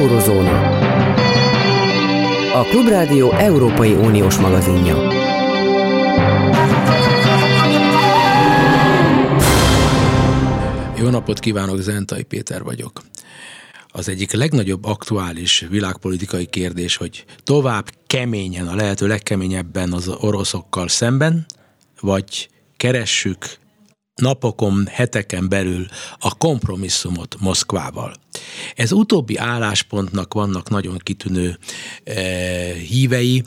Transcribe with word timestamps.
Eurozóna. 0.00 0.78
A 2.54 2.62
Klubrádió 2.62 3.32
Európai 3.32 3.92
Uniós 3.92 4.38
magazinja. 4.38 4.96
Jó 10.98 11.08
napot 11.08 11.38
kívánok, 11.38 11.80
Zentai 11.80 12.22
Péter 12.22 12.62
vagyok. 12.62 13.02
Az 13.88 14.08
egyik 14.08 14.32
legnagyobb 14.32 14.84
aktuális 14.84 15.66
világpolitikai 15.70 16.46
kérdés, 16.46 16.96
hogy 16.96 17.24
tovább 17.44 17.90
keményen, 18.06 18.66
a 18.66 18.74
lehető 18.74 19.06
legkeményebben 19.06 19.92
az 19.92 20.08
oroszokkal 20.08 20.88
szemben, 20.88 21.46
vagy 22.00 22.48
keressük 22.76 23.58
napokon, 24.20 24.86
heteken 24.90 25.48
belül 25.48 25.86
a 26.18 26.34
kompromisszumot 26.34 27.36
Moszkvával. 27.40 28.14
Ez 28.74 28.92
utóbbi 28.92 29.36
álláspontnak 29.36 30.34
vannak 30.34 30.68
nagyon 30.68 30.98
kitűnő 30.98 31.58
e, 32.04 32.22
hívei, 32.72 33.42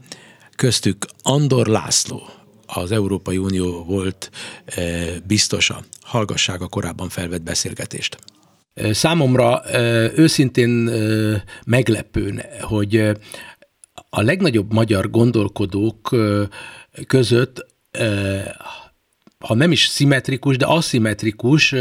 köztük 0.56 1.06
Andor 1.22 1.68
László, 1.68 2.30
az 2.66 2.92
Európai 2.92 3.38
Unió 3.38 3.84
volt 3.84 4.32
e, 4.66 4.82
biztosa. 5.28 5.84
Hallgassák 6.02 6.62
a 6.62 6.68
korábban 6.68 7.10
felvett 7.10 7.42
beszélgetést. 7.42 8.18
Eh, 8.74 8.94
számomra 8.94 9.62
e, 9.62 10.12
őszintén 10.16 10.88
e, 10.88 11.44
meglepő, 11.66 12.44
hogy 12.62 13.12
a 14.10 14.22
legnagyobb 14.22 14.74
magyar 14.74 15.10
gondolkodók 15.10 16.16
között 17.08 17.66
ha 19.48 19.54
nem 19.54 19.72
is 19.72 19.86
szimmetrikus, 19.86 20.58
de 20.58 20.66
aszimmetrikus 20.66 21.76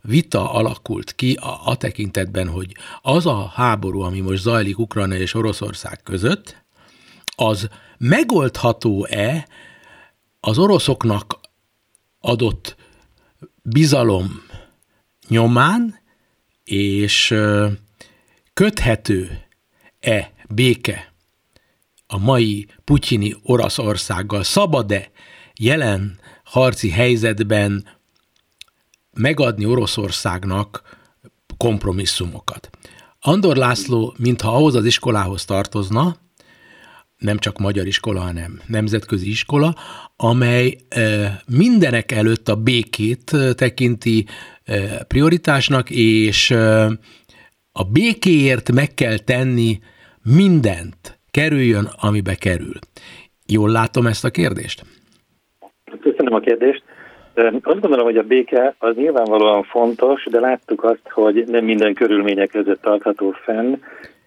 vita 0.00 0.52
alakult 0.52 1.14
ki 1.14 1.34
a, 1.34 1.60
a 1.64 1.76
tekintetben, 1.76 2.48
hogy 2.48 2.76
az 3.02 3.26
a 3.26 3.52
háború, 3.54 4.00
ami 4.00 4.20
most 4.20 4.42
zajlik 4.42 4.78
Ukrajna 4.78 5.14
és 5.14 5.34
Oroszország 5.34 6.02
között, 6.02 6.64
az 7.36 7.68
megoldható-e 7.98 9.48
az 10.40 10.58
oroszoknak 10.58 11.40
adott 12.20 12.76
bizalom 13.62 14.42
nyomán, 15.28 16.00
és 16.64 17.34
köthető-e 18.54 20.32
béke 20.48 21.12
a 22.06 22.18
mai 22.18 22.66
putyini 22.84 23.36
Oroszországgal, 23.42 24.42
szabad-e 24.42 25.10
jelen 25.54 26.18
harci 26.48 26.90
helyzetben 26.90 27.84
megadni 29.12 29.66
Oroszországnak 29.66 30.82
kompromisszumokat. 31.56 32.70
Andor 33.20 33.56
László, 33.56 34.14
mintha 34.18 34.54
ahhoz 34.54 34.74
az 34.74 34.84
iskolához 34.84 35.44
tartozna, 35.44 36.16
nem 37.18 37.38
csak 37.38 37.58
magyar 37.58 37.86
iskola, 37.86 38.20
hanem 38.20 38.60
nemzetközi 38.66 39.28
iskola, 39.30 39.76
amely 40.16 40.78
mindenek 41.46 42.12
előtt 42.12 42.48
a 42.48 42.56
békét 42.56 43.36
tekinti 43.54 44.26
prioritásnak, 45.06 45.90
és 45.90 46.50
a 47.72 47.82
békéért 47.90 48.72
meg 48.72 48.94
kell 48.94 49.18
tenni 49.18 49.80
mindent, 50.22 51.18
kerüljön, 51.30 51.84
amibe 51.84 52.34
kerül. 52.34 52.78
Jól 53.46 53.70
látom 53.70 54.06
ezt 54.06 54.24
a 54.24 54.30
kérdést? 54.30 54.84
Köszönöm 56.00 56.34
a 56.34 56.40
kérdést. 56.40 56.82
Azt 57.62 57.80
gondolom, 57.80 58.04
hogy 58.04 58.16
a 58.16 58.22
béke 58.22 58.74
az 58.78 58.96
nyilvánvalóan 58.96 59.62
fontos, 59.62 60.24
de 60.30 60.40
láttuk 60.40 60.84
azt, 60.84 61.08
hogy 61.10 61.44
nem 61.46 61.64
minden 61.64 61.94
körülmények 61.94 62.50
között 62.50 62.82
tartható 62.82 63.30
fenn, 63.30 63.74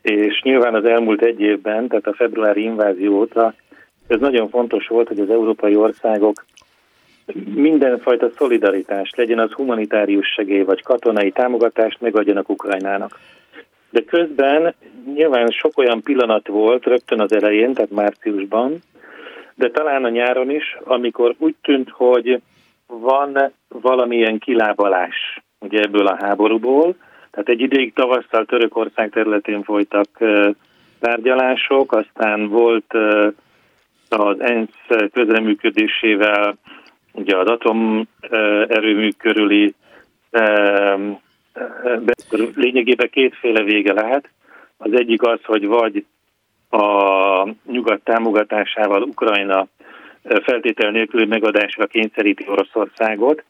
és 0.01 0.41
nyilván 0.41 0.75
az 0.75 0.85
elmúlt 0.85 1.21
egy 1.21 1.41
évben, 1.41 1.87
tehát 1.87 2.07
a 2.07 2.13
februári 2.13 2.61
invázió 2.61 3.19
óta 3.19 3.53
ez 4.07 4.19
nagyon 4.19 4.49
fontos 4.49 4.87
volt, 4.87 5.07
hogy 5.07 5.19
az 5.19 5.29
európai 5.29 5.75
országok 5.75 6.45
mindenfajta 7.55 8.29
szolidaritást, 8.37 9.17
legyen 9.17 9.39
az 9.39 9.51
humanitárius 9.51 10.27
segély 10.27 10.61
vagy 10.61 10.83
katonai 10.83 11.31
támogatást 11.31 12.01
megadjanak 12.01 12.49
Ukrajnának. 12.49 13.19
De 13.89 14.03
közben 14.03 14.73
nyilván 15.13 15.49
sok 15.49 15.77
olyan 15.77 16.01
pillanat 16.01 16.47
volt 16.47 16.85
rögtön 16.85 17.19
az 17.19 17.31
elején, 17.31 17.73
tehát 17.73 17.91
márciusban, 17.91 18.79
de 19.55 19.69
talán 19.69 20.03
a 20.03 20.09
nyáron 20.09 20.49
is, 20.49 20.77
amikor 20.83 21.35
úgy 21.37 21.55
tűnt, 21.61 21.89
hogy 21.89 22.41
van 22.87 23.51
valamilyen 23.67 24.39
kilábalás 24.39 25.41
ugye 25.59 25.81
ebből 25.81 26.07
a 26.07 26.17
háborúból. 26.19 26.95
Tehát 27.31 27.49
egy 27.49 27.59
ideig 27.61 27.93
tavasszal 27.93 28.45
Törökország 28.45 29.09
területén 29.09 29.63
folytak 29.63 30.07
tárgyalások, 30.99 31.91
aztán 31.91 32.47
volt 32.47 32.93
az 34.09 34.39
ENSZ 34.39 35.09
közreműködésével 35.11 36.55
ugye 37.11 37.37
az 37.37 37.47
atomerőmű 37.47 39.09
körüli 39.17 39.73
lényegében 42.55 43.09
kétféle 43.09 43.63
vége 43.63 43.93
lehet. 43.93 44.29
Az 44.77 44.93
egyik 44.93 45.21
az, 45.21 45.39
hogy 45.43 45.65
vagy 45.65 46.05
a 46.71 47.47
nyugat 47.65 48.03
támogatásával 48.03 49.01
Ukrajna 49.01 49.67
feltétel 50.23 50.91
nélküli 50.91 51.25
megadásra 51.25 51.85
kényszeríti 51.85 52.45
Oroszországot. 52.47 53.43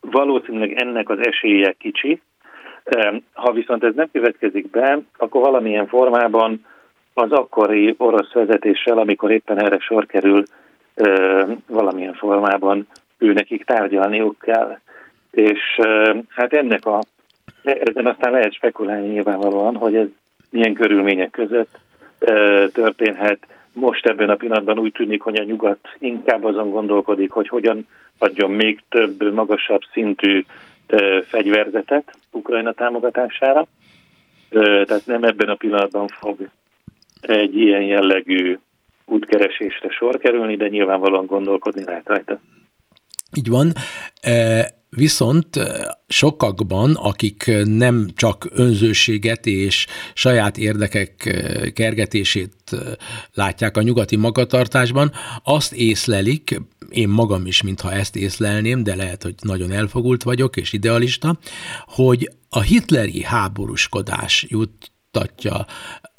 Valószínűleg 0.00 0.72
ennek 0.72 1.08
az 1.08 1.18
esélye 1.26 1.74
kicsi. 1.78 2.20
Ha 3.32 3.52
viszont 3.52 3.84
ez 3.84 3.94
nem 3.94 4.08
következik 4.12 4.70
be, 4.70 4.98
akkor 5.16 5.40
valamilyen 5.40 5.86
formában 5.86 6.66
az 7.14 7.32
akkori 7.32 7.94
orosz 7.98 8.32
vezetéssel, 8.32 8.98
amikor 8.98 9.30
éppen 9.30 9.64
erre 9.64 9.78
sor 9.78 10.06
kerül, 10.06 10.42
valamilyen 11.66 12.14
formában 12.14 12.86
ő 13.18 13.32
nekik 13.32 13.64
tárgyalniuk 13.64 14.38
kell. 14.38 14.78
És 15.30 15.80
hát 16.28 16.52
ennek 16.52 16.86
a, 16.86 17.00
ezen 17.62 18.06
aztán 18.06 18.32
lehet 18.32 18.54
spekulálni 18.54 19.08
nyilvánvalóan, 19.08 19.76
hogy 19.76 19.94
ez 19.94 20.06
milyen 20.50 20.74
körülmények 20.74 21.30
között 21.30 21.78
történhet. 22.72 23.46
Most 23.72 24.06
ebben 24.06 24.30
a 24.30 24.34
pillanatban 24.34 24.78
úgy 24.78 24.92
tűnik, 24.92 25.22
hogy 25.22 25.36
a 25.36 25.44
nyugat 25.44 25.88
inkább 25.98 26.44
azon 26.44 26.70
gondolkodik, 26.70 27.30
hogy 27.30 27.48
hogyan 27.48 27.86
adjon 28.18 28.50
még 28.50 28.82
több, 28.88 29.32
magasabb 29.32 29.80
szintű 29.92 30.44
fegyverzetet 31.24 32.12
Ukrajna 32.30 32.72
támogatására. 32.72 33.66
Tehát 34.50 35.06
nem 35.06 35.24
ebben 35.24 35.48
a 35.48 35.54
pillanatban 35.54 36.08
fog 36.08 36.48
egy 37.20 37.56
ilyen 37.56 37.82
jellegű 37.82 38.58
útkeresésre 39.04 39.88
sor 39.90 40.18
kerülni, 40.18 40.56
de 40.56 40.68
nyilvánvalóan 40.68 41.26
gondolkodni 41.26 41.84
lehet 41.84 42.06
rajta. 42.06 42.40
Így 43.36 43.48
van. 43.48 43.72
Viszont 44.96 45.58
sokakban, 46.08 46.94
akik 46.94 47.50
nem 47.64 48.10
csak 48.14 48.48
önzőséget 48.50 49.46
és 49.46 49.86
saját 50.14 50.58
érdekek 50.58 51.14
kergetését 51.74 52.54
látják 53.32 53.76
a 53.76 53.82
nyugati 53.82 54.16
magatartásban, 54.16 55.12
azt 55.44 55.72
észlelik, 55.72 56.60
én 56.88 57.08
magam 57.08 57.46
is, 57.46 57.62
mintha 57.62 57.92
ezt 57.92 58.16
észlelném, 58.16 58.82
de 58.82 58.94
lehet, 58.94 59.22
hogy 59.22 59.34
nagyon 59.40 59.70
elfogult 59.70 60.22
vagyok 60.22 60.56
és 60.56 60.72
idealista, 60.72 61.38
hogy 61.86 62.30
a 62.48 62.60
hitleri 62.60 63.22
háborúskodás 63.22 64.46
juttatja 64.48 65.66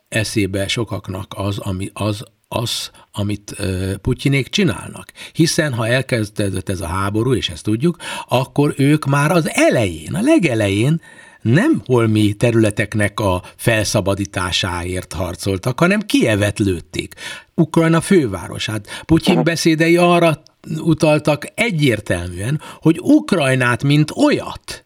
eszébe 0.10 0.68
sokaknak 0.68 1.34
az, 1.36 1.58
ami, 1.58 1.90
az, 1.94 2.24
az, 2.54 2.92
amit 3.12 3.56
Putyinék 4.02 4.50
csinálnak. 4.50 5.12
Hiszen 5.34 5.74
ha 5.74 5.88
elkezdődött 5.88 6.70
ez 6.70 6.82
a 6.82 6.88
háború, 6.88 7.34
és 7.34 7.50
ezt 7.50 7.64
tudjuk, 7.64 7.98
akkor 8.28 8.74
ők 8.78 9.06
már 9.06 9.32
az 9.32 9.50
elején, 9.50 10.14
a 10.14 10.22
legelején 10.22 11.02
nem 11.42 11.82
holmi 11.86 12.34
területeknek 12.34 13.20
a 13.20 13.44
felszabadításáért 13.56 15.14
harcoltak, 15.14 15.80
hanem 15.80 16.00
Kievet 16.00 16.60
lőtték, 16.60 17.14
Ukrajna 17.56 18.02
fővárosát. 18.02 18.88
Putyin 19.06 19.44
beszédei 19.44 19.98
arra 19.98 20.44
utaltak 20.78 21.46
egyértelműen, 21.56 22.62
hogy 22.82 23.00
Ukrajnát, 23.00 23.84
mint 23.84 24.12
olyat 24.12 24.86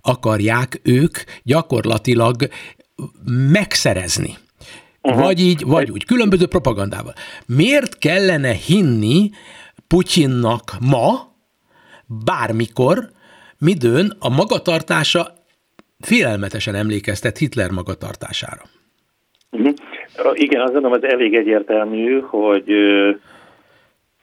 akarják 0.00 0.80
ők 0.82 1.18
gyakorlatilag 1.42 2.48
megszerezni. 3.24 4.36
Uh-huh. 5.08 5.24
Vagy 5.24 5.40
így, 5.40 5.64
vagy 5.66 5.90
úgy. 5.90 6.04
Különböző 6.04 6.46
propagandával. 6.46 7.12
Miért 7.46 7.98
kellene 7.98 8.52
hinni 8.52 9.30
Putyinnak 9.86 10.72
ma, 10.90 11.06
bármikor, 12.24 12.96
midőn 13.58 14.12
a 14.18 14.28
magatartása 14.28 15.26
félelmetesen 16.00 16.74
emlékeztet 16.74 17.38
Hitler 17.38 17.70
magatartására? 17.70 18.62
Uh-huh. 19.50 19.74
Igen, 20.32 20.60
azt 20.60 20.72
gondolom, 20.72 21.00
az 21.02 21.04
elég 21.04 21.34
egyértelmű, 21.34 22.20
hogy 22.20 22.72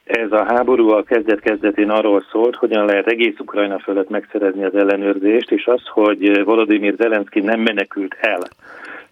ez 0.03 0.31
a 0.31 0.43
háború 0.43 0.89
a 0.89 1.03
kezdet-kezdetén 1.03 1.89
arról 1.89 2.25
szólt, 2.31 2.55
hogyan 2.55 2.85
lehet 2.85 3.07
egész 3.07 3.39
Ukrajna 3.39 3.79
fölött 3.79 4.09
megszerezni 4.09 4.63
az 4.63 4.75
ellenőrzést, 4.75 5.51
és 5.51 5.65
az, 5.65 5.81
hogy 5.87 6.43
Volodymyr 6.43 6.95
Zelenszky 6.97 7.39
nem 7.39 7.59
menekült 7.59 8.15
el 8.19 8.41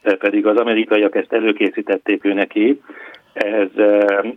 pedig 0.03 0.45
az 0.45 0.57
amerikaiak 0.57 1.15
ezt 1.15 1.33
előkészítették 1.33 2.25
ő 2.25 2.33
neki. 2.33 2.81
Ez 3.33 3.69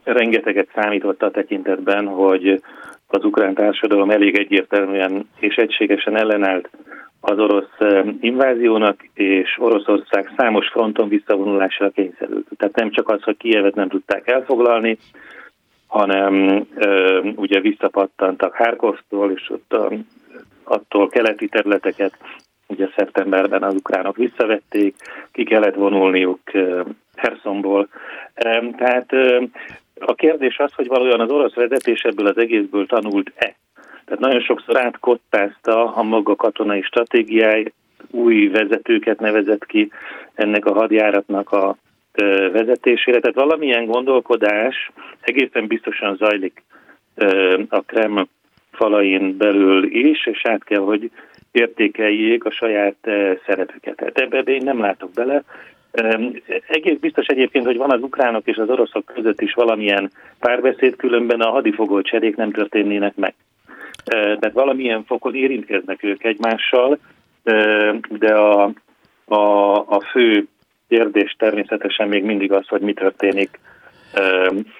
rengeteget 0.05 0.69
számított 0.75 1.23
a 1.23 1.31
tekintetben, 1.31 2.07
hogy 2.07 2.63
az 3.07 3.25
ukrán 3.25 3.55
társadalom 3.55 4.11
elég 4.11 4.39
egyértelműen 4.39 5.29
és 5.39 5.55
egységesen 5.55 6.17
ellenállt 6.17 6.69
az 7.21 7.39
orosz 7.39 8.05
inváziónak, 8.21 9.09
és 9.15 9.57
Oroszország 9.59 10.33
számos 10.37 10.69
fronton 10.69 11.09
visszavonulásra 11.09 11.91
kényszerült. 11.91 12.47
Tehát 12.57 12.77
nem 12.77 12.91
csak 12.91 13.09
az, 13.09 13.23
hogy 13.23 13.37
Kijevet 13.37 13.75
nem 13.75 13.89
tudták 13.89 14.29
elfoglalni, 14.29 14.99
hanem 15.87 16.67
ö, 16.75 17.21
ugye 17.35 17.61
visszapattantak 17.61 18.55
Hárkovtól, 18.55 19.31
és 19.31 19.51
ott 19.51 19.73
a, 19.73 19.93
attól 20.65 21.09
keleti 21.09 21.49
területeket 21.49 22.19
ugye 22.67 22.89
szeptemberben 22.97 23.63
az 23.63 23.75
ukránok 23.75 24.17
visszavették, 24.17 24.95
ki 25.33 25.45
kellett 25.45 25.75
vonulniuk 25.75 26.41
Hersonból. 27.17 27.89
Tehát 28.77 29.13
a 29.99 30.15
kérdés 30.15 30.59
az, 30.59 30.73
hogy 30.73 30.87
valójában 30.87 31.21
az 31.21 31.31
orosz 31.31 31.55
vezetés 31.55 32.03
ebből 32.03 32.27
az 32.27 32.39
egészből 32.39 32.87
tanult-e. 32.87 33.55
Tehát 34.05 34.21
nagyon 34.21 34.41
sokszor 34.41 34.81
átkottázta 34.81 35.95
a 35.95 36.03
maga 36.03 36.37
katonai 36.37 36.83
stratégiáját, 36.83 37.73
új 38.11 38.49
vezetőket 38.49 39.21
nevezett 39.21 39.67
ki 39.67 39.91
ennek 40.35 40.65
a 40.65 40.73
hadjáratnak 40.73 41.51
a 41.51 41.77
vezetésére. 42.53 43.21
Tehát 43.21 43.37
valamilyen 43.37 43.87
gondolkodás 43.87 44.91
egészen 45.21 45.67
biztosan 45.67 46.17
zajlik 46.17 46.63
a 47.69 47.81
Kreml 47.81 48.29
falain 48.73 49.37
belül 49.37 49.85
is, 49.85 50.27
és 50.27 50.41
át 50.45 50.65
kell, 50.65 50.81
hogy 50.81 51.11
értékeljék 51.57 52.45
a 52.45 52.51
saját 52.51 52.97
szerepüket. 53.47 53.97
Tehát 53.97 54.19
ebbe 54.19 54.53
én 54.53 54.63
nem 54.65 54.81
látok 54.81 55.11
bele. 55.13 55.43
Egész 56.69 56.99
biztos 57.01 57.27
egyébként, 57.27 57.65
hogy 57.65 57.77
van 57.77 57.91
az 57.91 58.03
ukránok 58.03 58.47
és 58.47 58.57
az 58.57 58.69
oroszok 58.69 59.05
között 59.05 59.41
is 59.41 59.53
valamilyen 59.53 60.11
párbeszéd, 60.39 60.97
különben 60.97 61.41
a 61.41 61.51
hadifogó 61.51 62.01
cserék 62.01 62.37
nem 62.37 62.51
történnének 62.51 63.17
meg. 63.17 63.35
Tehát 64.05 64.53
valamilyen 64.53 65.05
fokon 65.05 65.35
érintkeznek 65.35 66.03
ők 66.03 66.25
egymással, 66.25 66.99
de 68.09 68.35
a, 68.35 68.73
a, 69.25 69.75
a 69.77 70.01
fő 70.11 70.47
kérdés 70.89 71.35
természetesen 71.39 72.09
még 72.09 72.25
mindig 72.25 72.53
az, 72.53 72.67
hogy 72.69 72.81
mi 72.81 72.93
történik 72.93 73.59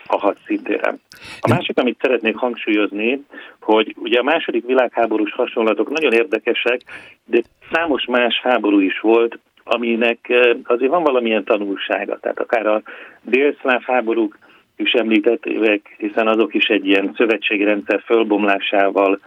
a 0.07 0.17
hadszintéren. 0.17 1.01
A 1.41 1.49
másik, 1.49 1.79
amit 1.79 1.99
szeretnék 2.01 2.37
hangsúlyozni, 2.37 3.25
hogy 3.61 3.95
ugye 3.99 4.19
a 4.19 4.23
második 4.23 4.67
világháborús 4.67 5.33
hasonlatok 5.33 5.91
nagyon 5.91 6.13
érdekesek, 6.13 6.81
de 7.25 7.43
számos 7.73 8.05
más 8.05 8.41
háború 8.43 8.81
is 8.81 9.01
volt, 9.01 9.39
aminek 9.65 10.33
azért 10.65 10.91
van 10.91 11.03
valamilyen 11.03 11.45
tanulsága. 11.45 12.19
Tehát 12.19 12.39
akár 12.39 12.67
a 12.67 12.83
délszláv 13.23 13.83
háborúk 13.83 14.39
is 14.77 14.93
említettek, 14.93 15.95
hiszen 15.99 16.29
azok 16.29 16.55
is 16.55 16.67
egy 16.67 16.87
ilyen 16.87 17.13
szövetségi 17.17 17.65
rendszer 17.65 18.03
fölbomlásával 18.05 19.21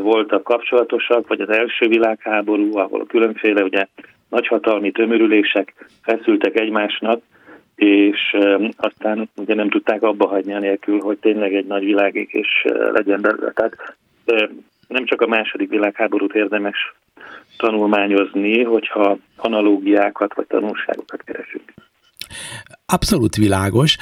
voltak 0.00 0.42
kapcsolatosak, 0.42 1.28
vagy 1.28 1.40
az 1.40 1.48
első 1.48 1.88
világháború, 1.88 2.76
ahol 2.76 3.06
különféle 3.06 3.62
ugye 3.62 3.86
nagyhatalmi 4.28 4.90
tömörülések 4.90 5.74
feszültek 6.02 6.60
egymásnak, 6.60 7.22
és 7.76 8.36
aztán 8.76 9.28
ugye 9.36 9.54
nem 9.54 9.68
tudták 9.68 10.02
abba 10.02 10.26
hagyni 10.26 10.54
anélkül, 10.54 11.00
hogy 11.00 11.18
tényleg 11.18 11.54
egy 11.54 11.66
nagy 11.66 11.84
világék 11.84 12.30
legyen 12.92 13.20
belőle. 13.20 13.52
Tehát 13.52 13.96
nem 14.88 15.04
csak 15.04 15.20
a 15.20 15.26
második 15.26 15.70
világháborút 15.70 16.34
érdemes 16.34 16.94
tanulmányozni, 17.56 18.62
hogyha 18.62 19.18
analógiákat 19.36 20.34
vagy 20.34 20.46
tanulságokat 20.46 21.22
keresünk. 21.24 21.74
Abszolút 22.86 23.36
világos. 23.36 23.96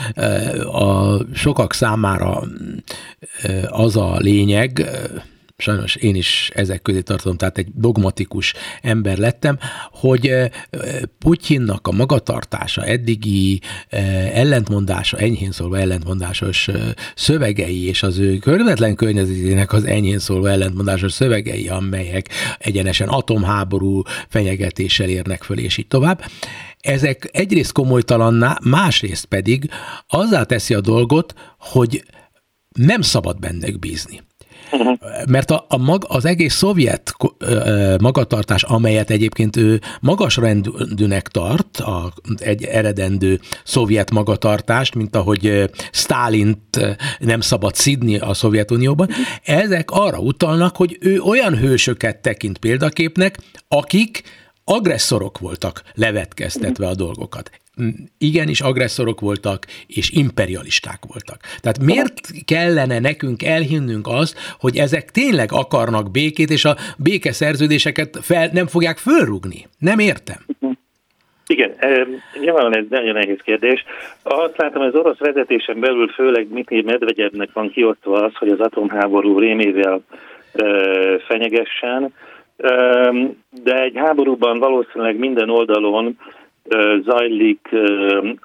A 0.72 1.18
sokak 1.34 1.72
számára 1.72 2.40
az 3.68 3.96
a 3.96 4.16
lényeg, 4.18 4.80
sajnos 5.56 5.94
én 5.94 6.14
is 6.14 6.50
ezek 6.54 6.82
közé 6.82 7.00
tartom, 7.00 7.36
tehát 7.36 7.58
egy 7.58 7.68
dogmatikus 7.74 8.54
ember 8.82 9.18
lettem, 9.18 9.58
hogy 9.90 10.26
eh, 10.26 10.50
Putyinnak 11.18 11.86
a 11.86 11.92
magatartása, 11.92 12.84
eddigi 12.84 13.60
eh, 13.88 14.38
ellentmondása, 14.38 15.18
enyhén 15.18 15.52
szólva 15.52 15.78
ellentmondásos 15.78 16.68
eh, 16.68 16.90
szövegei, 17.14 17.86
és 17.86 18.02
az 18.02 18.18
ő 18.18 18.38
körvetlen 18.38 18.94
környezetének 18.94 19.72
az 19.72 19.84
enyhén 19.84 20.18
szólva 20.18 20.50
ellentmondásos 20.50 21.12
szövegei, 21.12 21.68
amelyek 21.68 22.28
egyenesen 22.58 23.08
atomháború 23.08 24.02
fenyegetéssel 24.28 25.08
érnek 25.08 25.42
föl, 25.42 25.58
és 25.58 25.76
így 25.76 25.88
tovább, 25.88 26.24
ezek 26.80 27.28
egyrészt 27.32 27.72
komolytalanná, 27.72 28.58
másrészt 28.62 29.24
pedig 29.24 29.70
azzá 30.06 30.42
teszi 30.42 30.74
a 30.74 30.80
dolgot, 30.80 31.34
hogy 31.58 32.04
nem 32.68 33.00
szabad 33.00 33.38
bennük 33.38 33.78
bízni. 33.78 34.22
Uh-huh. 34.72 34.98
Mert 35.28 35.50
a, 35.50 35.64
a 35.68 35.76
mag, 35.76 36.04
az 36.08 36.24
egész 36.24 36.54
szovjet 36.54 37.14
magatartás, 38.00 38.62
amelyet 38.62 39.10
egyébként 39.10 39.56
ő 39.56 39.80
magas 40.00 40.36
rendűnek 40.36 41.28
tart, 41.28 41.76
a, 41.76 42.12
egy 42.36 42.64
eredendő 42.64 43.40
szovjet 43.64 44.10
magatartást, 44.10 44.94
mint 44.94 45.16
ahogy 45.16 45.70
Stálint 45.92 46.96
nem 47.18 47.40
szabad 47.40 47.74
szidni 47.74 48.18
a 48.18 48.34
Szovjetunióban, 48.34 49.08
ezek 49.42 49.90
arra 49.90 50.18
utalnak, 50.18 50.76
hogy 50.76 50.98
ő 51.00 51.20
olyan 51.20 51.56
hősöket 51.56 52.22
tekint 52.22 52.58
példaképnek, 52.58 53.38
akik 53.68 54.22
agresszorok 54.64 55.38
voltak 55.38 55.82
levetkeztetve 55.94 56.86
a 56.86 56.94
dolgokat 56.94 57.50
igenis 58.18 58.60
agresszorok 58.60 59.20
voltak, 59.20 59.66
és 59.86 60.10
imperialisták 60.10 60.98
voltak. 61.08 61.38
Tehát 61.60 61.82
miért 61.82 62.20
kellene 62.44 62.98
nekünk 62.98 63.42
elhinnünk 63.42 64.06
azt, 64.06 64.38
hogy 64.58 64.76
ezek 64.76 65.10
tényleg 65.10 65.48
akarnak 65.52 66.10
békét, 66.10 66.50
és 66.50 66.64
a 66.64 66.76
békeszerződéseket 66.98 68.18
fel, 68.20 68.50
nem 68.52 68.66
fogják 68.66 68.98
fölrugni? 68.98 69.66
Nem 69.78 69.98
értem. 69.98 70.36
Igen, 71.46 71.74
nyilvánvalóan 72.40 72.76
ez 72.76 72.84
nagyon 72.88 73.14
nehéz 73.14 73.38
kérdés. 73.44 73.84
Azt 74.22 74.56
látom, 74.56 74.82
hogy 74.82 74.92
az 74.94 75.00
orosz 75.00 75.18
vezetésen 75.18 75.80
belül 75.80 76.08
főleg 76.08 76.48
Mityi 76.52 76.82
Medvegyevnek 76.82 77.48
van 77.52 77.70
kiosztva 77.70 78.24
az, 78.24 78.34
hogy 78.34 78.48
az 78.48 78.60
atomháború 78.60 79.38
rémével 79.38 80.00
fenyegessen, 81.26 82.12
de 83.62 83.82
egy 83.82 83.96
háborúban 83.96 84.58
valószínűleg 84.58 85.16
minden 85.16 85.50
oldalon 85.50 86.18
zajlik 87.02 87.68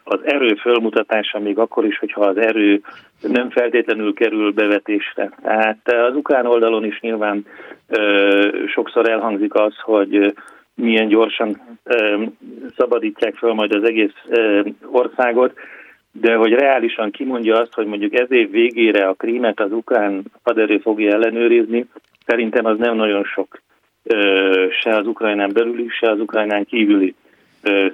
az 0.03 0.19
erő 0.23 0.55
fölmutatása, 0.55 1.39
még 1.39 1.57
akkor 1.57 1.85
is, 1.85 1.97
hogyha 1.97 2.21
az 2.21 2.37
erő 2.37 2.81
nem 3.21 3.49
feltétlenül 3.49 4.13
kerül 4.13 4.51
bevetésre. 4.51 5.31
Tehát 5.41 5.93
az 6.09 6.15
ukrán 6.15 6.45
oldalon 6.45 6.85
is 6.85 6.99
nyilván 6.99 7.45
sokszor 8.67 9.09
elhangzik 9.09 9.53
az, 9.53 9.73
hogy 9.81 10.33
milyen 10.75 11.07
gyorsan 11.07 11.77
szabadítják 12.77 13.35
föl 13.35 13.53
majd 13.53 13.75
az 13.75 13.83
egész 13.83 14.13
országot, 14.85 15.53
de 16.11 16.35
hogy 16.35 16.53
reálisan 16.53 17.11
kimondja 17.11 17.59
azt, 17.59 17.73
hogy 17.73 17.85
mondjuk 17.85 18.19
ez 18.19 18.31
év 18.31 18.51
végére 18.51 19.07
a 19.07 19.13
krímet 19.13 19.59
az 19.59 19.71
ukrán 19.71 20.23
haderő 20.43 20.77
fogja 20.77 21.13
ellenőrizni, 21.13 21.85
szerintem 22.25 22.65
az 22.65 22.77
nem 22.77 22.95
nagyon 22.95 23.23
sok 23.23 23.61
se 24.81 24.95
az 24.95 25.07
Ukrajnán 25.07 25.49
belüli, 25.53 25.87
se 25.89 26.09
az 26.11 26.19
Ukrajnán 26.19 26.65
kívüli 26.65 27.15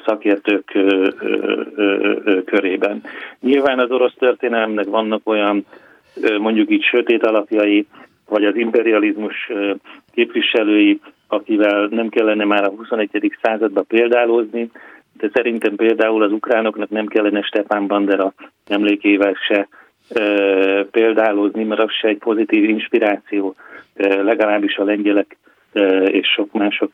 szakértők 0.05 0.77
körében. 2.45 3.03
Nyilván 3.39 3.79
az 3.79 3.91
orosz 3.91 4.15
történelemnek 4.19 4.85
vannak 4.85 5.21
olyan 5.23 5.65
mondjuk 6.39 6.71
így 6.71 6.83
sötét 6.83 7.25
alapjai, 7.25 7.85
vagy 8.29 8.45
az 8.45 8.55
imperializmus 8.55 9.51
képviselői, 10.13 10.99
akivel 11.27 11.87
nem 11.91 12.09
kellene 12.09 12.45
már 12.45 12.63
a 12.63 12.69
21. 12.69 13.37
században 13.41 13.85
példálózni, 13.87 14.69
de 15.17 15.29
szerintem 15.33 15.75
például 15.75 16.23
az 16.23 16.31
ukránoknak 16.31 16.89
nem 16.89 17.05
kellene 17.05 17.41
Stepán 17.41 17.87
Bandera 17.87 18.33
emlékével 18.67 19.33
se 19.47 19.67
példálózni, 20.91 21.63
mert 21.63 21.81
az 21.81 21.91
se 21.91 22.07
egy 22.07 22.17
pozitív 22.17 22.63
inspiráció, 22.69 23.55
legalábbis 24.23 24.77
a 24.77 24.83
lengyelek 24.83 25.37
és 26.05 26.27
sok 26.27 26.51
mások 26.51 26.91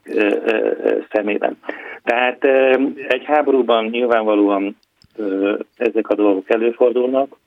szemében. 1.12 1.58
Tehát 2.04 2.44
egy 3.08 3.24
háborúban 3.24 3.86
nyilvánvalóan 3.86 4.78
ezek 5.78 6.10
a 6.10 6.16
dolgok 6.16 6.50
előfordulnak, 6.50 7.40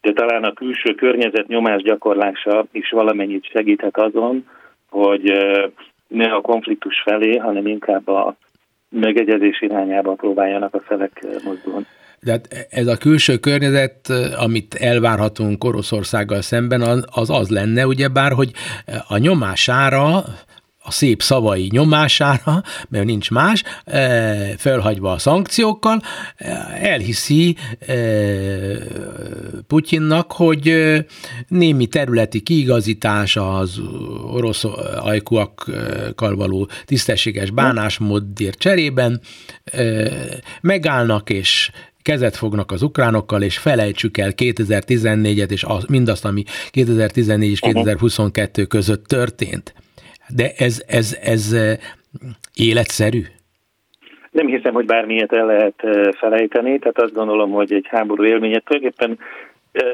de 0.00 0.12
talán 0.12 0.44
a 0.44 0.52
külső 0.52 0.94
környezet 0.94 1.46
nyomás 1.46 1.82
gyakorlása 1.82 2.66
is 2.72 2.90
valamennyit 2.90 3.44
segíthet 3.44 3.98
azon, 3.98 4.48
hogy 4.90 5.32
ne 6.08 6.24
a 6.24 6.40
konfliktus 6.40 7.02
felé, 7.04 7.36
hanem 7.36 7.66
inkább 7.66 8.08
a 8.08 8.36
megegyezés 8.88 9.62
irányába 9.62 10.12
próbáljanak 10.12 10.74
a 10.74 10.80
felek 10.80 11.26
mozdulni. 11.44 11.86
De 12.20 12.40
ez 12.70 12.86
a 12.86 12.96
külső 12.96 13.36
környezet, 13.36 14.08
amit 14.38 14.74
elvárhatunk 14.74 15.64
Oroszországgal 15.64 16.40
szemben, 16.40 16.80
az 17.12 17.30
az 17.30 17.50
lenne, 17.50 17.86
ugyebár, 17.86 18.32
hogy 18.32 18.50
a 19.08 19.16
nyomására 19.16 20.22
a 20.84 20.90
szép 20.90 21.22
szavai 21.22 21.68
nyomására, 21.72 22.62
mert 22.88 23.04
nincs 23.04 23.30
más, 23.30 23.62
felhagyva 24.56 25.12
a 25.12 25.18
szankciókkal, 25.18 26.02
elhiszi 26.80 27.56
Putyinnak, 29.66 30.32
hogy 30.32 30.74
némi 31.48 31.86
területi 31.86 32.40
kiigazítás 32.40 33.36
az 33.36 33.80
orosz 34.32 34.64
ajkúakkal 34.96 36.36
való 36.36 36.68
tisztességes 36.84 37.50
bánásmódért 37.50 38.58
cserében 38.58 39.20
megállnak 40.60 41.30
és 41.30 41.70
kezet 42.02 42.36
fognak 42.36 42.72
az 42.72 42.82
ukránokkal, 42.82 43.42
és 43.42 43.58
felejtsük 43.58 44.18
el 44.18 44.32
2014-et, 44.36 45.50
és 45.50 45.64
az, 45.64 45.84
mindazt, 45.84 46.24
ami 46.24 46.44
2014 46.70 47.50
és 47.50 47.60
2022 47.60 48.64
között 48.64 49.06
történt. 49.06 49.74
De 50.36 50.50
ez, 50.56 50.82
ez, 50.86 51.18
ez 51.22 51.56
életszerű? 52.54 53.22
Nem 54.30 54.46
hiszem, 54.46 54.72
hogy 54.72 54.86
bármilyet 54.86 55.32
el 55.32 55.46
lehet 55.46 55.82
felejteni, 56.16 56.78
tehát 56.78 57.00
azt 57.00 57.14
gondolom, 57.14 57.50
hogy 57.50 57.72
egy 57.72 57.86
háború 57.88 58.24
élménye 58.24 58.58
tulajdonképpen 58.58 59.18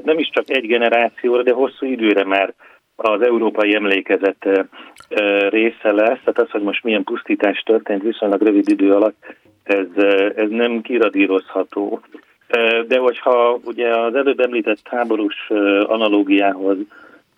nem 0.04 0.18
is 0.18 0.30
csak 0.32 0.50
egy 0.50 0.66
generációra, 0.66 1.42
de 1.42 1.52
hosszú 1.52 1.86
időre 1.86 2.24
már 2.24 2.54
az 2.96 3.22
európai 3.22 3.74
emlékezet 3.74 4.66
része 5.48 5.92
lesz, 5.92 6.18
tehát 6.24 6.38
az, 6.38 6.50
hogy 6.50 6.62
most 6.62 6.84
milyen 6.84 7.04
pusztítás 7.04 7.62
történt 7.62 8.02
viszonylag 8.02 8.42
rövid 8.42 8.68
idő 8.68 8.92
alatt, 8.92 9.34
ez, 9.62 10.04
ez 10.36 10.48
nem 10.48 10.80
kiradírozható. 10.80 12.00
De 12.86 12.98
hogyha 12.98 13.60
ugye 13.64 13.96
az 13.96 14.14
előbb 14.14 14.40
említett 14.40 14.80
háborús 14.84 15.50
analógiához 15.86 16.76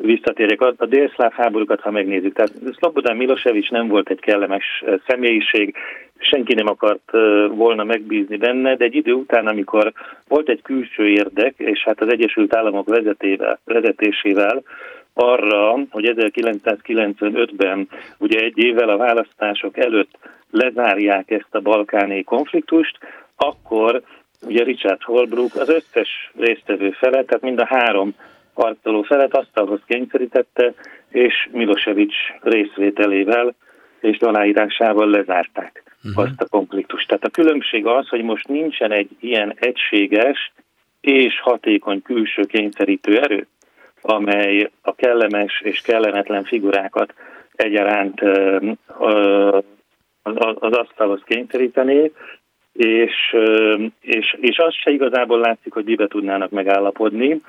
visszatérjek, 0.00 0.60
a, 0.60 0.74
a 0.76 0.86
délszláv 0.86 1.32
háborúkat, 1.32 1.80
ha 1.80 1.90
megnézzük, 1.90 2.34
tehát 2.34 2.52
Szlobodán 2.78 3.16
Milosevic 3.16 3.70
nem 3.70 3.88
volt 3.88 4.10
egy 4.10 4.20
kellemes 4.20 4.84
személyiség, 5.06 5.74
senki 6.18 6.54
nem 6.54 6.66
akart 6.66 7.10
volna 7.48 7.84
megbízni 7.84 8.36
benne, 8.36 8.76
de 8.76 8.84
egy 8.84 8.94
idő 8.94 9.12
után, 9.12 9.46
amikor 9.46 9.92
volt 10.28 10.48
egy 10.48 10.62
külső 10.62 11.08
érdek, 11.08 11.54
és 11.56 11.82
hát 11.84 12.00
az 12.00 12.12
Egyesült 12.12 12.54
Államok 12.54 12.88
vezetével, 12.88 13.60
vezetésével 13.64 14.62
arra, 15.14 15.78
hogy 15.90 16.12
1995-ben, 16.16 17.88
ugye 18.18 18.38
egy 18.38 18.58
évvel 18.58 18.88
a 18.88 18.96
választások 18.96 19.78
előtt 19.78 20.18
lezárják 20.50 21.30
ezt 21.30 21.54
a 21.54 21.60
balkáni 21.60 22.24
konfliktust, 22.24 22.98
akkor 23.36 24.02
ugye 24.46 24.64
Richard 24.64 25.02
Holbrooke 25.02 25.60
az 25.60 25.68
összes 25.68 26.30
résztvevő 26.38 26.90
felet, 26.90 27.26
tehát 27.26 27.42
mind 27.42 27.60
a 27.60 27.66
három 27.66 28.14
harcoló 28.54 29.02
felet 29.02 29.36
asztalhoz 29.36 29.80
kényszerítette, 29.86 30.74
és 31.08 31.48
Milosevic 31.52 32.12
részvételével 32.40 33.54
és 34.00 34.18
aláírásával 34.18 35.10
lezárták 35.10 35.82
uh-huh. 36.04 36.24
azt 36.24 36.40
a 36.40 36.48
konfliktust. 36.48 37.08
Tehát 37.08 37.24
a 37.24 37.30
különbség 37.30 37.86
az, 37.86 38.08
hogy 38.08 38.22
most 38.22 38.48
nincsen 38.48 38.92
egy 38.92 39.10
ilyen 39.20 39.54
egységes 39.58 40.52
és 41.00 41.40
hatékony 41.40 42.02
külső 42.02 42.42
kényszerítő 42.42 43.20
erő, 43.20 43.46
amely 44.02 44.70
a 44.82 44.94
kellemes 44.94 45.60
és 45.60 45.80
kellemetlen 45.80 46.44
figurákat 46.44 47.14
egyaránt 47.52 48.20
az 50.54 50.72
asztalhoz 50.72 51.20
kényszerítené, 51.24 52.12
és, 52.72 53.36
és, 54.00 54.36
és 54.40 54.58
az 54.58 54.74
se 54.74 54.90
igazából 54.90 55.38
látszik, 55.38 55.72
hogy 55.72 55.84
mibe 55.84 56.06
tudnának 56.06 56.50
megállapodni, 56.50 57.40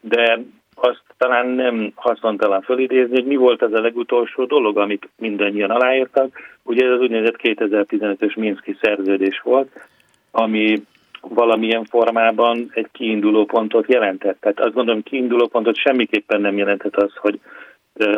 de 0.00 0.40
azt 0.74 1.02
talán 1.16 1.46
nem 1.46 1.92
haszontalan 1.94 2.62
fölidézni, 2.62 3.14
hogy 3.14 3.26
mi 3.26 3.36
volt 3.36 3.62
ez 3.62 3.72
a 3.72 3.80
legutolsó 3.80 4.44
dolog, 4.44 4.78
amit 4.78 5.08
mindannyian 5.16 5.70
aláírtak. 5.70 6.38
Ugye 6.62 6.86
ez 6.86 6.92
az 6.92 7.00
úgynevezett 7.00 7.40
2015-ös 7.42 8.36
Minszki 8.36 8.76
szerződés 8.80 9.40
volt, 9.40 9.88
ami 10.30 10.82
valamilyen 11.20 11.84
formában 11.84 12.70
egy 12.74 12.88
kiinduló 12.92 13.44
pontot 13.44 13.92
jelentett. 13.92 14.40
Tehát 14.40 14.60
azt 14.60 14.74
gondolom, 14.74 15.02
kiinduló 15.02 15.46
pontot 15.46 15.76
semmiképpen 15.76 16.40
nem 16.40 16.56
jelentett 16.56 16.96
az, 16.96 17.12
hogy 17.16 17.40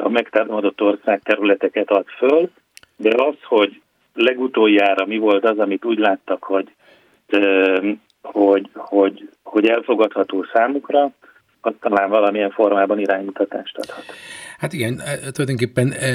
a 0.03 0.09
megtámadott 0.09 0.81
ország 0.81 1.21
területeket 1.23 1.91
ad 1.91 2.07
föl, 2.07 2.51
de 2.97 3.23
az, 3.23 3.35
hogy 3.43 3.81
legutoljára 4.21 5.07
mi 5.07 5.19
volt 5.19 5.45
az, 5.45 5.59
amit 5.59 5.85
úgy 5.85 5.99
láttak, 5.99 6.43
hogy, 6.45 6.69
hogy, 8.23 8.69
hogy, 8.75 9.29
hogy 9.43 9.67
elfogadható 9.67 10.45
számukra, 10.53 11.13
az 11.61 11.73
talán 11.81 12.11
valamilyen 12.11 12.51
formában 12.51 12.99
iránymutatást 12.99 13.79
adhat. 13.79 14.05
Hát 14.59 14.73
igen, 14.73 15.01
e, 15.01 15.31
tulajdonképpen 15.31 15.93
e, 15.93 16.11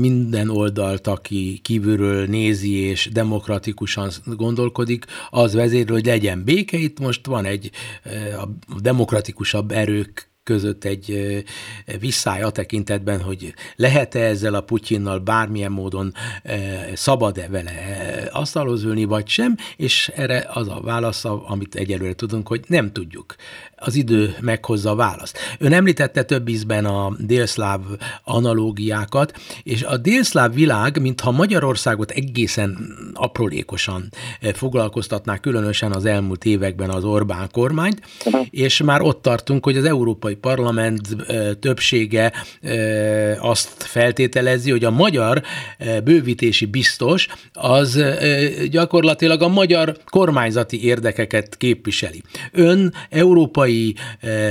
minden 0.00 0.48
oldalt, 0.48 1.06
aki 1.06 1.60
kívülről 1.62 2.26
nézi 2.26 2.88
és 2.88 3.08
demokratikusan 3.12 4.08
gondolkodik, 4.36 5.04
az 5.30 5.54
vezérül, 5.54 5.94
hogy 5.94 6.06
legyen 6.06 6.42
béke. 6.44 6.76
Itt 6.76 7.00
most 7.00 7.26
van 7.26 7.44
egy 7.44 7.70
e, 8.02 8.40
a 8.40 8.48
demokratikusabb 8.82 9.70
erők 9.70 10.27
között 10.48 10.84
egy 10.84 11.44
visszáj 12.00 12.42
tekintetben, 12.50 13.20
hogy 13.20 13.54
lehet-e 13.76 14.20
ezzel 14.20 14.54
a 14.54 14.60
Putyinnal 14.60 15.18
bármilyen 15.18 15.72
módon 15.72 16.14
szabad-e 16.94 17.48
vele 17.48 17.72
asztalhoz 18.32 18.82
ülni, 18.82 19.04
vagy 19.04 19.28
sem, 19.28 19.56
és 19.76 20.12
erre 20.14 20.46
az 20.52 20.68
a 20.68 20.80
válasz, 20.80 21.24
amit 21.24 21.74
egyelőre 21.74 22.14
tudunk, 22.14 22.48
hogy 22.48 22.64
nem 22.66 22.92
tudjuk. 22.92 23.34
Az 23.80 23.94
idő 23.94 24.36
meghozza 24.40 24.90
a 24.90 24.94
választ. 24.94 25.38
Ön 25.58 25.72
említette 25.72 26.22
több 26.22 26.48
ízben 26.48 26.84
a 26.84 27.12
délszláv 27.18 27.80
analógiákat, 28.24 29.40
és 29.62 29.82
a 29.82 29.96
délszláv 29.96 30.54
világ, 30.54 31.00
mintha 31.00 31.30
Magyarországot 31.30 32.10
egészen 32.10 32.96
aprólékosan 33.14 34.08
foglalkoztatná, 34.54 35.38
különösen 35.38 35.92
az 35.92 36.04
elmúlt 36.04 36.44
években 36.44 36.90
az 36.90 37.04
Orbán 37.04 37.48
kormányt, 37.52 38.02
és 38.50 38.82
már 38.82 39.00
ott 39.00 39.22
tartunk, 39.22 39.64
hogy 39.64 39.76
az 39.76 39.84
Európai 39.84 40.34
Parlament 40.34 41.16
többsége 41.60 42.32
azt 43.40 43.82
feltételezi, 43.82 44.70
hogy 44.70 44.84
a 44.84 44.90
magyar 44.90 45.42
bővítési 46.04 46.66
biztos 46.66 47.26
az 47.52 48.02
gyakorlatilag 48.70 49.42
a 49.42 49.48
magyar 49.48 49.96
kormányzati 50.10 50.84
érdekeket 50.84 51.56
képviseli. 51.56 52.22
Ön 52.52 52.94
Európai 53.10 53.67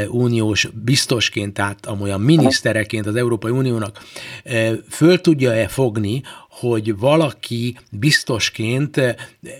Uniós 0.09 0.69
biztosként, 0.83 1.53
tehát 1.53 1.85
amolyan 1.85 2.21
minisztereként 2.21 3.05
az 3.05 3.15
Európai 3.15 3.51
Uniónak 3.51 3.99
föl 4.89 5.21
tudja-e 5.21 5.67
fogni, 5.67 6.21
hogy 6.49 6.97
valaki 6.99 7.75
biztosként 7.91 9.15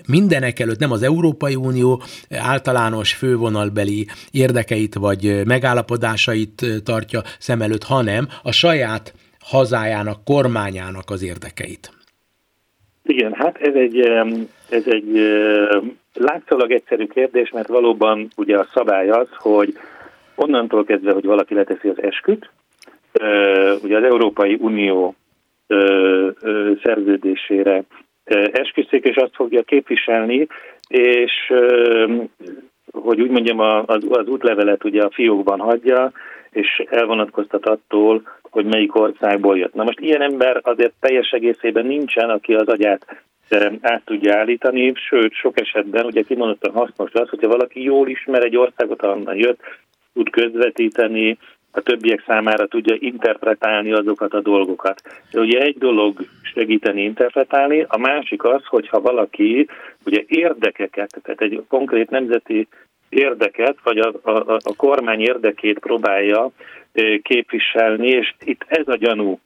mindenek 0.07 0.59
előtt 0.59 0.79
nem 0.79 0.91
az 0.91 1.03
Európai 1.03 1.55
Unió 1.55 2.01
általános 2.29 3.13
fővonalbeli 3.13 4.07
érdekeit 4.31 4.95
vagy 4.95 5.45
megállapodásait 5.45 6.65
tartja 6.83 7.21
szem 7.39 7.61
előtt, 7.61 7.83
hanem 7.83 8.27
a 8.43 8.51
saját 8.51 9.13
hazájának, 9.39 10.23
kormányának 10.23 11.09
az 11.09 11.23
érdekeit. 11.23 11.91
Igen, 13.03 13.33
hát 13.33 13.57
ez 13.57 13.73
egy, 13.73 13.99
ez 14.69 14.83
egy 14.85 15.11
látszólag 16.17 16.71
egyszerű 16.71 17.05
kérdés, 17.05 17.51
mert 17.51 17.67
valóban 17.67 18.27
ugye 18.36 18.57
a 18.57 18.67
szabály 18.74 19.09
az, 19.09 19.27
hogy 19.31 19.74
onnantól 20.36 20.83
kezdve, 20.83 21.12
hogy 21.12 21.25
valaki 21.25 21.53
leteszi 21.53 21.88
az 21.88 22.01
esküt, 22.01 22.50
ugye 23.83 23.97
az 23.97 24.03
Európai 24.03 24.57
Unió 24.59 25.15
szerződésére 26.83 27.83
esküszik, 28.51 29.05
és 29.05 29.15
azt 29.15 29.36
fogja 29.36 29.62
képviselni, 29.62 30.47
és 30.88 31.53
hogy 32.91 33.21
úgy 33.21 33.29
mondjam, 33.29 33.59
az, 33.59 34.05
az 34.09 34.27
útlevelet 34.27 34.83
ugye 34.83 35.01
a 35.01 35.12
fiókban 35.12 35.59
hagyja, 35.59 36.12
és 36.51 36.83
elvonatkoztat 36.89 37.65
attól, 37.65 38.21
hogy 38.41 38.65
melyik 38.65 38.95
országból 38.95 39.57
jött. 39.57 39.74
Na 39.74 39.83
most 39.83 40.00
ilyen 40.00 40.21
ember 40.21 40.59
azért 40.63 40.93
teljes 41.00 41.29
egészében 41.29 41.86
nincsen, 41.86 42.29
aki 42.29 42.53
az 42.53 42.67
agyát 42.67 43.05
át 43.81 44.01
tudja 44.05 44.37
állítani, 44.37 44.93
sőt, 44.95 45.33
sok 45.33 45.59
esetben 45.59 46.05
ugye 46.05 46.21
kimondottan 46.21 46.73
hasznos 46.73 47.13
az, 47.13 47.29
hogyha 47.29 47.47
valaki 47.47 47.83
jól 47.83 48.07
ismer 48.09 48.43
egy 48.43 48.57
országot, 48.57 49.01
ahonnan 49.01 49.35
jött, 49.35 49.59
tud 50.13 50.29
közvetíteni, 50.29 51.37
a 51.71 51.81
többiek 51.81 52.23
számára 52.27 52.67
tudja 52.67 52.95
interpretálni 52.99 53.91
azokat 53.91 54.33
a 54.33 54.41
dolgokat. 54.41 55.01
De 55.31 55.39
ugye 55.39 55.59
egy 55.59 55.77
dolog 55.77 56.25
segíteni 56.41 57.03
interpretálni, 57.03 57.85
a 57.87 57.97
másik 57.97 58.43
az, 58.43 58.65
hogyha 58.65 59.01
valaki 59.01 59.67
ugye 60.05 60.23
érdekeket, 60.27 61.19
tehát 61.23 61.41
egy 61.41 61.63
konkrét 61.67 62.09
nemzeti 62.09 62.67
érdeket, 63.09 63.75
vagy 63.83 63.97
a, 63.97 64.13
a, 64.21 64.53
a 64.63 64.75
kormány 64.77 65.21
érdekét 65.21 65.79
próbálja 65.79 66.49
képviselni, 67.21 68.07
és 68.07 68.33
itt 68.43 68.65
ez 68.67 68.87
a 68.87 68.95
gyanú 68.95 69.39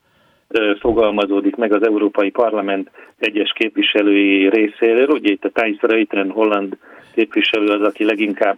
fogalmazódik 0.80 1.56
meg 1.56 1.74
az 1.74 1.86
Európai 1.86 2.30
Parlament 2.30 2.92
egyes 3.18 3.52
képviselői 3.56 4.50
részéről. 4.50 5.08
Ugye 5.08 5.32
itt 5.32 5.46
a 5.46 5.50
Thijs 5.50 5.78
Reiteren 5.82 6.30
holland 6.30 6.78
képviselő 7.14 7.68
az, 7.68 7.82
aki 7.82 8.04
leginkább 8.04 8.58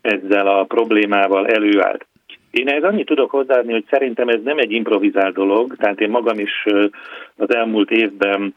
ezzel 0.00 0.46
a 0.46 0.64
problémával 0.64 1.46
előállt. 1.48 2.06
Én 2.50 2.68
ehhez 2.68 2.82
annyit 2.82 3.06
tudok 3.06 3.30
hozzáadni, 3.30 3.72
hogy 3.72 3.84
szerintem 3.90 4.28
ez 4.28 4.42
nem 4.44 4.58
egy 4.58 4.72
improvizált 4.72 5.34
dolog, 5.34 5.76
tehát 5.76 6.00
én 6.00 6.10
magam 6.10 6.38
is 6.38 6.64
az 7.36 7.54
elmúlt 7.54 7.90
évben 7.90 8.54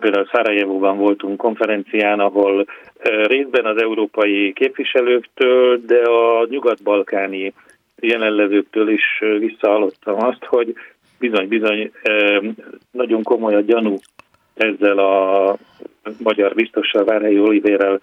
például 0.00 0.28
Szarajevóban 0.32 0.98
voltunk 0.98 1.36
konferencián, 1.36 2.20
ahol 2.20 2.66
részben 3.26 3.64
az 3.64 3.82
európai 3.82 4.52
képviselőktől, 4.52 5.80
de 5.86 6.02
a 6.02 6.46
nyugat-balkáni 6.50 7.52
jelenlevőktől 8.00 8.88
is 8.88 9.22
visszahallottam 9.38 10.24
azt, 10.24 10.44
hogy 10.44 10.74
bizony-bizony 11.20 11.92
nagyon 12.90 13.22
komoly 13.22 13.54
a 13.54 13.60
gyanú 13.60 13.96
ezzel 14.54 14.98
a 14.98 15.56
magyar 16.22 16.54
biztossal, 16.54 17.04
Várhelyi 17.04 17.40
Olivérrel 17.40 18.00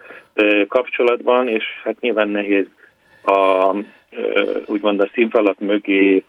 kapcsolatban, 0.68 1.48
és 1.48 1.64
hát 1.84 2.00
nyilván 2.00 2.30
nehéz 2.30 2.66
a, 3.24 3.76
úgymond 4.66 5.00
a 5.00 5.10
színfalak 5.14 5.60
mögé 5.60 6.24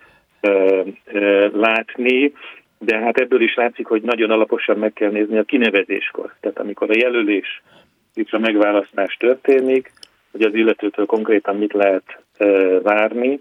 látni, 1.52 2.32
de 2.78 2.98
hát 2.98 3.18
ebből 3.18 3.40
is 3.40 3.54
látszik, 3.54 3.86
hogy 3.86 4.02
nagyon 4.02 4.30
alaposan 4.30 4.78
meg 4.78 4.92
kell 4.92 5.10
nézni 5.10 5.38
a 5.38 5.42
kinevezéskor. 5.42 6.34
Tehát 6.40 6.58
amikor 6.58 6.90
a 6.90 6.98
jelölés 6.98 7.62
és 8.14 8.32
a 8.32 8.38
megválasztás 8.38 9.16
történik, 9.16 9.92
hogy 10.30 10.42
az 10.42 10.54
illetőtől 10.54 11.06
konkrétan 11.06 11.56
mit 11.56 11.72
lehet 11.72 12.22
várni, 12.82 13.40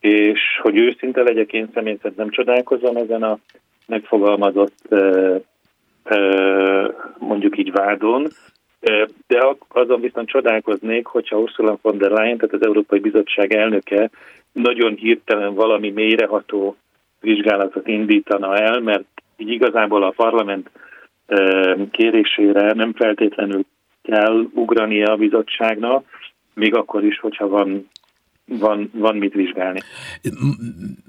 és 0.00 0.40
hogy 0.62 0.76
őszinte 0.76 1.22
legyek, 1.22 1.52
én 1.52 1.70
személy 1.74 1.98
nem 2.16 2.30
csodálkozom 2.30 2.96
ezen 2.96 3.22
a 3.22 3.38
megfogalmazott 3.86 4.94
mondjuk 7.18 7.58
így 7.58 7.72
vádon, 7.72 8.26
de 9.26 9.56
azon 9.68 10.00
viszont 10.00 10.28
csodálkoznék, 10.28 11.06
hogyha 11.06 11.38
Ursula 11.38 11.78
von 11.82 11.98
der 11.98 12.10
Leyen, 12.10 12.36
tehát 12.36 12.54
az 12.54 12.64
Európai 12.64 12.98
Bizottság 12.98 13.52
elnöke 13.52 14.10
nagyon 14.52 14.94
hirtelen 14.94 15.54
valami 15.54 15.90
mélyreható 15.90 16.76
vizsgálatot 17.20 17.88
indítana 17.88 18.56
el, 18.56 18.80
mert 18.80 19.06
így 19.36 19.48
igazából 19.50 20.02
a 20.02 20.12
parlament 20.16 20.70
kérésére 21.90 22.72
nem 22.72 22.92
feltétlenül 22.92 23.62
kell 24.02 24.46
ugrania 24.54 25.12
a 25.12 25.16
bizottságnak, 25.16 26.06
még 26.54 26.74
akkor 26.74 27.04
is, 27.04 27.18
hogyha 27.18 27.48
van, 27.48 27.88
van, 28.48 28.90
van 28.94 29.16
mit 29.16 29.34
vizsgálni. 29.34 29.80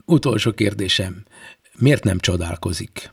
Utolsó 0.05 0.51
kérdésem. 0.51 1.13
Miért 1.79 2.03
nem 2.03 2.17
csodálkozik? 2.17 3.11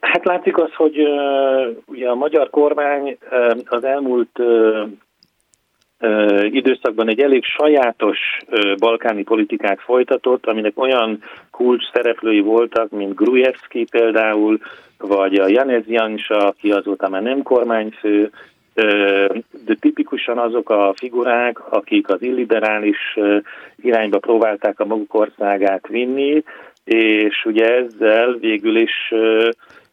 Hát 0.00 0.24
látszik 0.24 0.58
az, 0.58 0.74
hogy 0.74 0.98
uh, 0.98 1.76
ugye 1.86 2.08
a 2.08 2.14
magyar 2.14 2.50
kormány 2.50 3.18
uh, 3.30 3.58
az 3.64 3.84
elmúlt 3.84 4.38
uh, 4.38 4.88
időszakban 6.44 7.08
egy 7.08 7.20
elég 7.20 7.44
sajátos 7.44 8.18
balkáni 8.78 9.22
politikát 9.22 9.80
folytatott, 9.80 10.46
aminek 10.46 10.78
olyan 10.78 11.22
kulcs 11.50 11.84
szereplői 11.92 12.40
voltak, 12.40 12.90
mint 12.90 13.14
Grujevski 13.14 13.86
például, 13.90 14.58
vagy 14.98 15.34
a 15.34 15.48
Janez 15.48 15.86
Jansa, 15.86 16.36
aki 16.36 16.70
azóta 16.70 17.08
már 17.08 17.22
nem 17.22 17.42
kormányfő, 17.42 18.30
de 19.64 19.74
tipikusan 19.80 20.38
azok 20.38 20.70
a 20.70 20.92
figurák, 20.96 21.72
akik 21.72 22.08
az 22.08 22.22
illiberális 22.22 23.18
irányba 23.76 24.18
próbálták 24.18 24.80
a 24.80 24.84
maguk 24.84 25.14
országát 25.14 25.88
vinni, 25.88 26.42
és 26.84 27.44
ugye 27.44 27.76
ezzel 27.76 28.32
végül 28.40 28.76
is 28.76 29.12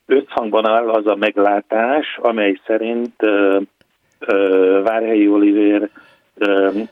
összhangban 0.05 0.67
áll 0.67 0.89
az 0.89 1.07
a 1.07 1.15
meglátás, 1.15 2.17
amely 2.21 2.59
szerint 2.65 3.15
Várhelyi 4.83 5.27
Olivér 5.27 5.89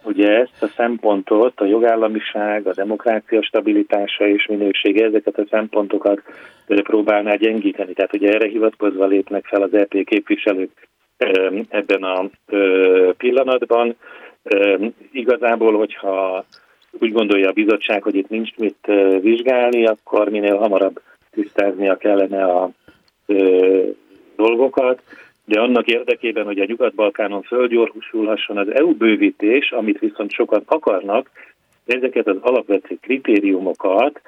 ugye 0.03 0.39
ezt 0.39 0.63
a 0.63 0.67
szempontot, 0.67 1.59
a 1.59 1.65
jogállamiság, 1.65 2.67
a 2.67 2.73
demokrácia 2.73 3.43
stabilitása 3.43 4.27
és 4.27 4.45
minősége, 4.45 5.05
ezeket 5.05 5.37
a 5.37 5.45
szempontokat 5.49 6.21
próbálná 6.67 7.35
gyengíteni. 7.35 7.93
Tehát 7.93 8.13
ugye 8.13 8.33
erre 8.33 8.47
hivatkozva 8.47 9.05
lépnek 9.05 9.45
fel 9.45 9.61
az 9.61 9.73
EP 9.73 10.03
képviselők 10.03 10.87
ebben 11.69 12.03
a 12.03 12.29
pillanatban. 13.17 13.95
Igazából, 15.11 15.77
hogyha 15.77 16.45
úgy 16.99 17.11
gondolja 17.11 17.49
a 17.49 17.53
bizottság, 17.53 18.03
hogy 18.03 18.15
itt 18.15 18.29
nincs 18.29 18.55
mit 18.57 18.91
vizsgálni, 19.21 19.85
akkor 19.85 20.29
minél 20.29 20.57
hamarabb 20.57 21.01
tisztáznia 21.31 21.97
kellene 21.97 22.43
a 22.43 22.69
dolgokat 24.35 25.01
de 25.49 25.59
annak 25.59 25.87
érdekében, 25.87 26.45
hogy 26.45 26.59
a 26.59 26.65
Nyugat-Balkánon 26.65 27.41
földgyorsulhasson 27.41 28.57
az 28.57 28.73
EU 28.73 28.93
bővítés, 28.93 29.71
amit 29.71 29.99
viszont 29.99 30.31
sokan 30.31 30.63
akarnak, 30.65 31.29
ezeket 31.85 32.27
az 32.27 32.37
alapvető 32.41 32.97
kritériumokat, 33.01 34.21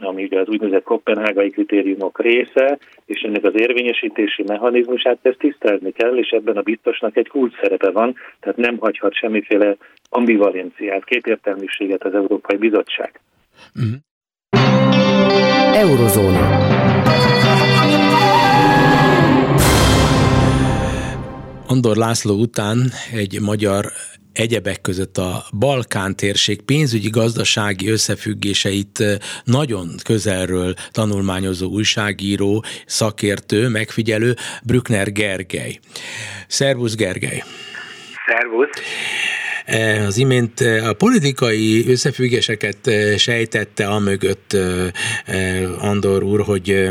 ami 0.00 0.22
ugye 0.22 0.40
az 0.40 0.48
úgynevezett 0.48 0.82
kopenhágai 0.82 1.50
kritériumok 1.50 2.20
része, 2.20 2.78
és 3.04 3.20
ennek 3.20 3.44
az 3.44 3.52
érvényesítési 3.56 4.42
mechanizmusát 4.46 5.18
ezt 5.22 5.38
tisztázni 5.38 5.90
kell, 5.92 6.16
és 6.16 6.28
ebben 6.28 6.56
a 6.56 6.62
biztosnak 6.62 7.16
egy 7.16 7.28
kulcs 7.28 7.54
szerepe 7.60 7.90
van, 7.90 8.14
tehát 8.40 8.58
nem 8.58 8.76
hagyhat 8.78 9.14
semmiféle 9.14 9.76
ambivalenciát, 10.08 11.04
kétértelműséget 11.04 12.04
az 12.04 12.14
Európai 12.14 12.56
Bizottság. 12.56 13.20
Mm. 13.80 13.94
Eurozóna. 15.72 16.72
Andor 21.66 21.96
László 21.96 22.34
után 22.34 22.78
egy 23.14 23.40
magyar 23.40 23.84
egyebek 24.34 24.80
között 24.80 25.18
a 25.18 25.44
Balkán 25.58 26.16
térség 26.16 26.62
pénzügyi 26.62 27.10
gazdasági 27.10 27.88
összefüggéseit 27.88 29.04
nagyon 29.44 29.94
közelről 30.04 30.74
tanulmányozó 30.90 31.68
újságíró, 31.68 32.64
szakértő, 32.86 33.68
megfigyelő 33.68 34.36
Brückner 34.62 35.12
Gergely. 35.12 35.78
Szervusz 36.46 36.94
Gergely! 36.94 37.42
Szervusz! 38.26 38.68
Eh, 39.64 40.06
az 40.06 40.16
imént 40.16 40.60
eh, 40.60 40.88
a 40.88 40.92
politikai 40.92 41.84
összefüggéseket 41.88 42.86
eh, 42.86 43.16
sejtette 43.16 43.86
amögött 43.86 44.56
Andor 45.78 46.22
úr, 46.22 46.40
hogy 46.40 46.88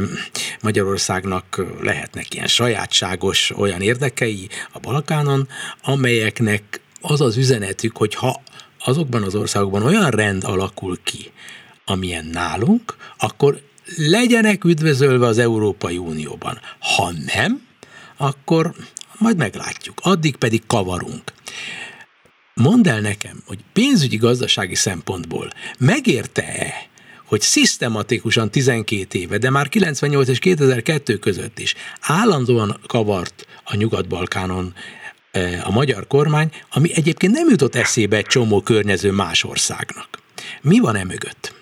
Magyarországnak 0.62 1.65
lehetnek 1.82 2.34
ilyen 2.34 2.47
sajátságos 2.47 3.51
olyan 3.58 3.82
érdekei 3.82 4.47
a 4.71 4.79
Balkánon, 4.79 5.47
amelyeknek 5.82 6.82
az 7.06 7.22
az 7.22 7.38
üzenetük, 7.38 7.98
hogy 7.98 8.16
ha 8.16 8.42
azokban 8.86 9.24
az 9.24 9.36
országokban 9.36 9.84
olyan 9.84 10.10
rend 10.10 10.44
alakul 10.44 10.98
ki, 11.04 11.32
amilyen 11.86 12.26
nálunk, 12.26 12.96
akkor 13.18 13.62
legyenek 13.98 14.63
üdvözölve 14.63 15.26
az 15.26 15.38
Európai 15.38 15.98
Unióban. 15.98 16.60
Ha 16.80 17.12
nem, 17.36 17.62
akkor 18.18 18.74
majd 19.18 19.38
meglátjuk. 19.38 20.00
Addig 20.02 20.36
pedig 20.36 20.63
kavarunk. 20.68 21.34
Mondd 22.54 22.88
el 22.88 23.00
nekem, 23.00 23.44
hogy 23.46 23.60
pénzügyi 23.74 24.18
gazdasági 24.18 24.76
szempontból 24.76 25.50
megérte-e, 25.78 26.74
hogy 27.26 27.42
szisztematikusan 27.42 28.52
12 28.52 29.20
éve, 29.20 29.38
de 29.38 29.50
már 29.50 29.70
98 29.70 30.28
és 30.28 30.39
2002 30.39 31.20
között 31.20 31.60
is 31.60 31.76
állandóan 32.02 32.80
kavart 32.88 33.48
a 33.63 33.76
Nyugat-Balkánon 33.76 34.74
a 35.63 35.72
magyar 35.72 36.08
kormány, 36.08 36.50
ami 36.72 36.89
egyébként 36.96 37.34
nem 37.34 37.50
jutott 37.50 37.76
eszébe 37.76 38.17
egy 38.17 38.26
csomó 38.26 38.62
környező 38.62 39.12
más 39.12 39.43
országnak. 39.43 40.08
Mi 40.62 40.80
van 40.80 40.96
e 40.96 41.04
mögött? 41.04 41.62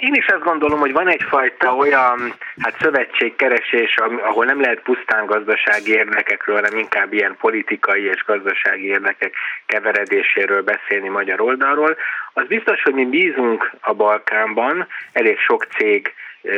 én 0.00 0.14
is 0.14 0.26
azt 0.26 0.42
gondolom, 0.42 0.78
hogy 0.78 0.92
van 0.92 1.08
egyfajta 1.08 1.74
olyan 1.74 2.34
hát 2.58 2.80
szövetségkeresés, 2.80 3.96
ahol 4.22 4.44
nem 4.44 4.60
lehet 4.60 4.80
pusztán 4.80 5.26
gazdasági 5.26 5.92
érdekekről, 5.92 6.54
hanem 6.54 6.78
inkább 6.78 7.12
ilyen 7.12 7.36
politikai 7.40 8.04
és 8.04 8.24
gazdasági 8.24 8.86
érdekek 8.86 9.34
keveredéséről 9.66 10.62
beszélni 10.62 11.08
magyar 11.08 11.40
oldalról. 11.40 11.96
Az 12.32 12.46
biztos, 12.46 12.82
hogy 12.82 12.94
mi 12.94 13.04
bízunk 13.04 13.70
a 13.80 13.92
Balkánban, 13.92 14.86
elég 15.12 15.38
sok 15.38 15.64
cég 15.64 16.14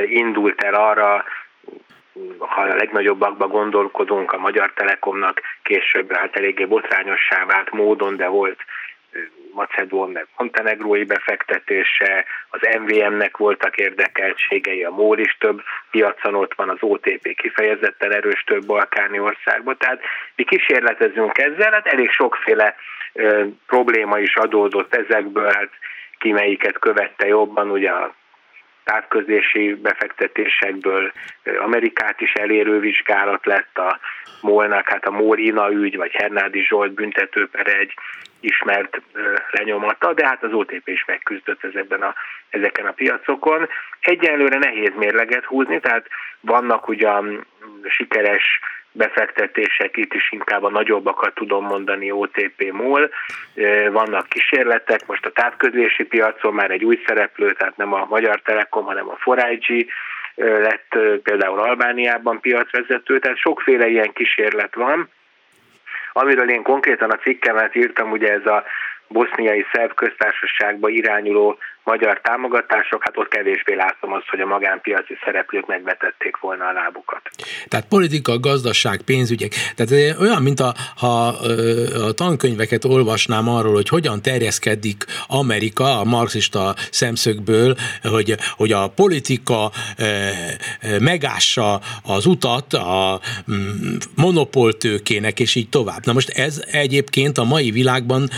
indult 0.07 0.62
el 0.62 0.75
arra, 0.75 1.25
ha 2.39 2.61
a 2.61 2.75
legnagyobbakba 2.75 3.47
gondolkodunk, 3.47 4.33
a 4.33 4.39
Magyar 4.39 4.73
Telekomnak 4.75 5.41
később 5.63 6.13
hát 6.13 6.37
eléggé 6.37 6.65
botrányossá 6.65 7.45
vált 7.45 7.71
módon, 7.71 8.17
de 8.17 8.27
volt 8.27 8.59
Macedón, 9.53 10.11
meg 10.11 10.27
Montenegrói 10.37 11.05
befektetése, 11.05 12.25
az 12.51 12.61
MVM-nek 12.81 13.37
voltak 13.37 13.77
érdekeltségei, 13.77 14.85
a 14.85 14.91
MOL 14.91 15.19
is 15.19 15.37
több 15.41 15.63
piacon 15.91 16.35
ott 16.35 16.55
van, 16.55 16.69
az 16.69 16.77
OTP 16.81 17.35
kifejezetten 17.37 18.13
erős 18.13 18.45
több 18.45 18.67
balkáni 18.67 19.19
országban, 19.19 19.77
tehát 19.79 20.01
mi 20.37 20.45
kísérletezünk 20.45 21.39
ezzel, 21.39 21.73
hát 21.73 21.87
elég 21.87 22.11
sokféle 22.11 22.75
ö, 23.13 23.45
probléma 23.67 24.19
is 24.19 24.37
adódott 24.37 24.95
ezekből, 24.95 25.51
hát 25.53 25.71
ki 26.19 26.33
melyiket 26.33 26.79
követte 26.79 27.27
jobban, 27.27 27.71
ugye 27.71 27.91
a 27.91 28.15
távközlési 28.88 29.74
befektetésekből 29.74 31.12
Amerikát 31.61 32.20
is 32.20 32.33
elérő 32.33 32.79
vizsgálat 32.79 33.46
lett 33.46 33.79
a 33.79 33.98
Molnak, 34.40 34.88
hát 34.88 35.07
a 35.07 35.11
Mól 35.11 35.38
Ina 35.38 35.72
ügy, 35.72 35.96
vagy 35.96 36.12
Hernádi 36.12 36.64
Zsolt 36.64 36.92
büntetőpere 36.92 37.79
egy 37.79 37.94
ismert 38.40 39.01
lenyomata, 39.51 40.12
de 40.12 40.27
hát 40.27 40.42
az 40.42 40.53
OTP 40.53 40.88
is 40.88 41.05
megküzdött 41.05 41.64
ezekben 41.64 42.03
a, 42.03 42.14
ezeken 42.51 42.87
a 42.87 42.92
piacokon. 42.92 43.68
Egyenlőre 44.01 44.59
nehéz 44.59 44.92
mérleget 44.96 45.44
húzni, 45.44 45.81
tehát 45.81 46.07
vannak 46.40 46.88
ugyan 46.88 47.46
sikeres 47.88 48.61
befektetések, 48.99 49.97
itt 49.97 50.15
is 50.15 50.33
inkább 50.33 50.63
a 50.63 50.71
nagyobbakat 50.71 51.35
tudom 51.35 51.65
mondani 51.65 52.11
OTP-mól. 52.11 53.11
Vannak 53.91 54.29
kísérletek, 54.29 55.07
most 55.07 55.27
a 55.27 55.31
távközlési 55.31 56.05
piacon 56.05 56.55
már 56.55 56.71
egy 56.71 56.85
új 56.85 57.03
szereplő, 57.07 57.53
tehát 57.53 57.77
nem 57.77 57.93
a 57.93 58.07
Magyar 58.09 58.41
Telekom, 58.41 58.85
hanem 58.85 59.09
a 59.09 59.35
4 59.35 59.87
lett 60.35 60.99
például 61.23 61.59
Albániában 61.59 62.41
piacvezető, 62.41 63.19
tehát 63.19 63.39
sokféle 63.39 63.87
ilyen 63.87 64.13
kísérlet 64.13 64.75
van. 64.75 65.09
Amiről 66.13 66.51
én 66.51 66.63
konkrétan 66.63 67.11
a 67.11 67.19
cikkemet 67.19 67.75
írtam, 67.75 68.11
ugye 68.11 68.33
ez 68.33 68.47
a 68.47 68.65
boszniai 69.09 69.67
szerb 69.73 69.95
köztársaságba 69.95 70.89
irányuló 70.89 71.59
magyar 71.92 72.20
támogatások, 72.20 73.03
hát 73.05 73.16
ott 73.16 73.29
kevésbé 73.29 73.74
látom 73.74 74.12
azt, 74.12 74.29
hogy 74.29 74.40
a 74.40 74.46
magánpiaci 74.46 75.14
szereplők 75.24 75.66
megvetették 75.66 76.37
volna 76.37 76.64
a 76.64 76.72
lábukat. 76.72 77.22
Tehát 77.68 77.87
politika, 77.88 78.38
gazdaság, 78.38 79.01
pénzügyek. 79.03 79.53
Tehát 79.77 80.20
olyan, 80.20 80.42
mint 80.42 80.61
a, 80.61 80.74
ha 80.96 81.27
a 82.09 82.12
tankönyveket 82.12 82.85
olvasnám 82.85 83.48
arról, 83.48 83.74
hogy 83.74 83.88
hogyan 83.88 84.22
terjeszkedik 84.22 85.05
Amerika 85.27 86.01
a 86.01 86.05
marxista 86.05 86.74
szemszögből, 86.90 87.74
hogy, 88.03 88.35
hogy 88.57 88.72
a 88.72 88.88
politika 88.88 89.70
megássa 91.01 91.81
az 92.03 92.27
utat 92.27 92.72
a 92.72 93.20
mm, 93.53 93.96
monopoltőkének, 94.16 95.40
és 95.40 95.55
így 95.55 95.68
tovább. 95.68 96.05
Na 96.05 96.12
most 96.12 96.29
ez 96.29 96.64
egyébként 96.70 97.38
a 97.38 97.44
mai 97.44 97.70
világban 97.70 98.29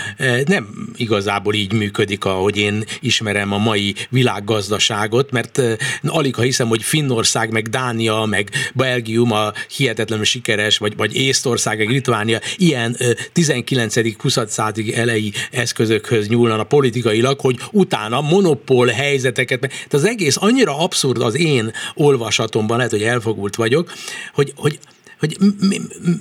nem 0.47 0.69
igazából 0.97 1.55
így 1.55 1.73
működik, 1.73 2.25
ahogy 2.25 2.57
én 2.59 2.85
ismerem 3.01 3.40
ismerem 3.41 3.53
a 3.53 3.59
mai 3.71 3.95
világgazdaságot, 4.09 5.31
mert 5.31 5.61
alig 6.03 6.35
ha 6.35 6.43
hiszem, 6.43 6.69
hogy 6.69 6.83
Finnország, 6.83 7.51
meg 7.51 7.69
Dánia, 7.69 8.25
meg 8.25 8.51
Belgium 8.75 9.33
a 9.33 9.53
hihetetlenül 9.77 10.25
sikeres, 10.25 10.79
vagy, 10.79 10.97
vagy 10.97 11.17
Észtország, 11.17 11.79
meg 11.79 11.89
Litvánia 11.89 12.39
ilyen 12.57 12.97
19.-20. 13.35 14.47
századi 14.47 14.95
elejé 14.95 15.31
eszközökhöz 15.51 16.29
nyúlna 16.29 16.65
politikailag, 16.65 17.41
hogy 17.41 17.59
utána 17.71 18.21
monopól 18.21 18.87
helyzeteket, 18.87 19.61
tehát 19.61 19.95
az 19.95 20.05
egész 20.05 20.37
annyira 20.41 20.79
abszurd 20.79 21.23
az 21.23 21.37
én 21.37 21.73
olvasatomban, 21.95 22.77
lehet, 22.77 22.93
hogy 22.93 23.03
elfogult 23.03 23.57
vagyok, 23.57 23.93
hogy, 24.35 24.53
hogy 24.57 24.79
hogy 25.21 25.37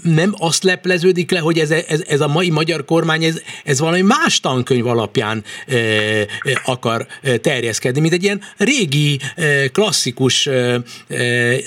nem 0.04 0.34
azt 0.38 0.64
lepleződik 0.64 1.32
le, 1.32 1.40
hogy 1.40 1.58
ez, 1.58 1.72
ez, 1.72 2.04
ez 2.08 2.22
a 2.22 2.28
mai 2.28 2.50
magyar 2.50 2.86
kormány, 2.86 3.24
ez, 3.24 3.42
ez 3.64 3.80
valami 3.80 4.02
más 4.02 4.40
tankönyv 4.40 4.88
alapján 4.88 5.44
e, 5.68 5.76
e, 5.76 6.28
akar 6.66 7.06
terjeszkedni, 7.42 8.02
mint 8.02 8.14
egy 8.14 8.24
ilyen 8.24 8.42
régi, 8.58 9.20
e, 9.36 9.68
klasszikus 9.68 10.48
e, 10.48 10.82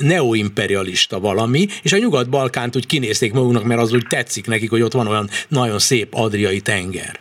neoimperialista 0.00 1.20
valami, 1.20 1.66
és 1.82 1.92
a 1.92 1.98
Nyugat-Balkánt 1.98 2.76
úgy 2.76 2.86
kinézték 2.86 3.32
magunknak, 3.32 3.64
mert 3.64 3.80
az 3.80 3.92
úgy 3.92 4.06
tetszik 4.08 4.46
nekik, 4.46 4.70
hogy 4.70 4.82
ott 4.82 4.92
van 4.92 5.06
olyan 5.06 5.28
nagyon 5.48 5.78
szép 5.78 6.08
adriai 6.14 6.60
tenger. 6.60 7.20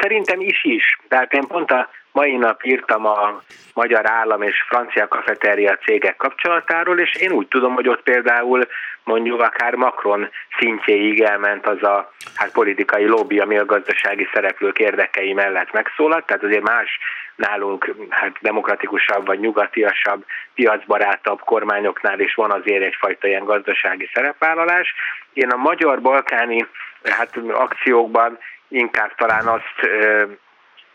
Szerintem 0.00 0.40
is 0.40 0.64
is. 0.64 0.98
Tehát 1.08 1.32
én 1.32 1.46
pont 1.46 1.70
a 1.70 1.88
mai 2.16 2.36
nap 2.36 2.64
írtam 2.64 3.06
a 3.06 3.42
magyar 3.74 4.10
állam 4.10 4.42
és 4.42 4.64
francia 4.68 5.08
kafeteria 5.08 5.76
cégek 5.76 6.16
kapcsolatáról, 6.16 6.98
és 6.98 7.14
én 7.14 7.32
úgy 7.32 7.48
tudom, 7.48 7.74
hogy 7.74 7.88
ott 7.88 8.02
például 8.02 8.66
mondjuk 9.04 9.40
akár 9.40 9.74
Macron 9.74 10.30
szintjéig 10.58 11.20
elment 11.20 11.66
az 11.66 11.82
a 11.82 12.12
hát 12.34 12.52
politikai 12.52 13.06
lobby, 13.06 13.38
ami 13.38 13.58
a 13.58 13.64
gazdasági 13.64 14.28
szereplők 14.32 14.78
érdekei 14.78 15.32
mellett 15.32 15.72
megszólalt, 15.72 16.26
tehát 16.26 16.42
azért 16.42 16.68
más 16.68 16.98
nálunk 17.34 17.94
hát 18.08 18.36
demokratikusabb 18.40 19.26
vagy 19.26 19.40
nyugatiasabb, 19.40 20.24
piacbarátabb 20.54 21.40
kormányoknál 21.40 22.20
is 22.20 22.34
van 22.34 22.50
azért 22.50 22.82
egyfajta 22.82 23.26
ilyen 23.26 23.44
gazdasági 23.44 24.10
szerepvállalás. 24.14 24.94
Én 25.32 25.48
a 25.48 25.56
magyar-balkáni 25.56 26.66
hát 27.04 27.36
akciókban 27.50 28.38
inkább 28.68 29.14
talán 29.14 29.46
azt 29.46 29.88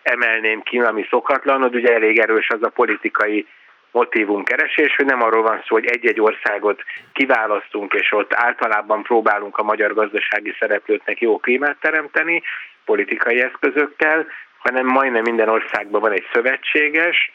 emelném 0.04 0.62
ki, 0.62 0.80
ami 0.80 1.06
szokatlan, 1.10 1.62
hogy 1.62 1.76
ugye 1.76 1.94
elég 1.94 2.20
erős 2.20 2.50
az 2.50 2.64
a 2.64 2.70
politikai 2.70 3.48
motivum 3.92 4.44
keresés, 4.44 4.96
hogy 4.96 5.06
nem 5.06 5.22
arról 5.22 5.42
van 5.42 5.58
szó, 5.68 5.76
hogy 5.76 5.86
egy-egy 5.86 6.22
országot 6.22 6.84
kiválasztunk, 7.14 7.94
és 7.94 8.12
ott 8.12 8.34
általában 8.34 9.04
próbálunk 9.04 9.58
a 9.58 9.64
magyar 9.64 9.94
gazdasági 9.94 10.56
szereplőknek 10.60 11.22
jó 11.22 11.38
klímát 11.38 11.78
teremteni 11.80 12.42
politikai 12.86 13.42
eszközökkel, 13.42 14.28
hanem 14.58 14.86
majdnem 14.86 15.24
minden 15.24 15.50
országban 15.50 16.02
van 16.02 16.12
egy 16.12 16.28
szövetséges, 16.34 17.32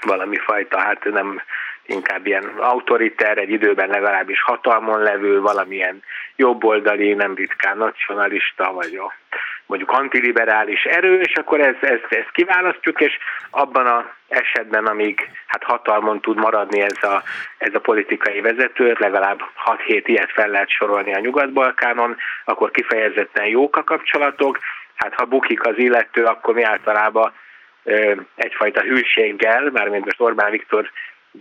valami 0.00 0.36
fajta, 0.36 0.78
hát 0.78 1.04
nem 1.04 1.42
inkább 1.86 2.26
ilyen 2.26 2.44
autoriter, 2.44 3.38
egy 3.38 3.50
időben 3.50 3.88
legalábbis 3.88 4.42
hatalmon 4.42 5.02
levő, 5.02 5.40
valamilyen 5.40 6.02
jobboldali, 6.36 7.14
nem 7.14 7.34
ritkán 7.34 7.76
nacionalista, 7.76 8.72
vagy 8.72 8.94
a 8.94 9.12
mondjuk 9.68 9.90
antiliberális 9.90 10.84
erő, 10.84 11.20
és 11.20 11.32
akkor 11.34 11.60
ezt, 11.60 11.82
ezt, 11.82 12.06
ezt 12.08 12.30
kiválasztjuk, 12.32 13.00
és 13.00 13.18
abban 13.50 13.86
az 13.86 14.04
esetben, 14.28 14.86
amíg 14.86 15.30
hát 15.46 15.62
hatalmon 15.62 16.20
tud 16.20 16.36
maradni 16.36 16.80
ez 16.80 17.02
a, 17.02 17.22
ez 17.58 17.74
a 17.74 17.80
politikai 17.80 18.40
vezető, 18.40 18.96
legalább 18.98 19.40
6-7 19.86 20.02
ilyet 20.04 20.30
fel 20.32 20.48
lehet 20.48 20.70
sorolni 20.70 21.14
a 21.14 21.20
Nyugat-Balkánon, 21.20 22.16
akkor 22.44 22.70
kifejezetten 22.70 23.46
jók 23.46 23.76
a 23.76 23.84
kapcsolatok, 23.84 24.58
hát 24.94 25.14
ha 25.14 25.24
bukik 25.24 25.66
az 25.66 25.78
illető, 25.78 26.24
akkor 26.24 26.54
mi 26.54 26.62
általában 26.62 27.32
ö, 27.84 28.14
egyfajta 28.34 28.80
hűséggel, 28.80 29.70
mármint 29.72 30.04
most 30.04 30.20
Orbán 30.20 30.50
Viktor 30.50 30.90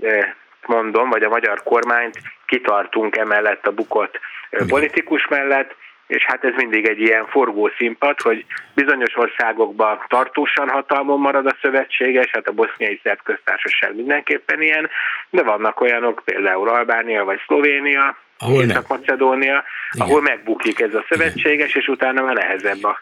ö, 0.02 0.20
mondom, 0.66 1.10
vagy 1.10 1.24
a 1.24 1.30
magyar 1.30 1.64
kormányt 1.64 2.20
kitartunk 2.46 3.18
emellett 3.18 3.68
a 3.68 3.72
bukott 3.72 4.20
politikus 4.68 5.28
mellett, 5.28 5.76
és 6.08 6.24
hát 6.26 6.44
ez 6.44 6.54
mindig 6.56 6.88
egy 6.88 7.00
ilyen 7.00 7.26
forgó 7.26 7.70
színpad, 7.78 8.22
hogy 8.22 8.46
bizonyos 8.74 9.16
országokban 9.16 10.06
tartósan 10.08 10.70
hatalmon 10.70 11.20
marad 11.20 11.46
a 11.46 11.58
szövetséges, 11.62 12.30
hát 12.32 12.48
a 12.48 12.52
boszniai 12.52 13.00
szerb 13.04 13.20
köztársaság 13.24 13.96
mindenképpen 13.96 14.62
ilyen, 14.62 14.90
de 15.30 15.44
vannak 15.44 15.82
olyanok, 15.82 16.22
például 16.26 16.70
Albánia 16.70 17.24
vagy 17.24 17.40
Szlovénia, 17.46 18.18
Észak-Macedónia, 18.52 19.64
ahol 19.98 20.22
megbukik 20.22 20.80
ez 20.80 20.94
a 20.94 21.06
szövetséges, 21.10 21.76
és 21.76 21.88
utána 21.88 22.22
már 22.24 22.36
nehezebb 22.36 22.84
a 22.84 23.02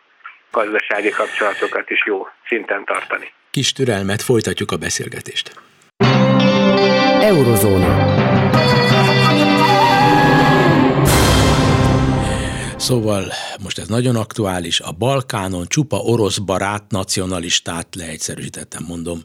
gazdasági 0.52 1.10
kapcsolatokat 1.10 1.90
is 1.90 2.06
jó 2.06 2.28
szinten 2.48 2.86
tartani. 2.86 3.32
Kis 3.52 3.72
türelmet, 3.72 4.22
folytatjuk 4.22 4.72
a 4.72 4.78
beszélgetést. 4.78 5.52
Eurozóna. 7.22 7.95
Szóval 12.86 13.32
most 13.64 13.80
ez 13.80 13.88
nagyon 13.88 14.16
aktuális, 14.16 14.80
a 14.80 14.92
Balkánon 14.92 15.68
csupa 15.68 15.98
orosz 15.98 16.38
barát 16.38 16.84
nacionalistát 16.90 17.88
leegyszerűsítettem 17.96 18.86
mondom 18.88 19.22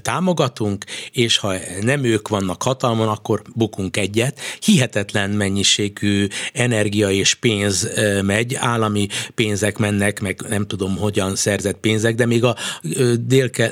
támogatunk, 0.00 0.84
és 1.12 1.38
ha 1.38 1.54
nem 1.80 2.04
ők 2.04 2.28
vannak 2.28 2.62
hatalmon, 2.62 3.08
akkor 3.08 3.42
bukunk 3.54 3.96
egyet. 3.96 4.40
Hihetetlen 4.60 5.30
mennyiségű 5.30 6.26
energia 6.52 7.10
és 7.10 7.34
pénz 7.34 7.88
megy, 8.22 8.54
állami 8.54 9.08
pénzek 9.34 9.78
mennek, 9.78 10.20
meg 10.20 10.44
nem 10.48 10.66
tudom 10.66 10.96
hogyan 10.96 11.36
szerzett 11.36 11.76
pénzek, 11.76 12.14
de 12.14 12.26
még 12.26 12.44
a 12.44 12.56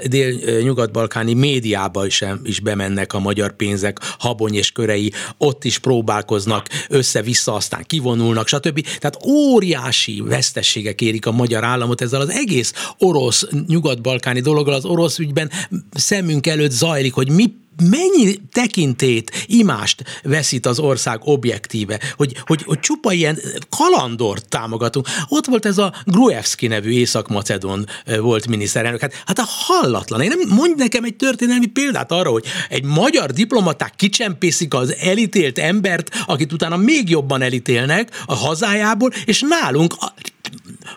dél-nyugat-balkáni 0.05 1.33
dél, 1.33 1.41
médiába 1.41 2.07
is, 2.07 2.25
is 2.45 2.61
bemennek 2.61 3.13
a 3.13 3.19
magyar 3.19 3.57
pénzek, 3.57 3.99
habony 4.19 4.55
és 4.55 4.73
körei, 4.73 5.13
ott 5.37 5.65
is 5.65 5.79
próbálkoznak 5.79 6.69
össze-vissza, 6.89 7.55
aztán 7.55 7.85
kivonulnak, 7.87 8.49
stb. 8.49 8.87
Tehát 8.99 9.27
óriási 9.29 10.21
vesztességek 10.21 11.01
érik 11.01 11.27
a 11.27 11.33
magyar 11.33 11.65
államot 11.65 12.01
ezzel 12.01 12.21
az 12.21 12.31
egész 12.31 12.73
orosz, 12.99 13.47
nyugat-balkáni 13.67 14.41
dologgal, 14.41 14.75
az 14.75 14.85
orosz 14.85 15.19
ügyben 15.19 15.51
szemünk 15.91 16.47
előtt 16.47 16.71
zajlik, 16.71 17.13
hogy 17.13 17.31
mi 17.31 17.55
mennyi 17.83 18.41
tekintét, 18.53 19.45
imást 19.47 20.05
veszít 20.23 20.67
az 20.67 20.79
ország 20.79 21.21
objektíve, 21.25 22.01
hogy, 22.17 22.37
hogy, 22.47 22.63
hogy 22.63 22.81
csupa 22.81 23.13
ilyen 23.13 23.39
kalandort 23.69 24.49
támogatunk. 24.49 25.09
Ott 25.29 25.47
volt 25.47 25.67
ez 25.67 25.79
a 25.79 25.95
Gruevski 26.05 26.67
nevű 26.67 26.91
észak-macedon 26.91 27.87
volt 28.21 28.47
miniszterelnök. 28.49 29.01
Hát, 29.01 29.23
hát 29.27 29.39
a 29.39 29.47
hallatlan. 29.47 30.21
Én 30.21 30.29
nem, 30.29 30.57
mondj 30.57 30.75
nekem 30.77 31.05
egy 31.05 31.17
történelmi 31.17 31.67
példát 31.67 32.13
arra, 32.13 32.31
hogy 32.31 32.45
egy 32.69 32.85
magyar 32.85 33.31
diplomaták 33.31 33.93
kicsempészik 33.97 34.75
az 34.75 34.95
elítélt 34.95 35.59
embert, 35.59 36.11
akit 36.27 36.53
utána 36.53 36.77
még 36.77 37.09
jobban 37.09 37.43
elítélnek 37.43 38.23
a 38.27 38.35
hazájából, 38.35 39.11
és 39.25 39.45
nálunk 39.49 39.95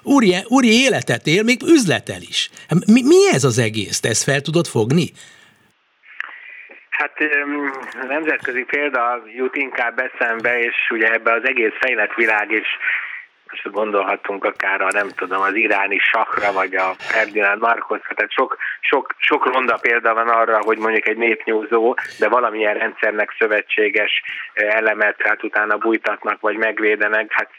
úri, 0.03 0.35
úri 0.47 0.81
életet 0.81 1.27
él, 1.27 1.43
még 1.43 1.61
üzletel 1.65 2.21
is. 2.21 2.49
Mi, 2.85 3.01
mi 3.01 3.29
ez 3.31 3.43
az 3.43 3.57
egész? 3.57 3.99
Te 3.99 4.09
ezt 4.09 4.23
fel 4.23 4.41
tudod 4.41 4.67
fogni? 4.67 5.11
Hát 7.01 7.17
nemzetközi 8.07 8.63
példa 8.63 9.23
jut 9.35 9.55
inkább 9.55 9.99
eszembe, 9.99 10.59
és 10.59 10.75
ugye 10.89 11.13
ebbe 11.13 11.33
az 11.33 11.47
egész 11.47 11.73
fejlett 11.79 12.13
világ 12.13 12.51
is 12.51 12.67
most 13.51 13.71
gondolhatunk 13.71 14.43
akár 14.43 14.81
a 14.81 14.91
nem 14.91 15.09
tudom, 15.09 15.41
az 15.41 15.55
iráni 15.55 15.97
sakra, 15.99 16.51
vagy 16.51 16.75
a 16.75 16.93
Ferdinand 16.97 17.61
Marcosra, 17.61 18.13
tehát 18.15 18.31
sok, 18.31 18.57
sok, 18.79 19.15
sok 19.17 19.53
ronda 19.53 19.77
példa 19.81 20.13
van 20.13 20.27
arra, 20.27 20.59
hogy 20.61 20.77
mondjuk 20.77 21.07
egy 21.07 21.17
népnyúzó, 21.17 21.95
de 22.19 22.29
valamilyen 22.29 22.73
rendszernek 22.73 23.35
szövetséges 23.39 24.21
elemet 24.53 25.21
hát 25.21 25.43
utána 25.43 25.77
bújtatnak, 25.77 26.39
vagy 26.39 26.57
megvédenek, 26.57 27.31
hát 27.31 27.49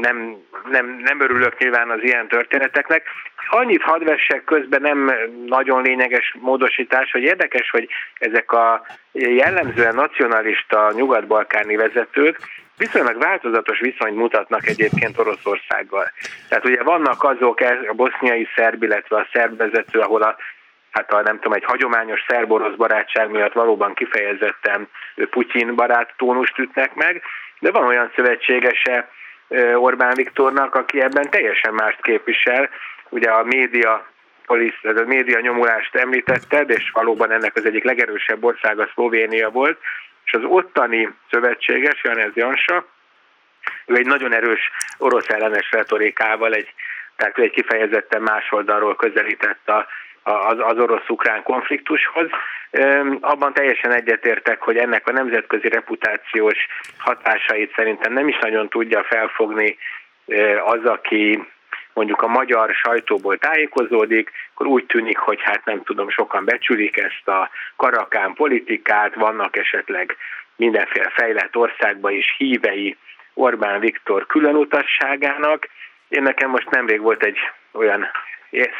nem, 0.00 0.36
nem, 0.70 1.00
nem 1.04 1.20
örülök 1.20 1.58
nyilván 1.58 1.90
az 1.90 2.02
ilyen 2.02 2.28
történeteknek. 2.28 3.06
Annyit 3.50 3.82
hadd 3.82 4.04
vessek 4.04 4.44
közben 4.44 4.80
nem 4.80 5.12
nagyon 5.46 5.82
lényeges 5.82 6.34
módosítás, 6.40 7.10
hogy 7.10 7.22
érdekes, 7.22 7.70
hogy 7.70 7.88
ezek 8.18 8.52
a 8.52 8.86
jellemzően 9.12 9.94
nacionalista 9.94 10.92
nyugat-balkáni 10.94 11.76
vezetők 11.76 12.38
viszonylag 12.76 13.18
változatos 13.18 13.80
viszonyt 13.80 14.16
mutatnak 14.16 14.66
egyébként 14.66 15.18
Oroszországgal. 15.18 16.10
Tehát 16.48 16.64
ugye 16.64 16.82
vannak 16.82 17.24
azok, 17.24 17.60
a 17.60 17.92
boszniai 17.94 18.48
szerb, 18.56 18.82
illetve 18.82 19.16
a 19.16 19.28
szerb 19.32 19.56
vezető, 19.56 19.98
ahol 19.98 20.22
a 20.22 20.36
hát 20.90 21.12
a, 21.12 21.22
nem 21.22 21.34
tudom, 21.34 21.52
egy 21.52 21.64
hagyományos 21.64 22.24
szerb-orosz 22.28 22.74
barátság 22.76 23.30
miatt 23.30 23.52
valóban 23.52 23.94
kifejezetten 23.94 24.88
Putyin 25.30 25.74
barát 25.74 26.14
tónust 26.16 26.58
ütnek 26.58 26.94
meg, 26.94 27.22
de 27.58 27.70
van 27.70 27.84
olyan 27.84 28.12
szövetségese 28.14 29.08
Orbán 29.74 30.14
Viktornak, 30.14 30.74
aki 30.74 31.00
ebben 31.00 31.30
teljesen 31.30 31.74
mást 31.74 32.02
képvisel. 32.02 32.68
Ugye 33.08 33.30
a 33.30 33.42
média 33.42 34.06
polisz, 34.46 34.78
a 34.82 35.04
média 35.06 35.40
nyomulást 35.40 35.94
említetted, 35.94 36.70
és 36.70 36.90
valóban 36.90 37.32
ennek 37.32 37.56
az 37.56 37.64
egyik 37.64 37.84
legerősebb 37.84 38.44
országa 38.44 38.88
Szlovénia 38.92 39.50
volt, 39.50 39.78
és 40.24 40.32
az 40.32 40.44
ottani 40.44 41.08
szövetséges, 41.30 42.02
Janez 42.02 42.34
Jansa, 42.34 42.86
ő 43.86 43.94
egy 43.94 44.06
nagyon 44.06 44.32
erős 44.32 44.70
orosz 44.98 45.28
ellenes 45.28 45.70
retorikával, 45.70 46.52
egy, 46.52 46.74
tehát 47.16 47.38
ő 47.38 47.42
egy 47.42 47.50
kifejezetten 47.50 48.22
más 48.22 48.52
oldalról 48.52 48.96
közelített 48.96 49.68
a, 49.68 49.86
az, 50.28 50.58
az 50.58 50.78
orosz-ukrán 50.78 51.42
konfliktushoz. 51.42 52.28
Abban 53.20 53.52
teljesen 53.52 53.94
egyetértek, 53.94 54.60
hogy 54.60 54.76
ennek 54.76 55.08
a 55.08 55.12
nemzetközi 55.12 55.68
reputációs 55.68 56.66
hatásait 56.98 57.72
szerintem 57.76 58.12
nem 58.12 58.28
is 58.28 58.38
nagyon 58.38 58.68
tudja 58.68 59.04
felfogni 59.04 59.76
az, 60.64 60.84
aki 60.84 61.42
mondjuk 61.92 62.22
a 62.22 62.28
magyar 62.28 62.70
sajtóból 62.74 63.38
tájékozódik, 63.38 64.30
akkor 64.54 64.66
úgy 64.66 64.86
tűnik, 64.86 65.18
hogy 65.18 65.38
hát 65.42 65.64
nem 65.64 65.82
tudom, 65.82 66.10
sokan 66.10 66.44
becsülik 66.44 66.96
ezt 66.96 67.28
a 67.28 67.50
karakán 67.76 68.34
politikát, 68.34 69.14
vannak 69.14 69.56
esetleg 69.56 70.16
mindenféle 70.56 71.12
fejlett 71.14 71.56
országban 71.56 72.12
is 72.12 72.34
hívei 72.38 72.96
Orbán 73.34 73.80
Viktor 73.80 74.26
különutasságának. 74.26 75.68
Én 76.08 76.22
nekem 76.22 76.50
most 76.50 76.70
nemrég 76.70 77.00
volt 77.00 77.24
egy 77.24 77.38
olyan 77.72 78.10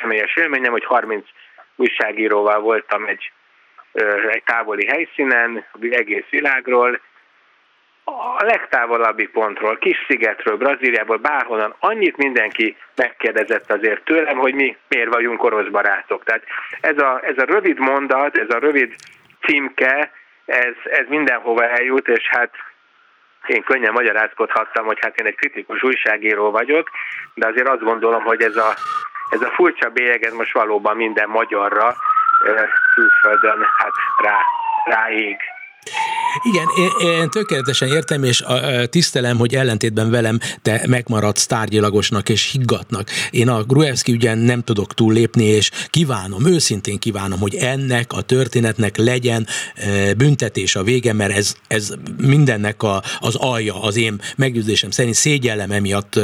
személyes 0.00 0.36
élményem, 0.36 0.72
hogy 0.72 0.84
30 0.84 1.24
újságíróval 1.76 2.60
voltam 2.60 3.06
egy, 3.06 3.32
egy 4.28 4.42
távoli 4.44 4.86
helyszínen, 4.86 5.64
egész 5.80 6.28
világról, 6.30 7.00
a 8.38 8.44
legtávolabbi 8.44 9.26
pontról, 9.26 9.78
kis 9.78 10.04
szigetről, 10.08 10.56
Brazíliából, 10.56 11.16
bárhonnan, 11.16 11.74
annyit 11.78 12.16
mindenki 12.16 12.76
megkérdezett 12.94 13.72
azért 13.72 14.04
tőlem, 14.04 14.36
hogy 14.36 14.54
mi 14.54 14.76
miért 14.88 15.14
vagyunk 15.14 15.42
orosz 15.42 15.68
barátok. 15.68 16.24
Tehát 16.24 16.42
ez 16.80 16.98
a, 16.98 17.20
ez 17.22 17.38
a 17.38 17.44
rövid 17.44 17.78
mondat, 17.78 18.38
ez 18.38 18.50
a 18.54 18.58
rövid 18.58 18.94
címke, 19.46 20.12
ez, 20.44 20.74
ez 20.84 21.06
mindenhova 21.08 21.68
eljut, 21.68 22.08
és 22.08 22.28
hát 22.28 22.50
én 23.46 23.62
könnyen 23.62 23.92
magyarázkodhattam, 23.92 24.86
hogy 24.86 24.98
hát 25.00 25.20
én 25.20 25.26
egy 25.26 25.36
kritikus 25.36 25.82
újságíró 25.82 26.50
vagyok, 26.50 26.90
de 27.34 27.46
azért 27.46 27.68
azt 27.68 27.82
gondolom, 27.82 28.22
hogy 28.22 28.42
ez 28.42 28.56
a, 28.56 28.74
ez 29.30 29.40
a 29.40 29.50
furcsa 29.54 29.88
bélyeg, 29.88 30.22
ez 30.22 30.32
most 30.32 30.52
valóban 30.52 30.96
minden 30.96 31.28
magyarra 31.28 31.96
külföldön 32.94 33.66
hát 33.76 33.92
rá, 34.22 34.38
ráég. 34.84 35.36
Igen, 36.42 36.66
én, 36.78 37.08
én 37.08 37.30
tökéletesen 37.30 37.88
értem, 37.88 38.24
és 38.24 38.44
tisztelem, 38.90 39.36
hogy 39.38 39.54
ellentétben 39.54 40.10
velem 40.10 40.38
te 40.62 40.84
megmaradsz 40.86 41.46
tárgyilagosnak 41.46 42.28
és 42.28 42.50
higgatnak. 42.50 43.10
Én 43.30 43.48
a 43.48 43.62
Gruevski 43.62 44.12
ügyen 44.12 44.38
nem 44.38 44.62
tudok 44.62 44.94
túllépni, 44.94 45.44
és 45.44 45.70
kívánom, 45.90 46.46
őszintén 46.46 46.98
kívánom, 46.98 47.40
hogy 47.40 47.54
ennek 47.54 48.12
a 48.12 48.20
történetnek 48.20 48.96
legyen 48.96 49.46
büntetés 50.16 50.76
a 50.76 50.82
vége, 50.82 51.12
mert 51.12 51.36
ez, 51.36 51.54
ez 51.66 51.92
mindennek 52.16 52.82
a, 52.82 53.02
az 53.18 53.34
alja, 53.34 53.82
az 53.82 53.96
én 53.96 54.20
meggyőzésem 54.36 54.90
szerint 54.90 55.14
szégyellem 55.14 55.70
emiatt, 55.70 56.20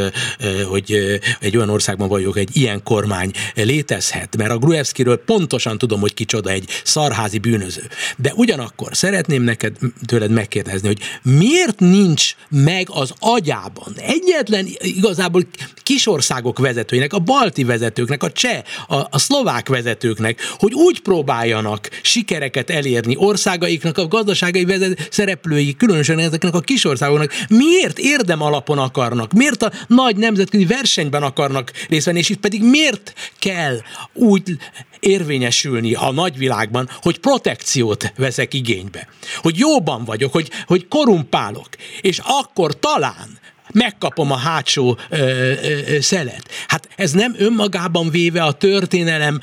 hogy 0.68 1.20
egy 1.40 1.56
olyan 1.56 1.70
országban 1.70 2.08
vagyok, 2.08 2.36
egy 2.36 2.56
ilyen 2.56 2.82
kormány 2.82 3.30
létezhet, 3.54 4.36
mert 4.36 4.50
a 4.50 4.58
Gruevskiről 4.58 5.16
pontosan 5.16 5.78
tudom, 5.78 6.00
hogy 6.00 6.14
kicsoda 6.14 6.50
egy 6.50 6.68
szarházi 6.84 7.38
bűnöző. 7.38 7.82
De 8.16 8.32
ugyanakkor 8.34 8.96
szeretném 8.96 9.42
neked 9.42 9.76
tőled 10.06 10.30
megkérdezni, 10.30 10.86
hogy 10.86 11.00
miért 11.22 11.80
nincs 11.80 12.34
meg 12.48 12.86
az 12.90 13.12
agyában 13.18 13.94
egyetlen 13.96 14.66
igazából 14.80 15.42
kisországok 15.82 16.58
vezetőinek, 16.58 17.12
a 17.12 17.18
balti 17.18 17.64
vezetőknek, 17.64 18.22
a 18.22 18.32
cseh, 18.32 18.62
a, 18.88 18.94
a 18.94 19.18
szlovák 19.18 19.68
vezetőknek, 19.68 20.40
hogy 20.58 20.72
úgy 20.72 21.00
próbáljanak 21.00 21.88
sikereket 22.02 22.70
elérni 22.70 23.16
országaiknak, 23.16 23.98
a 23.98 24.08
gazdaságai 24.08 24.64
vezet, 24.64 25.08
szereplői, 25.10 25.76
különösen 25.76 26.18
ezeknek 26.18 26.54
a 26.54 26.60
kisországoknak, 26.60 27.32
miért 27.48 27.98
érdem 27.98 28.42
alapon 28.42 28.78
akarnak, 28.78 29.32
miért 29.32 29.62
a 29.62 29.72
nagy 29.86 30.16
nemzetközi 30.16 30.64
versenyben 30.64 31.22
akarnak 31.22 31.72
részt 31.88 32.06
venni, 32.06 32.18
és 32.18 32.28
itt 32.28 32.40
pedig 32.40 32.62
miért 32.62 33.12
kell 33.38 33.76
úgy 34.12 34.56
érvényesülni 35.04 35.94
a 35.94 36.12
nagyvilágban, 36.12 36.88
hogy 37.02 37.18
protekciót 37.18 38.12
veszek 38.16 38.54
igénybe, 38.54 39.08
hogy 39.42 39.58
jóban 39.58 40.04
vagyok, 40.04 40.32
hogy, 40.32 40.50
hogy 40.66 40.88
korumpálok, 40.88 41.68
és 42.00 42.20
akkor 42.24 42.78
talán 42.78 43.42
megkapom 43.72 44.30
a 44.30 44.36
hátsó 44.36 44.98
ö, 45.08 45.16
ö, 45.16 46.00
szelet. 46.00 46.50
Hát 46.68 46.88
ez 46.96 47.12
nem 47.12 47.34
önmagában 47.38 48.10
véve 48.10 48.42
a 48.42 48.52
történelemmel 48.52 49.40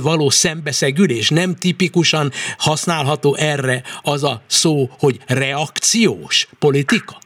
való 0.00 0.30
szembeszegülés, 0.30 1.28
nem 1.28 1.54
tipikusan 1.54 2.32
használható 2.58 3.34
erre 3.34 3.82
az 4.02 4.24
a 4.24 4.42
szó, 4.46 4.90
hogy 4.98 5.20
reakciós 5.26 6.48
politika? 6.58 7.22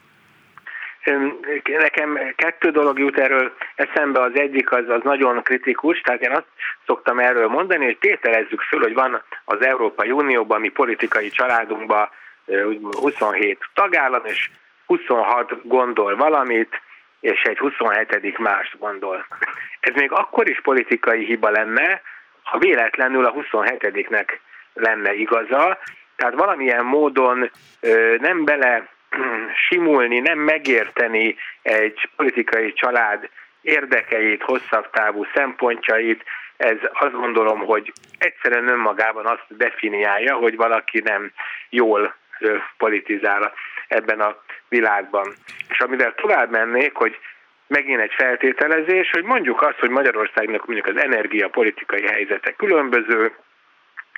Nekem 1.65 2.19
kettő 2.37 2.71
dolog 2.71 2.99
jut 2.99 3.19
erről 3.19 3.53
eszembe, 3.75 4.21
az 4.21 4.35
egyik 4.35 4.73
az, 4.73 4.89
az 4.89 5.01
nagyon 5.03 5.43
kritikus, 5.43 6.01
tehát 6.01 6.23
én 6.23 6.31
azt 6.31 6.47
szoktam 6.87 7.19
erről 7.19 7.49
mondani, 7.49 7.85
hogy 7.85 7.99
tételezzük 7.99 8.61
föl, 8.61 8.81
hogy 8.81 8.95
van 8.95 9.23
az 9.45 9.65
Európai 9.65 10.11
Unióban, 10.11 10.61
mi 10.61 10.69
politikai 10.69 11.29
családunkban 11.29 12.09
27 13.01 13.59
tagállam, 13.75 14.25
és 14.25 14.51
26 14.87 15.69
gondol 15.69 16.17
valamit, 16.17 16.81
és 17.21 17.43
egy 17.43 17.59
27. 17.59 18.39
más 18.39 18.77
gondol. 18.79 19.27
Ez 19.81 19.95
még 19.95 20.13
akkor 20.13 20.49
is 20.49 20.61
politikai 20.61 21.25
hiba 21.25 21.51
lenne, 21.51 22.03
ha 22.43 22.59
véletlenül 22.59 23.25
a 23.25 23.33
27-nek 23.33 24.39
lenne 24.75 25.15
igaza, 25.15 25.79
tehát 26.17 26.35
valamilyen 26.35 26.85
módon 26.85 27.51
nem 28.19 28.45
bele 28.45 28.89
simulni, 29.69 30.19
nem 30.19 30.39
megérteni 30.39 31.37
egy 31.63 32.09
politikai 32.17 32.73
család 32.73 33.29
érdekeit, 33.61 34.43
hosszabb 34.43 34.91
távú 34.91 35.27
szempontjait, 35.35 36.25
ez 36.57 36.77
azt 36.93 37.13
gondolom, 37.13 37.59
hogy 37.59 37.93
egyszerűen 38.19 38.69
önmagában 38.69 39.27
azt 39.27 39.45
definiálja, 39.49 40.35
hogy 40.35 40.57
valaki 40.57 41.01
nem 41.01 41.33
jól 41.69 42.15
politizál 42.77 43.53
ebben 43.89 44.21
a 44.21 44.37
világban. 44.69 45.35
És 45.69 45.79
amivel 45.81 46.15
tovább 46.15 46.51
mennék, 46.51 46.95
hogy 46.95 47.19
megint 47.67 48.01
egy 48.01 48.13
feltételezés, 48.17 49.11
hogy 49.11 49.23
mondjuk 49.23 49.63
azt, 49.63 49.79
hogy 49.79 49.91
Magyarországnak 49.91 50.67
mondjuk 50.67 50.97
az 50.97 51.03
energiapolitikai 51.03 52.07
helyzete 52.07 52.53
különböző, 52.53 53.33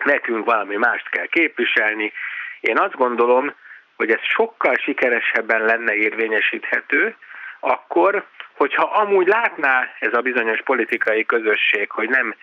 nekünk 0.05 0.45
valami 0.45 0.77
mást 0.77 1.09
kell 1.11 1.27
képviselni. 1.27 2.13
Én 2.61 2.79
azt 2.79 2.97
gondolom, 2.97 3.55
hogy 4.01 4.11
ez 4.11 4.23
sokkal 4.23 4.75
sikeresebben 4.75 5.65
lenne 5.65 5.95
érvényesíthető, 5.95 7.15
akkor, 7.61 8.25
hogyha 8.57 8.85
amúgy 8.85 9.27
látná 9.27 9.93
ez 9.99 10.15
a 10.15 10.21
bizonyos 10.21 10.63
politikai 10.63 11.27
közösség, 11.27 11.91
hogy 11.91 12.09
nem 12.09 12.35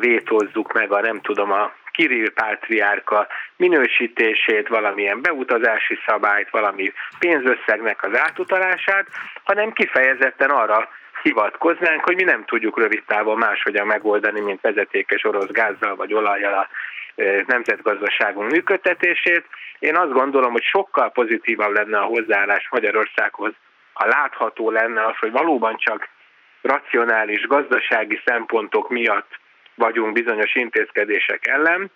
vétózzuk 0.00 0.72
meg 0.72 0.92
a 0.92 1.00
nem 1.00 1.20
tudom 1.20 1.52
a 1.52 1.72
Kirill 1.90 2.32
pátriárka 2.32 3.26
minősítését, 3.56 4.68
valamilyen 4.68 5.20
beutazási 5.20 5.98
szabályt, 6.06 6.50
valami 6.50 6.92
pénzösszegnek 7.18 8.02
az 8.02 8.18
átutalását, 8.18 9.06
hanem 9.42 9.72
kifejezetten 9.72 10.50
arra 10.50 10.88
hivatkoznánk, 11.22 12.04
hogy 12.04 12.14
mi 12.14 12.22
nem 12.22 12.44
tudjuk 12.44 12.78
rövid 12.78 13.02
távon 13.06 13.38
máshogyan 13.38 13.86
megoldani, 13.86 14.40
mint 14.40 14.60
vezetékes 14.60 15.24
orosz 15.24 15.50
gázzal 15.50 15.96
vagy 15.96 16.14
olajjal 16.14 16.52
a 16.52 16.68
nemzetgazdaságunk 17.46 18.50
működtetését. 18.50 19.44
Én 19.78 19.96
azt 19.96 20.12
gondolom, 20.12 20.52
hogy 20.52 20.62
sokkal 20.62 21.10
pozitívabb 21.10 21.74
lenne 21.74 21.98
a 21.98 22.04
hozzáállás 22.04 22.68
Magyarországhoz, 22.70 23.52
ha 23.92 24.06
látható 24.06 24.70
lenne 24.70 25.06
az, 25.06 25.16
hogy 25.18 25.30
valóban 25.30 25.76
csak 25.76 26.08
racionális 26.62 27.46
gazdasági 27.46 28.20
szempontok 28.24 28.88
miatt 28.90 29.40
vagyunk 29.74 30.12
bizonyos 30.12 30.54
intézkedések 30.54 31.46
ellen, 31.46 31.90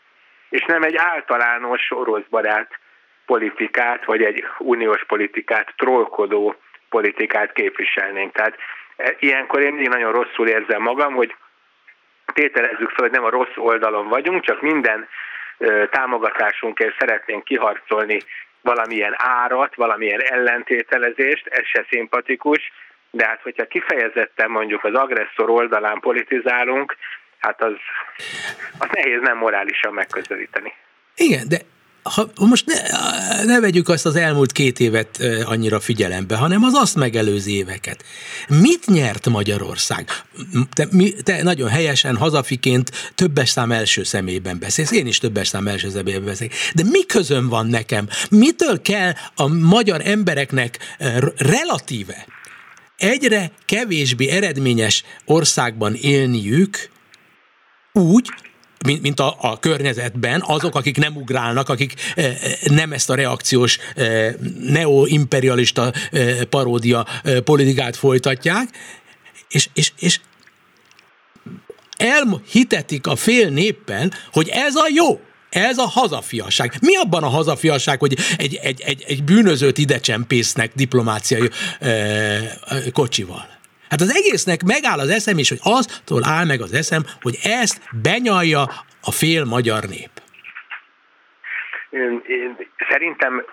és 0.49 0.65
nem 0.65 0.83
egy 0.83 0.97
általános 0.97 1.91
oroszbarát 1.91 2.79
politikát, 3.27 4.05
vagy 4.05 4.23
egy 4.23 4.45
uniós 4.59 5.05
politikát, 5.05 5.73
trollkodó 5.77 6.55
politikát 6.89 7.53
képviselnénk. 7.53 8.33
Tehát 8.33 8.55
e, 8.55 8.59
ilyenkor 9.19 9.61
én 9.61 9.73
mindig 9.73 9.89
nagyon 9.89 10.13
rosszul 10.13 10.49
érzem 10.49 10.83
magam, 10.83 11.15
hogy 11.15 11.35
tételezzük 12.33 12.91
fel, 12.91 13.05
hogy 13.05 13.11
nem 13.11 13.25
a 13.25 13.31
rossz 13.31 13.57
oldalon 13.57 14.09
vagyunk, 14.09 14.45
csak 14.45 14.61
minden 14.61 15.09
támogatásunkért 15.91 16.99
szeretnénk 16.99 17.45
kiharcolni 17.45 18.19
valamilyen 18.61 19.15
árat, 19.17 19.75
valamilyen 19.75 20.21
ellentételezést, 20.21 21.47
ez 21.47 21.67
se 21.67 21.87
szimpatikus, 21.91 22.73
de 23.11 23.27
hát 23.27 23.43
hogyha 23.43 23.67
kifejezetten 23.67 24.51
mondjuk 24.51 24.85
az 24.85 24.95
agresszor 24.95 25.51
oldalán 25.51 26.01
politizálunk, 26.01 26.97
hát 27.39 27.63
az, 27.63 27.75
az 28.79 28.89
nehéz 28.93 29.21
nem 29.21 29.37
morálisan 29.37 29.95
megközelíteni. 29.95 30.73
Igen, 31.17 31.49
de 31.49 31.57
ha 32.11 32.31
most 32.39 32.67
ne, 32.67 33.45
ne 33.45 33.61
vegyük 33.61 33.89
azt 33.89 34.07
az 34.07 34.17
elmúlt 34.17 34.53
két 34.53 34.81
évet 34.81 35.23
annyira 35.45 35.81
figyelembe, 35.81 36.37
hanem 36.37 36.63
az 36.63 36.73
azt 36.75 36.97
megelőző 36.97 37.51
éveket. 37.51 38.05
Mit 38.49 38.87
nyert 38.87 39.29
Magyarország? 39.29 40.09
Te, 40.73 40.89
mi, 40.91 41.13
te 41.13 41.43
nagyon 41.43 41.69
helyesen, 41.69 42.17
hazafiként 42.17 43.13
többes 43.15 43.49
szám 43.49 43.73
első 43.73 44.03
szemében 44.03 44.59
beszélsz, 44.59 44.91
én 44.91 45.07
is 45.07 45.19
többes 45.19 45.49
szám 45.49 45.69
első 45.69 45.91
szemében 45.91 46.25
beszélek. 46.25 46.55
De 46.75 46.83
mi 46.85 47.07
közön 47.07 47.49
van 47.49 47.67
nekem? 47.67 48.09
Mitől 48.31 48.83
kell 48.83 49.13
a 49.35 49.47
magyar 49.47 50.01
embereknek 50.05 50.79
relatíve 51.37 52.27
egyre 52.97 53.51
kevésbé 53.65 54.29
eredményes 54.29 55.05
országban 55.25 55.95
élniük, 55.95 56.91
úgy, 57.93 58.29
mint, 58.87 59.03
mint 59.03 59.21
a, 59.21 59.37
a 59.41 59.59
környezetben, 59.59 60.43
azok, 60.47 60.75
akik 60.75 60.97
nem 60.97 61.17
ugrálnak, 61.17 61.69
akik 61.69 61.95
e, 62.15 62.37
nem 62.65 62.93
ezt 62.93 63.11
a 63.11 63.15
reakciós 63.15 63.79
e, 63.97 64.35
neoimperialista 64.61 65.93
e, 66.11 66.45
paródia 66.45 67.07
e, 67.25 67.41
politikát 67.41 67.97
folytatják, 67.97 68.69
és, 69.49 69.69
és, 69.75 69.93
és 69.99 70.21
elhitetik 71.97 73.07
a 73.07 73.17
fél 73.17 73.49
néppel, 73.49 74.11
hogy 74.33 74.49
ez 74.49 74.75
a 74.75 74.87
jó. 74.95 75.21
Ez 75.51 75.79
a 75.79 75.87
hazafiasság. 75.87 76.75
Mi 76.81 76.97
abban 76.97 77.23
a 77.23 77.29
hazafiasság, 77.29 77.99
hogy 77.99 78.17
egy, 78.37 78.55
egy, 78.63 78.81
egy, 78.81 79.05
egy 79.07 79.25
bűnözőt 79.25 79.79
ide 79.79 80.01
csempésznek 80.01 80.73
diplomáciai 80.75 81.51
e, 81.81 82.91
kocsival? 82.93 83.56
Hát 83.91 84.01
az 84.01 84.15
egésznek 84.17 84.63
megáll 84.63 84.99
az 84.99 85.09
eszem, 85.09 85.39
és 85.39 85.49
hogy 85.49 85.61
aztól 85.63 86.23
áll 86.25 86.47
meg 86.47 86.61
az 86.61 86.73
eszem, 86.73 87.03
hogy 87.21 87.37
ezt 87.43 87.83
benyalja 88.03 88.63
a 89.03 89.11
fél 89.11 89.45
magyar 89.45 89.83
nép. 89.83 90.11
Én, 91.91 92.23
én, 92.27 92.57
szerintem, 92.89 93.45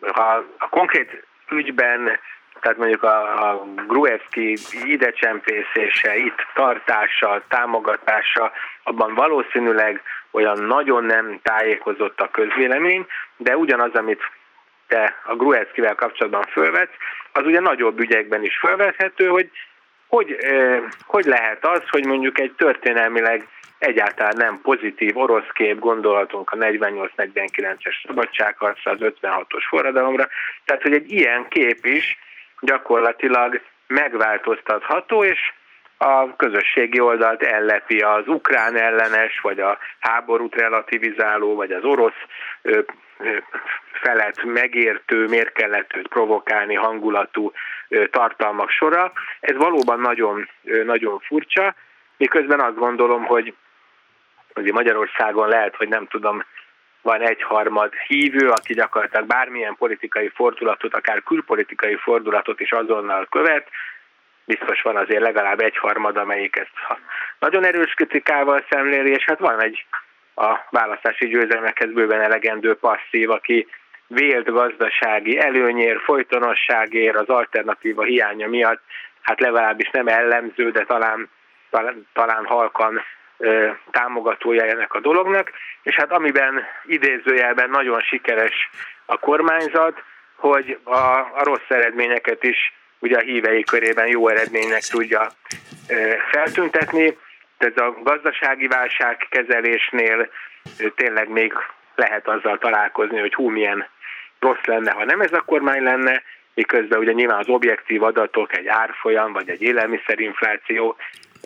ha 0.00 0.44
a 0.58 0.68
konkrét 0.68 1.24
ügyben, 1.50 2.18
tehát 2.60 2.78
mondjuk 2.78 3.02
a, 3.02 3.48
a 3.50 3.64
Gruevski 3.86 4.58
idecsempészése, 4.84 6.16
itt 6.16 6.46
tartása, 6.54 7.42
támogatása, 7.48 8.52
abban 8.82 9.14
valószínűleg 9.14 10.02
olyan 10.30 10.62
nagyon 10.62 11.04
nem 11.04 11.40
tájékozott 11.42 12.20
a 12.20 12.30
közvélemény, 12.30 13.06
de 13.36 13.56
ugyanaz, 13.56 13.92
amit 13.94 14.22
te 14.86 15.14
a 15.24 15.34
Gruevskivel 15.34 15.94
kapcsolatban 15.94 16.42
fölvetsz, 16.42 16.96
az 17.32 17.44
ugye 17.44 17.60
nagyobb 17.60 18.00
ügyekben 18.00 18.42
is 18.42 18.58
felvethető, 18.58 19.26
hogy 19.26 19.50
hogy, 20.10 20.36
hogy 21.06 21.24
lehet 21.24 21.66
az, 21.66 21.82
hogy 21.88 22.06
mondjuk 22.06 22.40
egy 22.40 22.52
történelmileg 22.56 23.48
egyáltalán 23.78 24.36
nem 24.36 24.60
pozitív 24.62 25.16
orosz 25.16 25.50
kép 25.52 25.78
gondolatunk 25.78 26.50
a 26.50 26.56
48-49-es 26.56 28.06
szabadságharcra, 28.06 28.90
az 28.90 28.98
56-os 29.00 29.64
forradalomra, 29.68 30.28
tehát 30.64 30.82
hogy 30.82 30.92
egy 30.92 31.12
ilyen 31.12 31.48
kép 31.48 31.86
is 31.86 32.18
gyakorlatilag 32.60 33.60
megváltoztatható, 33.86 35.24
és 35.24 35.52
a 36.02 36.36
közösségi 36.36 37.00
oldalt 37.00 37.42
ellepi 37.42 37.98
az 37.98 38.26
ukrán 38.26 38.76
ellenes, 38.76 39.40
vagy 39.40 39.60
a 39.60 39.78
háborút 39.98 40.54
relativizáló, 40.54 41.54
vagy 41.54 41.72
az 41.72 41.84
orosz 41.84 42.22
felett 43.92 44.44
megértő, 44.44 45.26
mérkelletőt 45.26 46.08
provokálni 46.08 46.74
hangulatú 46.74 47.52
tartalmak 48.10 48.70
sora. 48.70 49.12
Ez 49.40 49.56
valóban 49.56 50.00
nagyon, 50.00 50.48
nagyon 50.84 51.18
furcsa, 51.18 51.74
miközben 52.16 52.60
azt 52.60 52.76
gondolom, 52.76 53.24
hogy 53.24 53.54
azért 54.52 54.74
Magyarországon 54.74 55.48
lehet, 55.48 55.76
hogy 55.76 55.88
nem 55.88 56.06
tudom, 56.06 56.44
van 57.02 57.20
egyharmad 57.20 57.92
hívő, 57.94 58.48
aki 58.48 58.74
gyakorlatilag 58.74 59.26
bármilyen 59.26 59.76
politikai 59.78 60.28
fordulatot, 60.28 60.94
akár 60.94 61.22
külpolitikai 61.22 61.96
fordulatot 61.96 62.60
is 62.60 62.72
azonnal 62.72 63.26
követ, 63.30 63.68
biztos 64.56 64.82
van 64.82 64.96
azért 64.96 65.22
legalább 65.22 65.60
egyharmad, 65.60 66.16
amelyik 66.16 66.56
ezt 66.56 66.98
nagyon 67.38 67.64
erős 67.64 67.94
kritikával 67.94 68.64
szemléli, 68.70 69.10
és 69.10 69.24
hát 69.24 69.38
van 69.38 69.62
egy 69.62 69.84
a 70.34 70.58
választási 70.70 71.26
győzelmekhez 71.26 71.92
bőven 71.92 72.20
elegendő 72.20 72.74
passzív, 72.74 73.30
aki 73.30 73.66
vélt 74.06 74.52
gazdasági 74.52 75.38
előnyér, 75.38 76.00
folytonosságér, 76.04 77.16
az 77.16 77.28
alternatíva 77.28 78.02
hiánya 78.02 78.48
miatt, 78.48 78.82
hát 79.20 79.40
legalábbis 79.40 79.90
nem 79.90 80.08
ellenző, 80.08 80.70
de 80.70 80.84
talán, 80.84 81.28
talán, 81.70 82.06
talán 82.12 82.44
halkan 82.44 83.00
ö, 83.38 83.70
támogatója 83.90 84.64
ennek 84.64 84.94
a 84.94 85.00
dolognak, 85.00 85.50
és 85.82 85.94
hát 85.94 86.12
amiben 86.12 86.64
idézőjelben 86.84 87.70
nagyon 87.70 88.00
sikeres 88.00 88.70
a 89.06 89.18
kormányzat, 89.18 90.02
hogy 90.36 90.78
a, 90.84 90.96
a 91.34 91.40
rossz 91.44 91.68
eredményeket 91.68 92.42
is 92.42 92.79
ugye 93.00 93.16
a 93.16 93.20
hívei 93.20 93.62
körében 93.62 94.06
jó 94.06 94.28
eredménynek 94.28 94.82
tudja 94.82 95.30
feltüntetni. 96.30 97.18
Ez 97.58 97.76
a 97.76 97.96
gazdasági 98.02 98.66
válság 98.66 99.26
kezelésnél 99.30 100.30
tényleg 100.94 101.28
még 101.28 101.52
lehet 101.94 102.28
azzal 102.28 102.58
találkozni, 102.58 103.18
hogy 103.18 103.34
hú, 103.34 103.48
milyen 103.48 103.86
rossz 104.38 104.64
lenne, 104.64 104.90
ha 104.90 105.04
nem 105.04 105.20
ez 105.20 105.32
a 105.32 105.40
kormány 105.40 105.82
lenne, 105.82 106.22
miközben 106.54 106.98
ugye 106.98 107.12
nyilván 107.12 107.38
az 107.38 107.48
objektív 107.48 108.02
adatok, 108.02 108.56
egy 108.56 108.66
árfolyam 108.66 109.32
vagy 109.32 109.48
egy 109.48 109.62
élelmiszerinfláció 109.62 110.96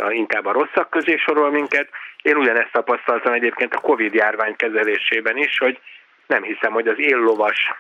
inkább 0.09 0.47
a 0.47 0.53
rosszak 0.53 0.91
közé 0.91 1.17
sorol 1.17 1.51
minket. 1.51 1.89
Én 2.23 2.37
ugyanezt 2.37 2.73
tapasztaltam 2.73 3.33
egyébként 3.33 3.75
a 3.75 3.81
Covid 3.81 4.15
járvány 4.15 4.57
kezelésében 4.57 5.37
is, 5.37 5.59
hogy 5.59 5.81
nem 6.27 6.43
hiszem, 6.43 6.73
hogy 6.73 6.89
az 6.89 6.99
éllovas 6.99 7.71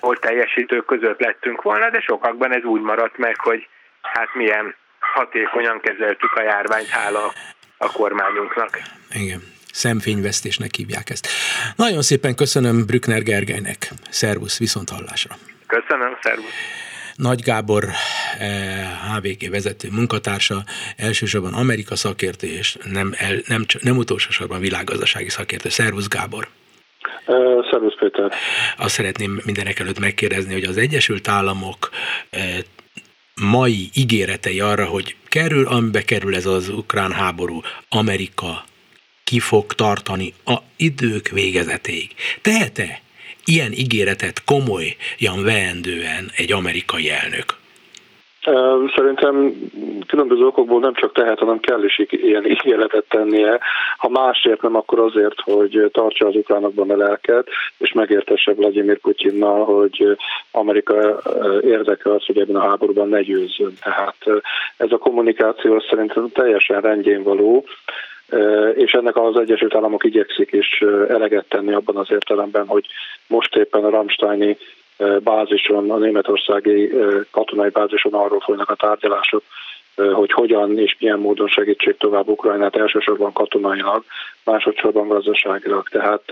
volt 0.00 0.20
teljesítő 0.20 0.80
között 0.80 1.20
lettünk 1.20 1.62
volna, 1.62 1.90
de 1.90 2.00
sokakban 2.00 2.54
ez 2.54 2.62
úgy 2.62 2.80
maradt 2.80 3.16
meg, 3.16 3.40
hogy 3.40 3.68
hát 4.02 4.34
milyen 4.34 4.74
hatékonyan 4.98 5.80
kezeltük 5.80 6.32
a 6.32 6.42
járványt, 6.42 6.88
hála 6.88 7.32
a 7.78 7.92
kormányunknak. 7.92 8.78
Igen 9.12 9.52
szemfényvesztésnek 9.74 10.74
hívják 10.74 11.10
ezt. 11.10 11.28
Nagyon 11.76 12.02
szépen 12.02 12.34
köszönöm 12.34 12.86
Brückner 12.86 13.22
Gergelynek. 13.22 13.88
Szervusz, 14.10 14.58
viszont 14.58 14.90
hallásra. 14.90 15.36
Köszönöm, 15.66 16.18
szervusz. 16.22 16.52
Nagy 17.14 17.42
Gábor 17.42 17.84
HVG 19.14 19.42
eh, 19.42 19.50
vezető 19.50 19.88
munkatársa, 19.90 20.64
elsősorban 20.96 21.54
Amerika 21.54 21.96
szakértő, 21.96 22.46
és 22.46 22.76
nem, 22.92 23.14
el, 23.18 23.36
nem, 23.46 23.64
nem 23.80 23.96
utolsó 23.96 24.30
sorban 24.30 24.60
világgazdasági 24.60 25.28
szakértő. 25.28 25.68
Szervusz 25.68 26.08
Gábor! 26.08 26.48
Szervusz 27.70 27.98
Péter! 27.98 28.32
Azt 28.76 28.94
szeretném 28.94 29.40
mindenek 29.44 29.78
előtt 29.78 29.98
megkérdezni, 29.98 30.52
hogy 30.52 30.64
az 30.64 30.76
Egyesült 30.76 31.28
Államok 31.28 31.90
mai 33.40 33.88
ígéretei 33.94 34.60
arra, 34.60 34.84
hogy 34.84 35.16
kerül, 35.28 35.66
amibe 35.66 36.02
kerül 36.02 36.34
ez 36.34 36.46
az 36.46 36.68
ukrán 36.68 37.12
háború, 37.12 37.60
Amerika 37.88 38.64
ki 39.24 39.38
fog 39.40 39.72
tartani 39.72 40.32
a 40.44 40.56
idők 40.76 41.28
végezetéig. 41.28 42.10
Tehet-e 42.42 43.00
ilyen 43.44 43.72
ígéretet 43.72 44.44
komolyan 44.44 45.42
veendően 45.42 46.30
egy 46.36 46.52
amerikai 46.52 47.10
elnök? 47.10 47.62
Szerintem 48.96 49.54
különböző 50.06 50.46
okokból 50.46 50.80
nem 50.80 50.94
csak 50.94 51.12
tehet, 51.12 51.38
hanem 51.38 51.60
kell 51.60 51.84
is 51.84 52.02
ilyen 52.08 52.46
ígéretet 52.46 53.04
tennie. 53.08 53.58
Ha 53.96 54.08
másért 54.08 54.62
nem, 54.62 54.76
akkor 54.76 54.98
azért, 54.98 55.40
hogy 55.40 55.90
tartsa 55.92 56.26
az 56.26 56.34
ukránokban 56.34 56.90
a 56.90 56.96
lelket, 56.96 57.48
és 57.78 57.92
megértesse 57.92 58.54
Vladimir 58.54 58.98
Putyinnal, 58.98 59.64
hogy 59.64 60.16
Amerika 60.50 61.22
érdeke 61.62 62.12
az, 62.12 62.24
hogy 62.24 62.38
ebben 62.38 62.56
a 62.56 62.68
háborúban 62.68 63.08
ne 63.08 63.22
győzzön. 63.22 63.74
Tehát 63.82 64.42
ez 64.76 64.92
a 64.92 64.98
kommunikáció 64.98 65.80
szerintem 65.80 66.28
teljesen 66.32 66.80
rendjén 66.80 67.22
való 67.22 67.64
és 68.74 68.92
ennek 68.92 69.16
az 69.16 69.36
Egyesült 69.36 69.74
Államok 69.74 70.04
igyekszik 70.04 70.52
is 70.52 70.82
eleget 71.08 71.44
tenni 71.48 71.72
abban 71.72 71.96
az 71.96 72.10
értelemben, 72.10 72.66
hogy 72.66 72.86
most 73.26 73.56
éppen 73.56 73.84
a 73.84 73.90
Ramsteini 73.90 74.56
bázison, 75.22 75.90
a 75.90 75.96
németországi 75.96 76.92
katonai 77.30 77.68
bázison 77.68 78.14
arról 78.14 78.40
folynak 78.40 78.70
a 78.70 78.74
tárgyalások, 78.74 79.42
hogy 80.12 80.32
hogyan 80.32 80.78
és 80.78 80.96
milyen 80.98 81.18
módon 81.18 81.48
segítsék 81.48 81.96
tovább 81.96 82.28
Ukrajnát, 82.28 82.76
elsősorban 82.76 83.32
katonailag, 83.32 84.04
másodszorban 84.44 85.08
gazdaságilag. 85.08 85.88
Tehát 85.88 86.22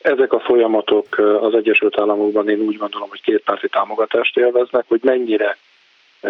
ezek 0.00 0.32
a 0.32 0.40
folyamatok 0.40 1.18
az 1.40 1.54
Egyesült 1.54 1.98
Államokban 1.98 2.48
én 2.48 2.60
úgy 2.60 2.76
gondolom, 2.76 3.08
hogy 3.08 3.20
kétpárti 3.20 3.68
támogatást 3.68 4.36
élveznek, 4.36 4.84
hogy 4.88 5.00
mennyire 5.02 5.56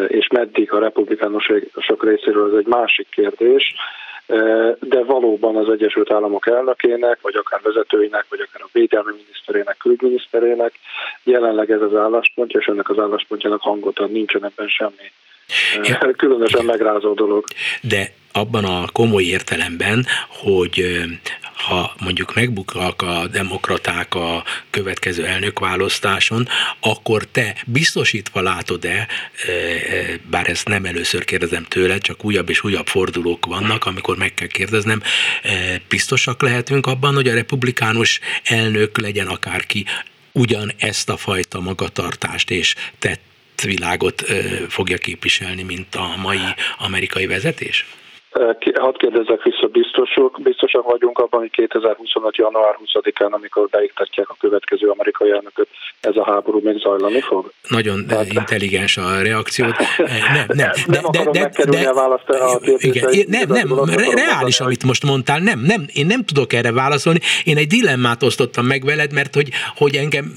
és 0.09 0.29
meddig 0.29 0.73
a 0.73 0.79
republikánusok 0.79 2.05
részéről 2.05 2.51
ez 2.51 2.59
egy 2.59 2.67
másik 2.67 3.09
kérdés, 3.11 3.75
de 4.81 5.05
valóban 5.07 5.57
az 5.57 5.69
Egyesült 5.69 6.13
Államok 6.13 6.47
elnökének, 6.47 7.19
vagy 7.21 7.35
akár 7.35 7.61
vezetőinek, 7.63 8.27
vagy 8.29 8.41
akár 8.41 8.63
a 8.63 8.69
védelmi 8.73 9.13
miniszterének, 9.17 9.77
külügyminiszterének 9.77 10.73
jelenleg 11.23 11.71
ez 11.71 11.81
az 11.81 11.95
álláspontja, 11.95 12.61
és 12.61 12.67
ennek 12.67 12.89
az 12.89 12.99
álláspontjának 12.99 13.61
hangot 13.61 13.99
ad, 13.99 14.11
nincsen 14.11 14.45
ebben 14.45 14.69
semmi 14.69 15.11
ja. 15.83 16.11
különösen 16.17 16.65
megrázó 16.65 17.15
dolog. 17.15 17.45
De 17.81 18.13
abban 18.33 18.65
a 18.65 18.87
komoly 18.93 19.23
értelemben, 19.23 20.07
hogy 20.29 21.05
ha 21.67 21.95
mondjuk 22.01 22.35
megbuknak 22.35 23.03
a 23.03 23.27
demokraták 23.33 24.15
a 24.15 24.45
következő 24.71 25.25
elnökválasztáson, 25.25 26.49
akkor 26.81 27.25
te 27.25 27.55
biztosítva 27.67 28.41
látod-e, 28.41 29.07
bár 30.31 30.49
ezt 30.49 30.69
nem 30.69 30.85
először 30.85 31.25
kérdezem 31.25 31.65
tőle, 31.65 31.99
csak 31.99 32.25
újabb 32.25 32.49
és 32.49 32.65
újabb 32.65 32.87
fordulók 32.87 33.47
vannak, 33.47 33.85
amikor 33.85 34.17
meg 34.17 34.35
kell 34.35 34.47
kérdeznem, 34.47 35.03
biztosak 35.89 36.43
lehetünk 36.43 36.87
abban, 36.87 37.15
hogy 37.15 37.29
a 37.29 37.35
republikánus 37.35 38.21
elnök 38.45 39.01
legyen 39.01 39.27
akárki, 39.27 39.85
ugyan 40.33 40.73
ezt 40.79 41.09
a 41.09 41.17
fajta 41.17 41.61
magatartást 41.61 42.51
és 42.51 42.75
tett 42.99 43.21
világot 43.63 44.25
fogja 44.69 44.99
képviselni, 44.99 45.63
mint 45.63 45.95
a 45.95 46.17
mai 46.17 46.41
amerikai 46.79 47.27
vezetés? 47.27 47.87
Hadd 48.75 48.97
kérdezzek 48.97 49.43
vissza, 49.43 49.67
biztosok, 49.67 50.39
biztosak 50.43 50.85
vagyunk 50.91 51.19
abban, 51.19 51.41
hogy 51.41 51.51
2025. 51.51 52.37
január 52.37 52.79
20-án, 52.85 53.31
amikor 53.31 53.69
beiktatják 53.69 54.31
a 54.31 54.37
következő 54.39 54.89
amerikai 54.89 55.31
elnököt, 55.31 55.69
ez 56.01 56.17
a 56.17 56.25
háború 56.25 56.61
még 56.63 56.79
zajlani 56.79 57.21
fog? 57.21 57.51
Nagyon 57.69 58.07
Tehát... 58.07 58.33
intelligens 58.33 58.97
a 58.97 59.23
reakció. 59.23 59.67
Nem, 60.35 60.47
nem, 60.47 60.71
nem 60.87 61.03
de, 61.11 61.31
de, 61.31 61.51
de, 61.57 61.65
de, 61.65 61.89
a 61.89 61.95
választ 61.95 62.29
a 62.29 62.61
igen, 62.77 63.25
Nem, 63.29 63.49
nem, 63.49 63.69
reális, 64.15 64.61
amit 64.61 64.85
most 64.85 65.05
mondtál, 65.05 65.39
nem, 65.39 65.61
nem, 65.61 65.85
én 65.93 66.07
nem 66.07 66.25
tudok 66.25 66.53
erre 66.53 66.73
válaszolni. 66.73 67.21
Én 67.45 67.57
egy 67.57 67.67
dilemmát 67.67 68.23
osztottam 68.23 68.67
meg 68.67 68.85
veled, 68.85 69.13
mert 69.13 69.35
hogy, 69.35 69.49
hogy 69.77 69.95
engem 69.95 70.33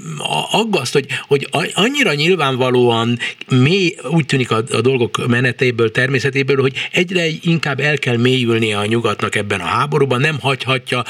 aggaszt, 0.51 0.93
hogy, 0.93 1.05
hogy 1.27 1.47
annyira 1.73 2.13
nyilvánvalóan 2.13 3.17
mély, 3.49 3.95
úgy 4.11 4.25
tűnik 4.25 4.51
a, 4.51 4.57
a 4.71 4.81
dolgok 4.81 5.27
menetéből, 5.27 5.91
természetéből, 5.91 6.61
hogy 6.61 6.73
egyre 6.91 7.25
inkább 7.41 7.79
el 7.87 7.97
kell 7.97 8.17
mélyülnie 8.17 8.77
a 8.77 8.85
nyugatnak 8.85 9.35
ebben 9.35 9.59
a 9.59 9.65
háborúban, 9.75 10.19
nem 10.19 10.37
hagyhatja 10.41 11.01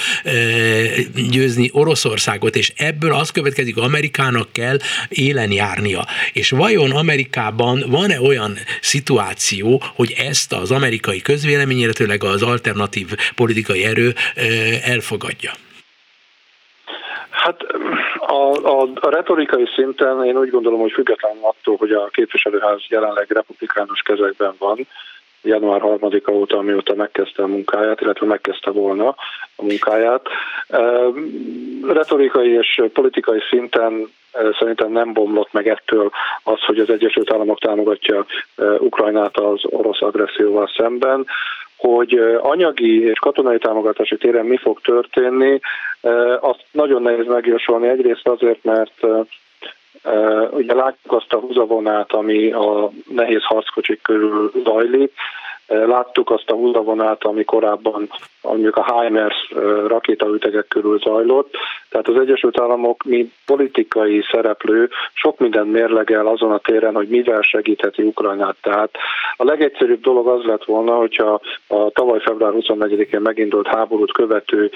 győzni 1.31 1.69
Oroszországot, 1.73 2.55
és 2.55 2.71
ebből 2.77 3.13
az 3.13 3.29
következik, 3.31 3.77
Amerikának 3.77 4.51
kell 4.51 4.77
élen 5.09 5.51
járnia. 5.51 6.01
És 6.33 6.49
vajon 6.49 6.91
Amerikában 6.91 7.83
van-e 7.87 8.21
olyan 8.21 8.53
szituáció, 8.81 9.81
hogy 9.95 10.13
ezt 10.17 10.53
az 10.53 10.71
amerikai 10.71 11.21
közvélemény, 11.21 11.79
illetőleg 11.79 12.23
az 12.23 12.43
alternatív 12.43 13.07
politikai 13.35 13.85
erő 13.85 14.13
elfogadja? 14.83 15.51
Hát 17.29 17.61
a, 18.19 18.41
a, 18.67 18.89
a 18.93 19.09
retorikai 19.09 19.67
szinten 19.75 20.25
én 20.25 20.37
úgy 20.37 20.49
gondolom, 20.49 20.79
hogy 20.79 20.91
függetlenül 20.91 21.43
attól, 21.43 21.75
hogy 21.77 21.91
a 21.91 22.09
képviselőház 22.11 22.79
jelenleg 22.89 23.25
republikánus 23.29 24.01
kezekben 24.01 24.53
van, 24.59 24.87
január 25.47 25.81
3-a 25.83 26.31
óta, 26.31 26.57
amióta 26.57 26.95
megkezdte 26.95 27.43
a 27.43 27.47
munkáját, 27.47 28.01
illetve 28.01 28.25
megkezdte 28.25 28.71
volna 28.71 29.07
a 29.55 29.63
munkáját. 29.63 30.21
Retorikai 31.87 32.51
és 32.53 32.81
politikai 32.93 33.39
szinten 33.49 34.07
szerintem 34.59 34.91
nem 34.91 35.13
bomlott 35.13 35.53
meg 35.53 35.67
ettől 35.67 36.11
az, 36.43 36.59
hogy 36.65 36.79
az 36.79 36.89
Egyesült 36.89 37.31
Államok 37.33 37.59
támogatja 37.59 38.25
Ukrajnát 38.79 39.37
az 39.37 39.61
orosz 39.63 40.01
agresszióval 40.01 40.71
szemben, 40.77 41.25
hogy 41.77 42.37
anyagi 42.41 43.03
és 43.03 43.19
katonai 43.19 43.57
támogatási 43.57 44.17
téren 44.17 44.45
mi 44.45 44.57
fog 44.57 44.81
történni, 44.81 45.59
azt 46.39 46.65
nagyon 46.71 47.01
nehéz 47.01 47.25
megjósolni. 47.25 47.87
Egyrészt 47.87 48.27
azért, 48.27 48.63
mert 48.63 49.05
Ugye 50.51 50.73
látjuk 50.73 51.13
azt 51.13 51.33
a 51.33 51.39
húzavonát, 51.39 52.11
ami 52.11 52.51
a 52.51 52.91
nehéz 53.07 53.43
harckocsik 53.43 54.01
körül 54.01 54.51
zajlik, 54.63 55.13
Láttuk 55.67 56.29
azt 56.29 56.49
a 56.49 56.53
húzavonát, 56.53 57.23
ami 57.23 57.43
korábban 57.43 58.09
mondjuk 58.41 58.75
a 58.75 59.01
HIMARS 59.01 59.51
rakétaütegek 59.87 60.67
körül 60.67 60.99
zajlott. 60.99 61.55
Tehát 61.89 62.07
az 62.07 62.19
Egyesült 62.19 62.59
Államok, 62.59 63.03
mint 63.03 63.33
politikai 63.45 64.23
szereplő, 64.31 64.89
sok 65.13 65.39
minden 65.39 65.67
mérlegel 65.67 66.27
azon 66.27 66.51
a 66.51 66.57
téren, 66.57 66.95
hogy 66.95 67.07
mivel 67.07 67.41
segítheti 67.41 68.01
Ukrajnát. 68.01 68.55
Tehát 68.61 68.89
a 69.37 69.43
legegyszerűbb 69.43 70.01
dolog 70.01 70.27
az 70.27 70.43
lett 70.43 70.65
volna, 70.65 70.95
hogyha 70.95 71.41
a 71.67 71.89
tavaly 71.89 72.19
február 72.19 72.53
24-én 72.55 73.21
megindult 73.21 73.67
háborút 73.67 74.11
követő 74.11 74.71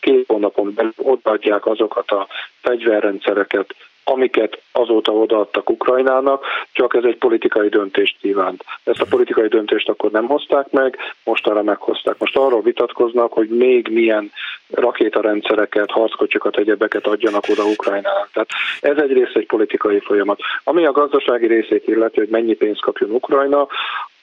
két 0.00 0.24
hónapon 0.26 0.74
belül 0.74 0.92
odaadják 0.96 1.66
azokat 1.66 2.10
a 2.10 2.26
fegyverrendszereket, 2.60 3.74
amiket 4.04 4.62
azóta 4.72 5.12
odaadtak 5.12 5.70
Ukrajnának, 5.70 6.44
csak 6.72 6.94
ez 6.94 7.04
egy 7.04 7.16
politikai 7.16 7.68
döntést 7.68 8.16
kívánt. 8.20 8.64
Ezt 8.84 9.00
a 9.00 9.06
politikai 9.10 9.48
döntést 9.48 9.88
akkor 9.88 10.10
nem 10.10 10.26
hozták 10.26 10.70
meg, 10.70 10.98
most 11.24 11.46
arra 11.46 11.62
meghozták. 11.62 12.18
Most 12.18 12.36
arról 12.36 12.62
vitatkoznak, 12.62 13.32
hogy 13.32 13.48
még 13.48 13.88
milyen 13.88 14.32
rakétarendszereket, 14.70 15.90
harckocsikat, 15.90 16.56
egyebeket 16.56 17.06
adjanak 17.06 17.44
oda 17.48 17.64
Ukrajnának. 17.64 18.28
Tehát 18.32 18.48
ez 18.80 18.96
egyrészt 18.96 19.36
egy 19.36 19.46
politikai 19.46 20.00
folyamat. 20.00 20.40
Ami 20.64 20.86
a 20.86 20.92
gazdasági 20.92 21.46
részét 21.46 21.88
illeti, 21.88 22.18
hogy 22.18 22.28
mennyi 22.28 22.54
pénzt 22.54 22.80
kapjon 22.80 23.10
Ukrajna, 23.10 23.66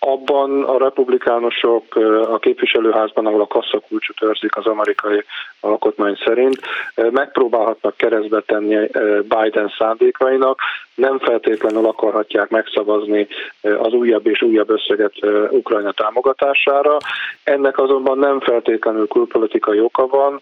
abban 0.04 0.64
a 0.64 0.78
republikánusok 0.78 1.96
a 2.32 2.40
képviselőházban, 2.40 3.26
ahol 3.26 3.42
a 3.42 3.48
kasszakulcsot 3.48 4.22
őrzik 4.22 4.56
az 4.58 4.66
amerikai 4.66 5.24
alkotmány 5.60 6.18
szerint, 6.26 6.60
megpróbálhatnak 6.96 7.98
keresztbe 7.98 8.42
tenni 8.42 8.90
Biden 9.22 9.74
szándékainak, 9.78 10.60
nem 10.96 11.20
feltétlenül 11.20 11.86
akarhatják 11.86 12.50
megszavazni 12.50 13.28
az 13.62 13.94
újabb 13.94 14.28
és 14.28 14.42
újabb 14.42 14.70
összeget 14.70 15.14
Ukrajna 15.50 15.92
támogatására. 15.92 16.98
Ennek 17.44 17.78
azonban 17.78 18.18
nem 18.18 18.40
feltétlenül 18.40 19.08
külpolitikai 19.08 19.80
oka 19.80 20.08
van. 20.08 20.40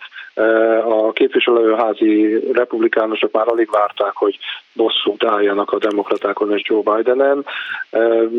A 0.89 1.12
képviselőházi 1.12 2.39
republikánusok 2.53 3.32
már 3.32 3.47
alig 3.47 3.70
várták, 3.72 4.14
hogy 4.14 4.39
bosszút 4.80 5.24
álljanak 5.24 5.72
a 5.72 5.78
demokratákon 5.78 6.54
és 6.54 6.62
Joe 6.70 6.82
Bidenen. 6.82 7.46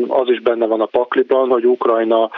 Az 0.07 0.29
is 0.29 0.41
benne 0.41 0.65
van 0.65 0.81
a 0.81 0.85
pakliban, 0.85 1.49
hogy 1.49 1.65
Ukrajna 1.65 2.29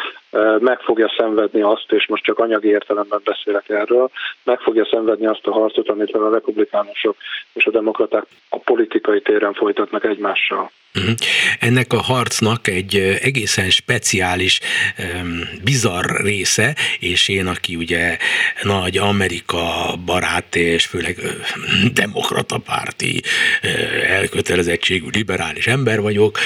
meg 0.60 0.80
fogja 0.80 1.14
szenvedni 1.18 1.62
azt, 1.62 1.92
és 1.92 2.08
most 2.08 2.24
csak 2.24 2.40
anyagi 2.40 2.68
értelemben 2.68 3.22
beszélek 3.24 3.70
erről, 3.70 4.10
meg 4.44 4.60
fogja 4.60 4.88
szenvedni 4.92 5.26
azt 5.26 5.48
a 5.48 5.52
harcot, 5.52 5.90
amit 5.90 6.12
a 6.12 6.30
republikánusok 6.32 7.16
és 7.54 7.66
a 7.66 7.72
demokraták 7.72 8.26
a 8.50 8.58
politikai 8.58 9.22
téren 9.22 9.54
folytatnak 9.54 10.06
egymással. 10.06 10.72
Mhm. 10.94 11.12
Ennek 11.60 11.94
a 11.94 12.02
harcnak 12.02 12.68
egy 12.68 12.96
egészen 13.22 13.70
speciális, 13.70 14.60
bizarr 15.64 16.22
része, 16.22 16.76
és 17.00 17.28
én, 17.28 17.48
aki 17.48 17.76
ugye 17.76 18.18
nagy 18.62 18.98
Amerika 18.98 19.96
barát, 20.06 20.56
és 20.56 20.86
főleg 20.86 21.18
demokrata 21.94 22.58
párti 22.58 23.22
elkötelezettségű 24.08 25.06
liberális 25.12 25.68
ember 25.68 26.02
vagyok, 26.02 26.38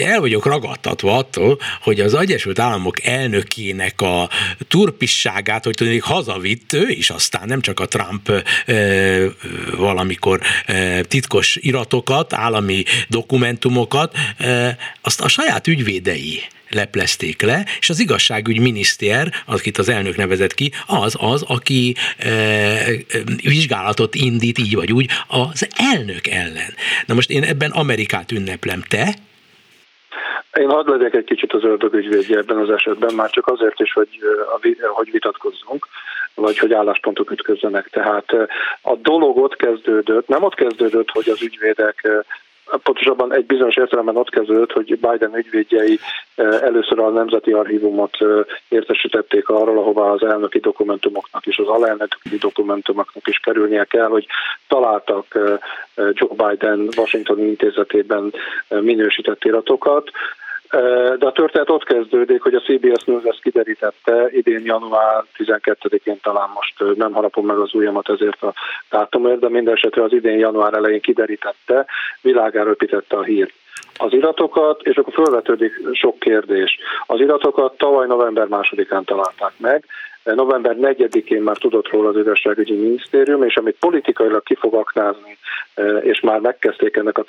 el 0.00 0.20
vagyok 0.20 0.46
ragadtatva 0.46 1.16
attól, 1.16 1.58
hogy 1.80 2.00
az 2.00 2.14
Egyesült 2.14 2.55
Államok 2.60 3.04
elnökének 3.04 4.00
a 4.00 4.30
turpisságát, 4.68 5.64
hogy 5.64 5.74
tudnék 5.74 6.02
hazavitt 6.02 6.72
ő 6.72 6.88
is 6.88 7.10
aztán, 7.10 7.42
nem 7.46 7.60
csak 7.60 7.80
a 7.80 7.86
Trump 7.86 8.44
valamikor 9.76 10.40
titkos 11.02 11.56
iratokat, 11.60 12.32
állami 12.32 12.84
dokumentumokat, 13.08 14.16
azt 15.00 15.20
a 15.20 15.28
saját 15.28 15.66
ügyvédei 15.66 16.42
leplezték 16.70 17.42
le, 17.42 17.66
és 17.80 17.90
az 17.90 17.98
igazságügy 17.98 18.58
miniszter, 18.58 19.32
akit 19.46 19.78
az 19.78 19.88
elnök 19.88 20.16
nevezett 20.16 20.54
ki, 20.54 20.72
az 20.86 21.14
az, 21.18 21.42
aki 21.42 21.94
e, 22.16 22.86
vizsgálatot 23.42 24.14
indít 24.14 24.58
így 24.58 24.74
vagy 24.74 24.92
úgy 24.92 25.10
az 25.26 25.68
elnök 25.76 26.26
ellen. 26.26 26.74
Na 27.06 27.14
most 27.14 27.30
én 27.30 27.42
ebben 27.42 27.70
Amerikát 27.70 28.32
ünneplem. 28.32 28.82
Te? 28.88 29.14
Én 30.56 30.70
hadd 30.70 30.90
legyek 30.90 31.14
egy 31.14 31.24
kicsit 31.24 31.52
az 31.52 31.64
ördögügyvédje 31.64 32.38
ebben 32.38 32.56
az 32.56 32.70
esetben, 32.70 33.14
már 33.14 33.30
csak 33.30 33.46
azért 33.46 33.80
is, 33.80 33.92
hogy, 33.92 34.08
hogy 34.94 35.10
vitatkozzunk, 35.10 35.86
vagy 36.34 36.58
hogy 36.58 36.72
álláspontok 36.72 37.30
ütközzenek. 37.30 37.88
Tehát 37.88 38.32
a 38.82 38.94
dolog 38.94 39.36
ott 39.38 39.56
kezdődött, 39.56 40.28
nem 40.28 40.42
ott 40.42 40.54
kezdődött, 40.54 41.10
hogy 41.10 41.28
az 41.28 41.42
ügyvédek 41.42 42.24
pontosabban 42.82 43.34
egy 43.34 43.46
bizonyos 43.46 43.76
értelemben 43.76 44.16
ott 44.16 44.30
kezdődött, 44.30 44.72
hogy 44.72 44.98
Biden 44.98 45.36
ügyvédjei 45.36 45.98
először 46.36 46.98
a 46.98 47.08
Nemzeti 47.08 47.52
Archívumot 47.52 48.16
értesítették 48.68 49.48
arról, 49.48 49.78
ahová 49.78 50.10
az 50.10 50.22
elnöki 50.22 50.58
dokumentumoknak 50.58 51.46
és 51.46 51.58
az 51.58 51.66
alelnöki 51.66 52.36
dokumentumoknak 52.40 53.26
is 53.26 53.38
kerülnie 53.38 53.84
kell, 53.84 54.08
hogy 54.08 54.26
találtak 54.68 55.26
Joe 55.94 56.48
Biden 56.48 56.88
Washingtoni 56.96 57.46
intézetében 57.46 58.32
minősített 58.68 59.44
iratokat, 59.44 60.10
de 61.18 61.26
a 61.26 61.32
történet 61.32 61.70
ott 61.70 61.84
kezdődik, 61.84 62.42
hogy 62.42 62.54
a 62.54 62.60
CBS 62.60 63.04
News 63.04 63.24
ezt 63.24 63.42
kiderítette 63.42 64.28
idén 64.30 64.64
január 64.64 65.24
12-én 65.36 66.18
talán 66.22 66.48
most 66.54 66.96
nem 66.96 67.12
harapom 67.12 67.46
meg 67.46 67.58
az 67.58 67.74
ujjamat 67.74 68.08
ezért 68.08 68.42
a 68.42 68.52
dátumért, 68.90 69.40
de 69.40 69.48
minden 69.48 69.74
esetre 69.74 70.02
az 70.02 70.12
idén 70.12 70.38
január 70.38 70.74
elején 70.74 71.00
kiderítette, 71.00 71.86
világára 72.20 72.70
öpítette 72.70 73.16
a 73.16 73.22
hírt 73.22 73.52
az 73.98 74.12
iratokat, 74.12 74.82
és 74.82 74.96
akkor 74.96 75.12
felvetődik 75.12 75.72
sok 75.92 76.18
kérdés. 76.18 76.78
Az 77.06 77.20
iratokat 77.20 77.76
tavaly 77.76 78.06
november 78.06 78.46
másodikán 78.46 79.04
találták 79.04 79.52
meg, 79.56 79.84
november 80.34 80.76
4-én 80.80 81.42
már 81.42 81.56
tudott 81.56 81.88
róla 81.88 82.08
az 82.08 82.16
igazságügyi 82.16 82.74
minisztérium, 82.74 83.42
és 83.42 83.56
amit 83.56 83.76
politikailag 83.80 84.42
ki 84.42 84.54
fog 84.54 84.74
aknázni, 84.74 85.38
e, 85.74 85.82
és 85.82 86.20
már 86.20 86.40
megkezdték 86.40 86.96
ennek 86.96 87.18
a 87.18 87.24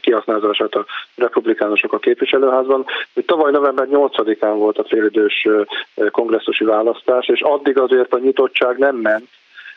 kiaknázását 0.00 0.74
a 0.74 0.84
republikánusok 1.16 1.92
a 1.92 1.98
képviselőházban, 1.98 2.84
hogy 3.14 3.24
tavaly 3.24 3.50
november 3.50 3.86
8-án 3.90 4.54
volt 4.56 4.78
a 4.78 4.84
félidős 4.84 5.46
e, 5.94 6.10
kongresszusi 6.10 6.64
választás, 6.64 7.28
és 7.28 7.40
addig 7.40 7.78
azért 7.78 8.12
a 8.12 8.18
nyitottság 8.18 8.78
nem 8.78 8.96
ment, 8.96 9.28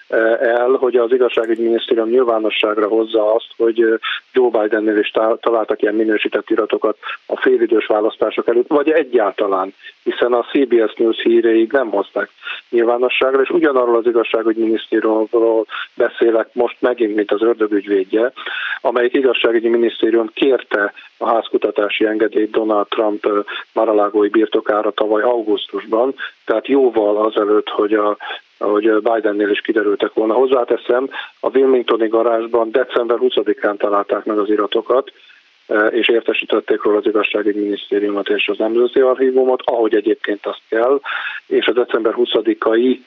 el, 0.10 0.70
hogy 0.70 0.96
az 0.96 1.12
igazságügyi 1.12 1.64
minisztérium 1.64 2.10
nyilvánosságra 2.10 2.88
hozza 2.88 3.34
azt, 3.34 3.54
hogy 3.58 4.00
Joe 4.34 4.50
Bidennél 4.50 4.98
is 4.98 5.12
találtak 5.40 5.82
ilyen 5.82 5.96
minősített 5.96 6.50
iratokat 6.50 6.98
a 7.26 7.42
félidős 7.42 7.86
választások 7.86 8.48
előtt, 8.48 8.68
vagy 8.68 8.90
egyáltalán, 8.90 9.74
hiszen 10.04 10.34
a 10.34 10.44
CBS 10.44 10.94
News 10.96 11.22
híreig 11.22 11.72
nem 11.72 11.90
hozták 11.90 12.30
nyilvánosságra, 12.70 13.42
és 13.42 13.50
ugyanarról 13.50 13.96
az 13.96 14.06
igazságügyi 14.08 14.62
minisztériumról 14.62 15.66
beszélek 15.94 16.54
most 16.54 16.78
megint, 16.80 17.16
mint 17.16 17.32
az 17.32 17.42
ördögügyvédje, 17.42 18.32
amelyik 18.82 19.14
igazságügyi 19.14 19.68
minisztérium 19.68 20.30
kérte 20.34 20.94
a 21.18 21.30
házkutatási 21.30 22.06
engedélyt 22.06 22.52
Donald 22.52 22.88
Trump 22.88 23.28
maralágói 23.74 24.30
birtokára 24.30 24.92
tavaly 24.92 25.22
augusztusban, 25.22 26.16
tehát 26.46 26.68
jóval 26.68 27.26
azelőtt, 27.26 27.70
hogy 27.70 27.94
a 27.94 28.18
ahogy 28.58 29.02
Bidennél 29.02 29.50
is 29.50 29.62
kiderültek 29.62 30.14
volna. 30.14 30.34
Hozzáteszem, 30.34 31.10
a 31.40 31.50
Wilmingtoni 31.58 32.08
garázsban 32.08 32.72
december 32.72 33.18
20-án 33.22 33.78
találták 33.78 34.26
meg 34.26 34.38
az 34.38 34.50
iratokat, 34.50 35.12
és 35.90 36.08
értesítették 36.08 36.84
róla 36.84 36.98
az 36.98 37.06
igazságügyi 37.06 37.60
minisztériumot 37.60 38.30
és 38.30 38.48
az 38.48 38.58
Nemzeti 38.58 39.00
Archívumot, 39.00 39.62
ahogy 39.66 39.96
egyébként 39.96 40.46
azt 40.46 40.62
kell, 40.70 41.00
és 41.48 41.66
a 41.66 41.72
december 41.72 42.14
20-ai 42.18 43.00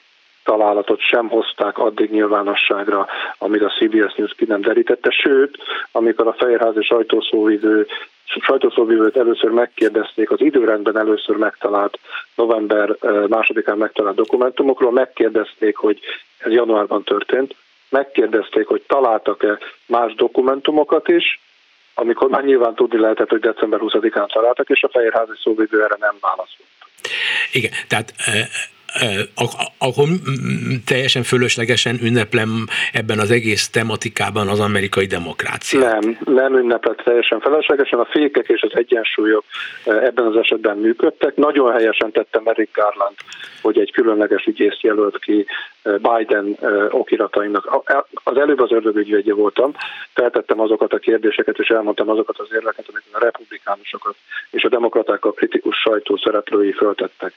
találatot 0.49 0.99
sem 0.99 1.27
hozták 1.27 1.77
addig 1.77 2.11
nyilvánosságra, 2.11 3.07
amíg 3.37 3.63
a 3.63 3.69
CBS 3.69 4.13
News 4.15 4.33
ki 4.37 4.45
nem 4.45 4.61
derítette, 4.61 5.09
sőt, 5.09 5.57
amikor 5.91 6.27
a 6.27 6.33
Fehérházi 6.33 6.83
sajtószóvívő 6.83 7.87
sajtószóvívőt 8.25 9.17
először 9.17 9.49
megkérdezték 9.49 10.31
az 10.31 10.41
időrendben 10.41 10.97
először 10.97 11.35
megtalált 11.35 11.99
november 12.35 12.95
másodikán 13.27 13.77
megtalált 13.77 14.15
dokumentumokról, 14.15 14.91
megkérdezték, 14.91 15.75
hogy 15.75 15.99
ez 16.37 16.51
januárban 16.51 17.03
történt, 17.03 17.55
megkérdezték, 17.89 18.67
hogy 18.67 18.81
találtak-e 18.87 19.57
más 19.85 20.13
dokumentumokat 20.13 21.07
is, 21.07 21.39
amikor 21.93 22.29
már 22.29 22.43
nyilván 22.43 22.75
tudni 22.75 22.99
lehetett, 22.99 23.29
hogy 23.29 23.39
december 23.39 23.79
20-án 23.83 24.33
találtak, 24.33 24.69
és 24.69 24.83
a 24.83 24.89
Fehérházi 24.89 25.33
szóvívő 25.43 25.83
erre 25.83 25.95
nem 25.99 26.15
válaszolt. 26.21 26.69
Igen, 27.51 27.71
tehát 27.87 28.13
akkor 29.77 30.07
teljesen 30.85 31.23
fölöslegesen 31.23 31.99
ünneplem 32.03 32.65
ebben 32.93 33.19
az 33.19 33.31
egész 33.31 33.69
tematikában 33.69 34.47
az 34.47 34.59
amerikai 34.59 35.05
demokráciát. 35.05 36.01
Nem, 36.01 36.17
nem 36.25 36.57
ünneplet 36.57 37.01
teljesen 37.03 37.39
feleslegesen. 37.39 37.99
A 37.99 38.05
fékek 38.05 38.47
és 38.47 38.61
az 38.61 38.71
egyensúlyok 38.73 39.43
ebben 39.83 40.25
az 40.25 40.35
esetben 40.35 40.77
működtek. 40.77 41.35
Nagyon 41.35 41.71
helyesen 41.71 42.11
tette 42.11 42.41
Merrick 42.43 42.75
Garland, 42.75 43.15
hogy 43.61 43.79
egy 43.79 43.91
különleges 43.91 44.45
ügyészt 44.45 44.81
jelölt 44.81 45.19
ki 45.19 45.45
Biden 45.83 46.57
okiratainak. 46.89 47.83
Az 48.23 48.37
előbb 48.37 48.59
az 48.59 48.71
ördögügyvédje 48.71 49.33
voltam, 49.33 49.71
feltettem 50.13 50.59
azokat 50.59 50.93
a 50.93 50.97
kérdéseket, 50.97 51.57
és 51.57 51.67
elmondtam 51.67 52.09
azokat 52.09 52.39
az 52.39 52.47
érveket, 52.53 52.85
amiket 52.89 53.13
a 53.21 53.23
republikánusokat 53.23 54.15
és 54.49 54.63
a 54.63 54.69
demokratákkal 54.69 55.33
kritikus 55.33 55.77
sajtó 55.77 56.17
szereplői 56.17 56.71
föltettek. 56.71 57.33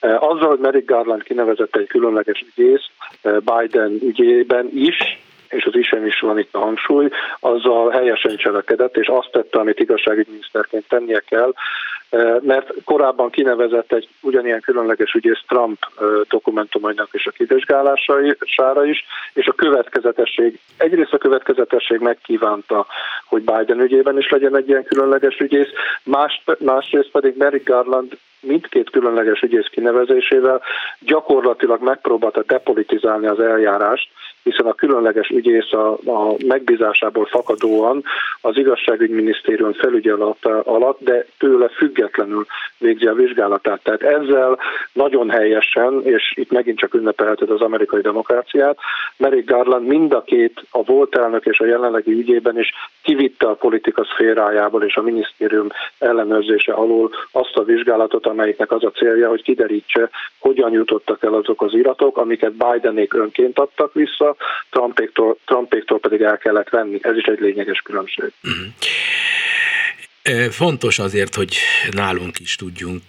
Azzal, 0.00 0.48
hogy 0.48 0.58
Merrick 0.58 0.90
Garland 0.90 1.22
kinevezett 1.22 1.76
egy 1.76 1.86
különleges 1.86 2.44
ügyész 2.54 2.90
Biden 3.22 3.98
ügyében 4.02 4.68
is, 4.74 4.96
és 5.48 5.64
az 5.64 5.76
isem 5.76 6.06
is 6.06 6.20
van 6.20 6.38
itt 6.38 6.54
a 6.54 6.58
hangsúly, 6.58 7.08
azzal 7.40 7.90
helyesen 7.90 8.36
cselekedett, 8.36 8.96
és 8.96 9.06
azt 9.06 9.30
tette, 9.32 9.58
amit 9.58 9.80
igazságügyminiszterként 9.80 10.88
tennie 10.88 11.20
kell, 11.28 11.52
mert 12.40 12.72
korábban 12.84 13.30
kinevezett 13.30 13.92
egy 13.92 14.08
ugyanilyen 14.20 14.60
különleges 14.60 15.12
ügyész 15.12 15.40
Trump 15.48 15.78
dokumentumainak 16.28 17.08
és 17.12 17.26
a 17.26 17.30
kivizsgálására 17.30 18.84
is, 18.84 19.04
és 19.32 19.46
a 19.46 19.52
következetesség, 19.52 20.58
egyrészt 20.76 21.12
a 21.12 21.18
következetesség 21.18 21.98
megkívánta, 22.00 22.86
hogy 23.24 23.42
Biden 23.42 23.80
ügyében 23.80 24.18
is 24.18 24.28
legyen 24.28 24.56
egy 24.56 24.68
ilyen 24.68 24.84
különleges 24.84 25.38
ügyész, 25.38 25.68
más, 26.04 26.44
másrészt 26.58 27.10
pedig 27.10 27.36
Merrick 27.36 27.68
Garland 27.68 28.18
mindkét 28.40 28.90
különleges 28.90 29.40
ügyész 29.40 29.66
kinevezésével 29.70 30.62
gyakorlatilag 30.98 31.82
megpróbálta 31.82 32.42
depolitizálni 32.42 33.26
az 33.26 33.40
eljárást, 33.40 34.08
hiszen 34.46 34.66
a 34.66 34.74
különleges 34.74 35.28
ügyész 35.28 35.72
a, 35.72 35.92
a 35.92 36.34
megbízásából 36.46 37.24
fakadóan 37.24 38.02
az 38.40 38.56
igazságügyminisztérium 38.56 39.72
felügyelet 39.72 40.44
alatt, 40.62 40.98
de 41.00 41.26
tőle 41.38 41.68
függetlenül 41.68 42.46
végzi 42.78 43.06
a 43.06 43.14
vizsgálatát. 43.14 43.82
Tehát 43.82 44.02
ezzel 44.02 44.58
nagyon 44.92 45.30
helyesen, 45.30 46.00
és 46.02 46.32
itt 46.36 46.50
megint 46.50 46.78
csak 46.78 46.94
ünnepelheted 46.94 47.50
az 47.50 47.60
amerikai 47.60 48.00
demokráciát, 48.00 48.78
Merrick 49.16 49.50
Garland 49.50 49.86
mind 49.86 50.12
a 50.12 50.22
két, 50.22 50.66
a 50.70 50.82
volt 50.82 51.16
elnök 51.16 51.44
és 51.44 51.60
a 51.60 51.66
jelenlegi 51.66 52.12
ügyében 52.12 52.58
is 52.58 52.72
kivitte 53.02 53.46
a 53.46 53.54
politika 53.54 54.04
szférájából 54.04 54.82
és 54.82 54.96
a 54.96 55.02
minisztérium 55.02 55.68
ellenőrzése 55.98 56.72
alól 56.72 57.10
azt 57.32 57.56
a 57.56 57.62
vizsgálatot, 57.62 58.26
amelyiknek 58.26 58.72
az 58.72 58.84
a 58.84 58.90
célja, 58.90 59.28
hogy 59.28 59.42
kiderítse, 59.42 60.10
hogyan 60.38 60.72
jutottak 60.72 61.22
el 61.22 61.34
azok 61.34 61.62
az 61.62 61.74
iratok, 61.74 62.18
amiket 62.18 62.52
Bidenék 62.52 63.14
önként 63.14 63.58
adtak 63.58 63.94
vissza, 63.94 64.35
Trumpéktól, 64.70 65.38
Trumpéktól 65.44 66.00
pedig 66.00 66.20
el 66.20 66.38
kellett 66.38 66.68
venni. 66.68 66.98
Ez 67.02 67.16
is 67.16 67.24
egy 67.24 67.40
lényeges 67.40 67.80
különbség. 67.80 68.32
Uh-huh. 68.44 68.66
Fontos 70.50 70.98
azért, 70.98 71.34
hogy 71.34 71.56
nálunk 71.90 72.38
is 72.38 72.56
tudjunk 72.56 73.02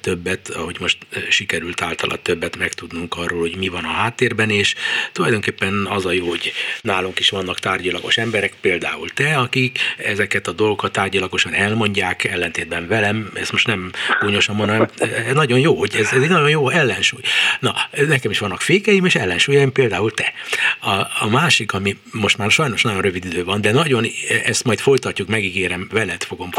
többet, 0.00 0.48
ahogy 0.48 0.76
most 0.80 0.98
sikerült 1.28 1.82
általad 1.82 2.20
többet 2.20 2.56
megtudnunk 2.56 3.14
arról, 3.16 3.40
hogy 3.40 3.56
mi 3.56 3.68
van 3.68 3.84
a 3.84 3.88
háttérben, 3.92 4.50
és 4.50 4.74
tulajdonképpen 5.12 5.86
az 5.90 6.06
a 6.06 6.12
jó, 6.12 6.28
hogy 6.28 6.52
nálunk 6.80 7.18
is 7.18 7.30
vannak 7.30 7.58
tárgyalagos 7.58 8.16
emberek, 8.16 8.54
például 8.60 9.08
te, 9.08 9.36
akik 9.36 9.78
ezeket 9.96 10.46
a 10.46 10.52
dolgokat 10.52 10.92
tárgyalagosan 10.92 11.52
elmondják, 11.52 12.24
ellentétben 12.24 12.88
velem, 12.88 13.30
ezt 13.34 13.52
most 13.52 13.66
nem 13.66 13.90
gúnyosan 14.20 14.56
mondom, 14.56 14.86
nagyon 15.32 15.58
jó, 15.58 15.74
hogy 15.74 15.94
ez, 15.94 16.12
ez 16.12 16.22
egy 16.22 16.28
nagyon 16.28 16.50
jó 16.50 16.68
ellensúly. 16.68 17.22
Na, 17.60 17.74
nekem 18.06 18.30
is 18.30 18.38
vannak 18.38 18.60
fékeim 18.60 19.04
és 19.04 19.14
ellensúlyaim, 19.14 19.72
például 19.72 20.10
te. 20.10 20.32
A, 20.80 20.90
a 21.20 21.28
másik, 21.30 21.72
ami 21.72 21.96
most 22.10 22.38
már 22.38 22.50
sajnos 22.50 22.82
nagyon 22.82 23.00
rövid 23.00 23.24
idő 23.24 23.44
van, 23.44 23.60
de 23.60 23.72
nagyon, 23.72 24.06
ezt 24.44 24.64
majd 24.64 24.80
folytatjuk, 24.80 25.28
megígérem, 25.28 25.88
veled 25.90 26.22
fogom 26.22 26.50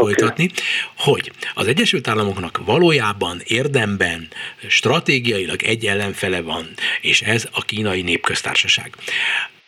hogy 0.98 1.32
az 1.54 1.68
Egyesült 1.68 2.08
Államoknak 2.08 2.62
valójában 2.66 3.42
érdemben 3.44 4.28
stratégiailag 4.68 5.64
egy 5.64 5.86
ellenfele 5.86 6.42
van, 6.42 6.70
és 7.02 7.22
ez 7.22 7.48
a 7.52 7.62
kínai 7.62 8.02
népköztársaság. 8.02 8.96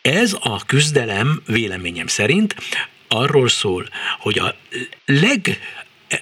Ez 0.02 0.36
a 0.40 0.66
küzdelem 0.66 1.42
véleményem 1.46 2.08
szerint 2.08 2.56
arról 3.08 3.50
szól, 3.50 3.88
hogy 4.20 4.40
a 4.40 4.56
leg 5.06 5.60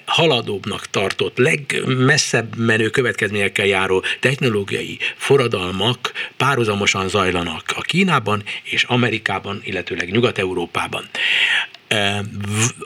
haladóbbnak 0.04 0.90
tartott, 0.90 1.38
legmesszebb 1.38 2.56
menő 2.56 2.90
következményekkel 2.90 3.66
járó 3.66 4.04
technológiai 4.20 4.98
forradalmak 5.16 6.12
párhuzamosan 6.36 7.08
zajlanak 7.08 7.62
a 7.76 7.80
Kínában 7.80 8.42
és 8.62 8.84
Amerikában, 8.84 9.60
illetőleg 9.64 10.10
Nyugat-Európában. 10.10 11.08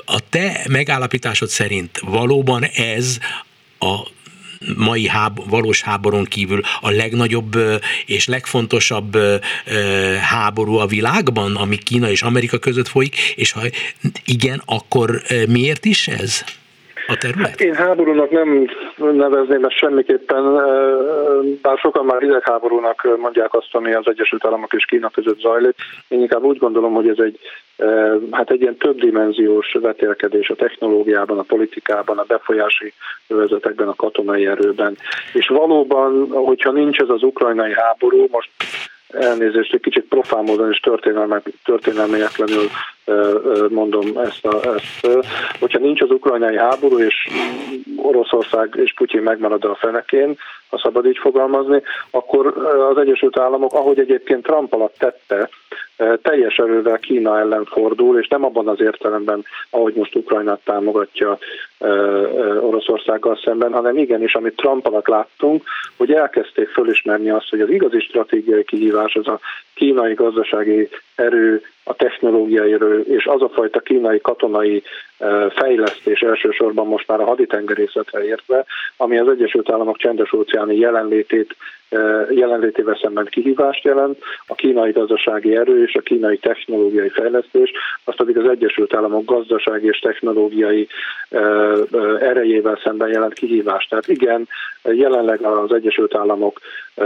A 0.05 0.29
te 0.29 0.65
megállapításod 0.69 1.49
szerint 1.49 1.99
valóban 1.99 2.65
ez 2.65 3.19
a 3.79 4.09
mai 4.77 5.09
háb, 5.09 5.49
valós 5.49 5.83
háborún 5.83 6.25
kívül 6.25 6.61
a 6.81 6.91
legnagyobb 6.91 7.59
és 8.07 8.27
legfontosabb 8.27 9.19
háború 10.21 10.77
a 10.77 10.87
világban, 10.87 11.57
ami 11.57 11.77
Kína 11.77 12.11
és 12.11 12.23
Amerika 12.23 12.59
között 12.59 12.89
folyik, 12.89 13.17
és 13.17 13.53
ha 13.53 13.61
igen, 14.25 14.63
akkor 14.65 15.23
miért 15.49 15.85
is 15.85 16.09
ez? 16.09 16.45
A 17.11 17.17
terület? 17.17 17.49
Hát 17.49 17.61
én 17.61 17.75
háborúnak 17.75 18.31
nem 18.31 18.71
nevezném 18.97 19.65
ezt 19.65 19.77
semmiképpen, 19.77 20.43
bár 21.63 21.79
sokan 21.79 22.05
már 22.05 22.21
hidegháborúnak 22.21 23.09
mondják 23.19 23.55
azt, 23.55 23.75
ami 23.75 23.93
az 23.93 24.05
Egyesült 24.09 24.45
Államok 24.45 24.73
és 24.73 24.85
Kína 24.85 25.09
között 25.09 25.39
zajlik. 25.39 25.75
Én 26.09 26.21
inkább 26.21 26.43
úgy 26.43 26.59
gondolom, 26.59 26.93
hogy 26.93 27.09
ez 27.09 27.19
egy, 27.19 27.39
hát 28.31 28.51
egy 28.51 28.61
ilyen 28.61 28.77
többdimenziós 28.77 29.77
vetélkedés 29.81 30.51
a 30.51 30.55
technológiában, 30.55 31.39
a 31.39 31.43
politikában, 31.43 32.19
a 32.19 32.25
befolyási 32.27 32.93
övezetekben, 33.29 33.89
a 33.89 33.95
katonai 33.95 34.47
erőben. 34.47 34.97
És 35.33 35.47
valóban, 35.47 36.29
hogyha 36.31 36.71
nincs 36.73 36.99
ez 36.99 37.09
az 37.09 37.23
ukrajnai 37.23 37.73
háború, 37.75 38.27
most 38.31 38.51
elnézést, 39.09 39.75
egy 39.75 39.81
kicsit 39.81 40.05
profán 40.09 40.45
módon 40.45 40.71
és 40.71 40.81
történelmieklenül 41.65 42.69
mondom 43.69 44.17
ezt, 44.17 44.45
a, 44.47 44.75
ezt, 44.75 45.23
hogyha 45.61 45.79
nincs 45.79 46.01
az 46.01 46.11
ukrajnai 46.11 46.57
háború, 46.57 46.99
és 46.99 47.29
Oroszország 47.97 48.75
és 48.83 48.95
Putyin 48.95 49.23
megmarad 49.23 49.65
a 49.65 49.75
fenekén, 49.75 50.37
ha 50.71 50.79
szabad 50.79 51.07
így 51.07 51.19
fogalmazni, 51.19 51.83
akkor 52.11 52.47
az 52.91 52.99
Egyesült 52.99 53.39
Államok, 53.39 53.75
ahogy 53.75 53.99
egyébként 53.99 54.43
Trump 54.43 54.73
alatt 54.73 54.95
tette, 54.99 55.49
teljes 56.23 56.57
erővel 56.57 56.99
Kína 56.99 57.39
ellen 57.39 57.65
fordul, 57.65 58.19
és 58.19 58.29
nem 58.29 58.45
abban 58.45 58.69
az 58.69 58.81
értelemben, 58.81 59.45
ahogy 59.71 59.95
most 59.95 60.15
Ukrajnát 60.17 60.61
támogatja 60.65 61.39
Oroszországgal 62.61 63.39
szemben, 63.45 63.73
hanem 63.73 63.99
igenis, 63.99 64.35
amit 64.35 64.57
Trump 64.57 64.87
alatt 64.87 65.07
láttunk, 65.09 65.63
hogy 65.97 66.13
elkezdték 66.13 66.69
fölismerni 66.69 67.31
azt, 67.31 67.49
hogy 67.51 67.61
az 67.61 67.71
igazi 67.71 68.01
stratégiai 68.01 68.65
kihívás 68.65 69.15
az 69.15 69.29
a 69.29 69.41
kínai 69.75 70.15
gazdasági 70.15 70.89
erő, 71.15 71.63
a 71.85 71.95
technológiai 71.95 72.73
erő, 72.73 73.01
és 73.01 73.27
az 73.27 73.43
a 73.43 73.49
fajta 73.49 73.81
kínai 73.81 74.21
katonai 74.21 74.83
fejlesztés 75.51 76.21
elsősorban 76.21 76.87
most 76.87 77.09
már 77.09 77.21
a 77.21 77.25
haditengerészetre 77.25 78.25
értve, 78.25 78.65
ami 78.97 79.19
az 79.19 79.29
Egyesült 79.29 79.71
Államok 79.71 79.97
csendes 79.97 80.33
óceáni 80.33 80.77
jelenlétét 80.77 81.57
jelenlétével 82.31 82.99
szemben 83.03 83.27
kihívást 83.31 83.85
jelent, 83.85 84.19
a 84.47 84.55
kínai 84.55 84.91
gazdasági 84.91 85.57
erő 85.57 85.83
és 85.83 85.95
a 85.95 86.01
kínai 86.01 86.39
technológiai 86.39 87.09
fejlesztés, 87.09 87.73
azt 88.05 88.17
pedig 88.17 88.39
az 88.39 88.49
Egyesült 88.49 88.95
Államok 88.95 89.25
gazdasági 89.25 89.87
és 89.87 89.99
technológiai 89.99 90.89
erejével 92.21 92.81
szemben 92.85 93.09
jelent 93.09 93.33
kihívást. 93.33 93.89
Tehát 93.89 94.09
igen, 94.09 94.49
jelenleg 94.83 95.43
az 95.43 95.73
Egyesült 95.73 96.15
Államok 96.15 96.61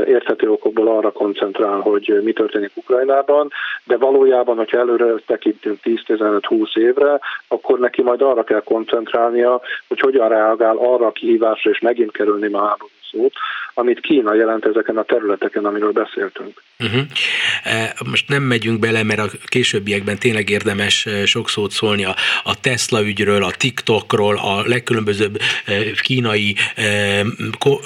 érthető 0.06 0.50
okokból 0.50 0.88
arra 0.88 1.10
koncentrál, 1.10 1.80
hogy 1.80 2.20
mi 2.22 2.32
történik 2.32 2.70
Ukrajnában, 2.74 3.50
de 3.84 3.96
valójában, 3.96 4.56
hogyha 4.56 4.78
előre 4.78 5.14
tekintünk 5.26 5.78
10-15-20 5.84 6.76
évre, 6.76 7.20
akkor 7.48 7.78
neki 7.78 8.02
majd 8.04 8.22
arra 8.22 8.44
kell 8.44 8.62
koncentrálnia, 8.62 9.60
hogy 9.88 10.00
hogyan 10.00 10.28
reagál 10.28 10.76
arra 10.76 11.06
a 11.06 11.12
kihívásra, 11.12 11.70
és 11.70 11.78
megint 11.78 12.12
kerülni 12.12 12.48
már 12.48 12.62
háború 12.62 12.90
szót, 13.10 13.32
amit 13.74 14.00
Kína 14.00 14.34
jelent 14.34 14.64
ezeken 14.64 14.96
a 14.96 15.02
területeken, 15.02 15.64
amiről 15.64 15.92
beszéltünk. 15.92 16.62
Uh-huh. 16.78 17.02
Most 18.10 18.28
nem 18.28 18.42
megyünk 18.42 18.78
bele, 18.78 19.02
mert 19.02 19.18
a 19.18 19.30
későbbiekben 19.46 20.18
tényleg 20.18 20.50
érdemes 20.50 21.06
e, 21.06 21.26
sok 21.26 21.48
szót 21.48 21.70
szólni 21.70 22.04
a, 22.04 22.14
a 22.42 22.60
Tesla 22.60 23.02
ügyről, 23.02 23.44
a 23.44 23.50
TikTokról, 23.50 24.36
a 24.36 24.62
legkülönbözőbb 24.66 25.40
e, 25.64 25.74
kínai 26.02 26.56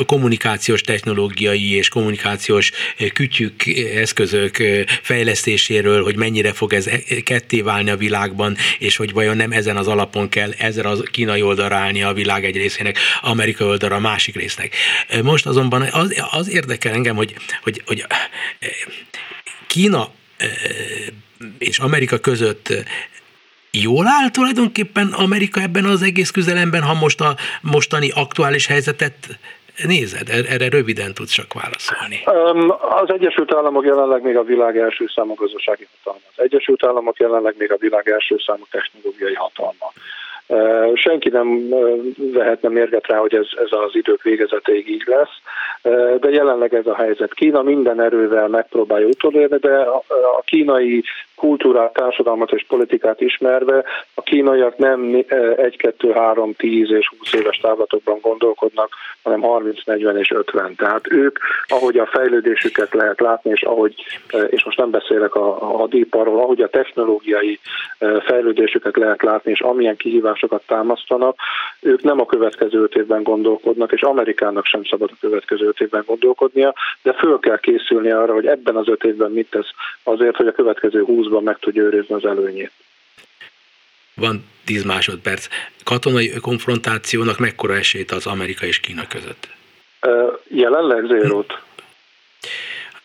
kommunikációs 0.07 0.81
technológiai 0.81 1.75
és 1.75 1.89
kommunikációs 1.89 2.73
kütyük, 3.13 3.67
eszközök 3.95 4.57
fejlesztéséről, 5.03 6.03
hogy 6.03 6.17
mennyire 6.17 6.53
fog 6.53 6.73
ez 6.73 6.89
ketté 7.25 7.61
válni 7.61 7.91
a 7.91 7.97
világban, 7.97 8.57
és 8.79 8.97
hogy 8.97 9.13
vajon 9.13 9.37
nem 9.37 9.53
ezen 9.53 9.77
az 9.77 9.89
alapon 9.89 10.29
kell 10.29 10.51
ezer 10.59 10.87
a 10.87 10.97
kínai 11.11 11.43
oldalra 11.43 11.77
állni 11.77 12.03
a 12.03 12.13
világ 12.13 12.45
egy 12.45 12.57
részének, 12.57 12.99
amerikai 13.21 13.67
oldalra 13.67 13.97
a 13.97 14.01
másik 14.01 14.37
résznek. 14.37 14.75
Most 15.23 15.47
azonban 15.47 15.78
az, 15.83 16.23
az 16.31 16.51
érdekel 16.51 16.93
engem, 16.93 17.17
hogy, 17.17 17.35
hogy, 17.63 17.83
hogy 17.87 18.05
eh, 18.09 18.19
Kína 19.67 20.09
eh, 20.37 20.49
és 21.59 21.79
Amerika 21.79 22.19
között 22.19 22.73
jól 23.71 24.07
áll 24.07 24.31
tulajdonképpen 24.31 25.13
Amerika 25.13 25.61
ebben 25.61 25.85
az 25.85 26.03
egész 26.03 26.31
küzdelemben, 26.31 26.83
ha 26.83 26.95
most 26.95 27.21
a 27.21 27.35
mostani 27.63 28.11
aktuális 28.15 28.67
helyzetet 28.67 29.15
nézed? 29.87 30.29
Er-, 30.29 30.51
erre 30.51 30.69
röviden 30.69 31.15
tudsz 31.15 31.33
csak 31.33 31.55
válaszolni. 31.55 32.21
Az 33.03 33.11
Egyesült 33.11 33.55
Államok 33.55 33.85
jelenleg 33.85 34.23
még 34.23 34.37
a 34.37 34.43
világ 34.43 34.79
első 34.79 35.07
számú 35.15 35.35
gazdasági 35.35 35.87
hatalma. 35.97 36.27
Az 36.37 36.43
Egyesült 36.45 36.85
Államok 36.85 37.19
jelenleg 37.19 37.55
még 37.59 37.73
a 37.73 37.77
világ 37.77 38.09
első 38.09 38.37
számú 38.47 38.63
technológiai 38.71 39.35
hatalma. 39.35 39.93
Senki 40.95 41.29
nem 41.29 41.69
vehetne 42.33 42.69
mérget 42.69 43.07
rá, 43.07 43.19
hogy 43.19 43.35
ez, 43.35 43.47
ez 43.65 43.69
az 43.71 43.95
idők 43.95 44.23
végezetéig 44.23 44.89
így 44.91 45.05
lesz, 45.07 45.41
de 46.21 46.31
jelenleg 46.31 46.75
ez 46.75 46.87
a 46.87 46.95
helyzet. 46.95 47.35
Kína 47.35 47.63
minden 47.63 48.01
erővel 48.01 48.49
megpróbálja 48.49 49.07
utolérni, 49.07 49.57
de 49.57 49.79
a 50.39 50.43
kínai 50.45 51.03
kultúrát, 51.39 51.93
társadalmat 51.93 52.53
és 52.53 52.65
politikát 52.69 53.21
ismerve 53.21 53.85
a 54.15 54.23
kínaiak 54.23 54.77
nem 54.77 55.25
1, 55.57 55.77
2, 55.77 56.13
3, 56.13 56.55
10 56.55 56.91
és 56.91 57.11
20 57.19 57.33
éves 57.33 57.57
távlatokban 57.57 58.19
gondolkodnak, 58.21 58.89
hanem 59.23 59.41
30, 59.41 59.85
40 59.85 60.17
és 60.17 60.31
50. 60.31 60.75
Tehát 60.75 61.13
ők, 61.13 61.39
ahogy 61.67 61.99
a 61.99 62.07
fejlődésüket 62.07 62.95
lehet 62.95 63.21
látni, 63.21 63.51
és 63.51 63.63
ahogy, 63.63 63.95
és 64.49 64.65
most 64.65 64.79
nem 64.79 64.91
beszélek 64.91 65.35
a, 65.35 65.63
a 65.63 65.77
hadiparról, 65.77 66.41
ahogy 66.41 66.61
a 66.61 66.69
technológiai 66.69 67.59
fejlődésüket 68.25 68.97
lehet 68.97 69.23
látni, 69.23 69.51
és 69.51 69.61
amilyen 69.61 69.97
kihívásokat 69.97 70.63
támasztanak, 70.67 71.37
ők 71.81 72.03
nem 72.03 72.21
a 72.21 72.27
következő 72.27 72.83
öt 72.83 72.95
évben 72.95 73.23
gondolkodnak, 73.23 73.93
és 73.93 74.03
Amerikának 74.03 74.65
sem 74.65 74.85
szabad 74.85 75.11
a 75.13 75.17
következő 75.21 75.67
öt 75.67 75.81
évben 75.81 76.03
gondolkodnia, 76.07 76.75
de 77.03 77.13
föl 77.13 77.39
kell 77.39 77.59
készülni 77.59 78.11
arra, 78.11 78.33
hogy 78.33 78.47
ebben 78.47 78.77
az 78.77 78.89
öt 78.89 79.05
évben 79.05 79.31
mit 79.31 79.51
tesz 79.51 79.71
azért, 80.03 80.37
hogy 80.37 80.47
a 80.47 80.53
következő 80.53 81.03
20 81.05 81.27
20 81.31 81.43
meg 81.43 81.59
tudja 81.59 81.83
őrizni 81.83 82.15
az 82.15 82.25
előnyét. 82.25 82.73
Van 84.15 84.45
10 84.65 84.85
másodperc. 84.85 85.49
Katonai 85.85 86.31
konfrontációnak 86.41 87.39
mekkora 87.39 87.77
esélyt 87.77 88.11
az 88.11 88.27
Amerika 88.27 88.67
és 88.67 88.81
Kína 88.81 89.07
között? 89.07 89.49
Jelenleg 90.49 91.05
zérót. 91.07 91.63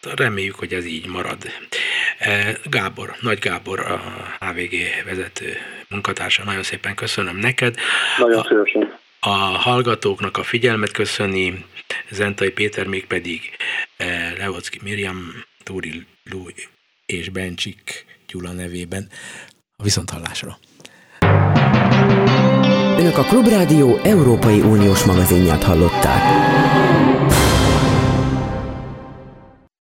Hát 0.01 0.19
reméljük, 0.19 0.55
hogy 0.55 0.73
ez 0.73 0.85
így 0.85 1.07
marad. 1.07 1.37
Gábor, 2.63 3.15
Nagy 3.19 3.39
Gábor, 3.39 3.79
a 3.79 4.01
HVG 4.39 4.75
vezető 5.05 5.57
munkatársa, 5.89 6.43
nagyon 6.43 6.63
szépen 6.63 6.95
köszönöm 6.95 7.37
neked. 7.37 7.75
Nagyon 8.17 8.43
szívesen. 8.43 8.99
A 9.19 9.29
hallgatóknak 9.37 10.37
a 10.37 10.43
figyelmet 10.43 10.91
köszöni, 10.91 11.65
Zentai 12.09 12.51
Péter 12.51 12.87
még 12.87 13.05
pedig 13.05 13.41
Levocki 14.37 14.79
Miriam, 14.83 15.43
Túri 15.63 16.05
Lúj 16.31 16.53
és 17.05 17.29
Bencsik 17.29 18.05
Gyula 18.33 18.51
nevében 18.51 19.07
a 19.75 19.83
viszonthallásra. 19.83 20.57
Önök 22.97 23.17
a 23.17 23.23
Klubrádió 23.23 23.97
Európai 24.03 24.61
Uniós 24.61 25.03
magazinját 25.03 25.63
hallották. 25.63 26.21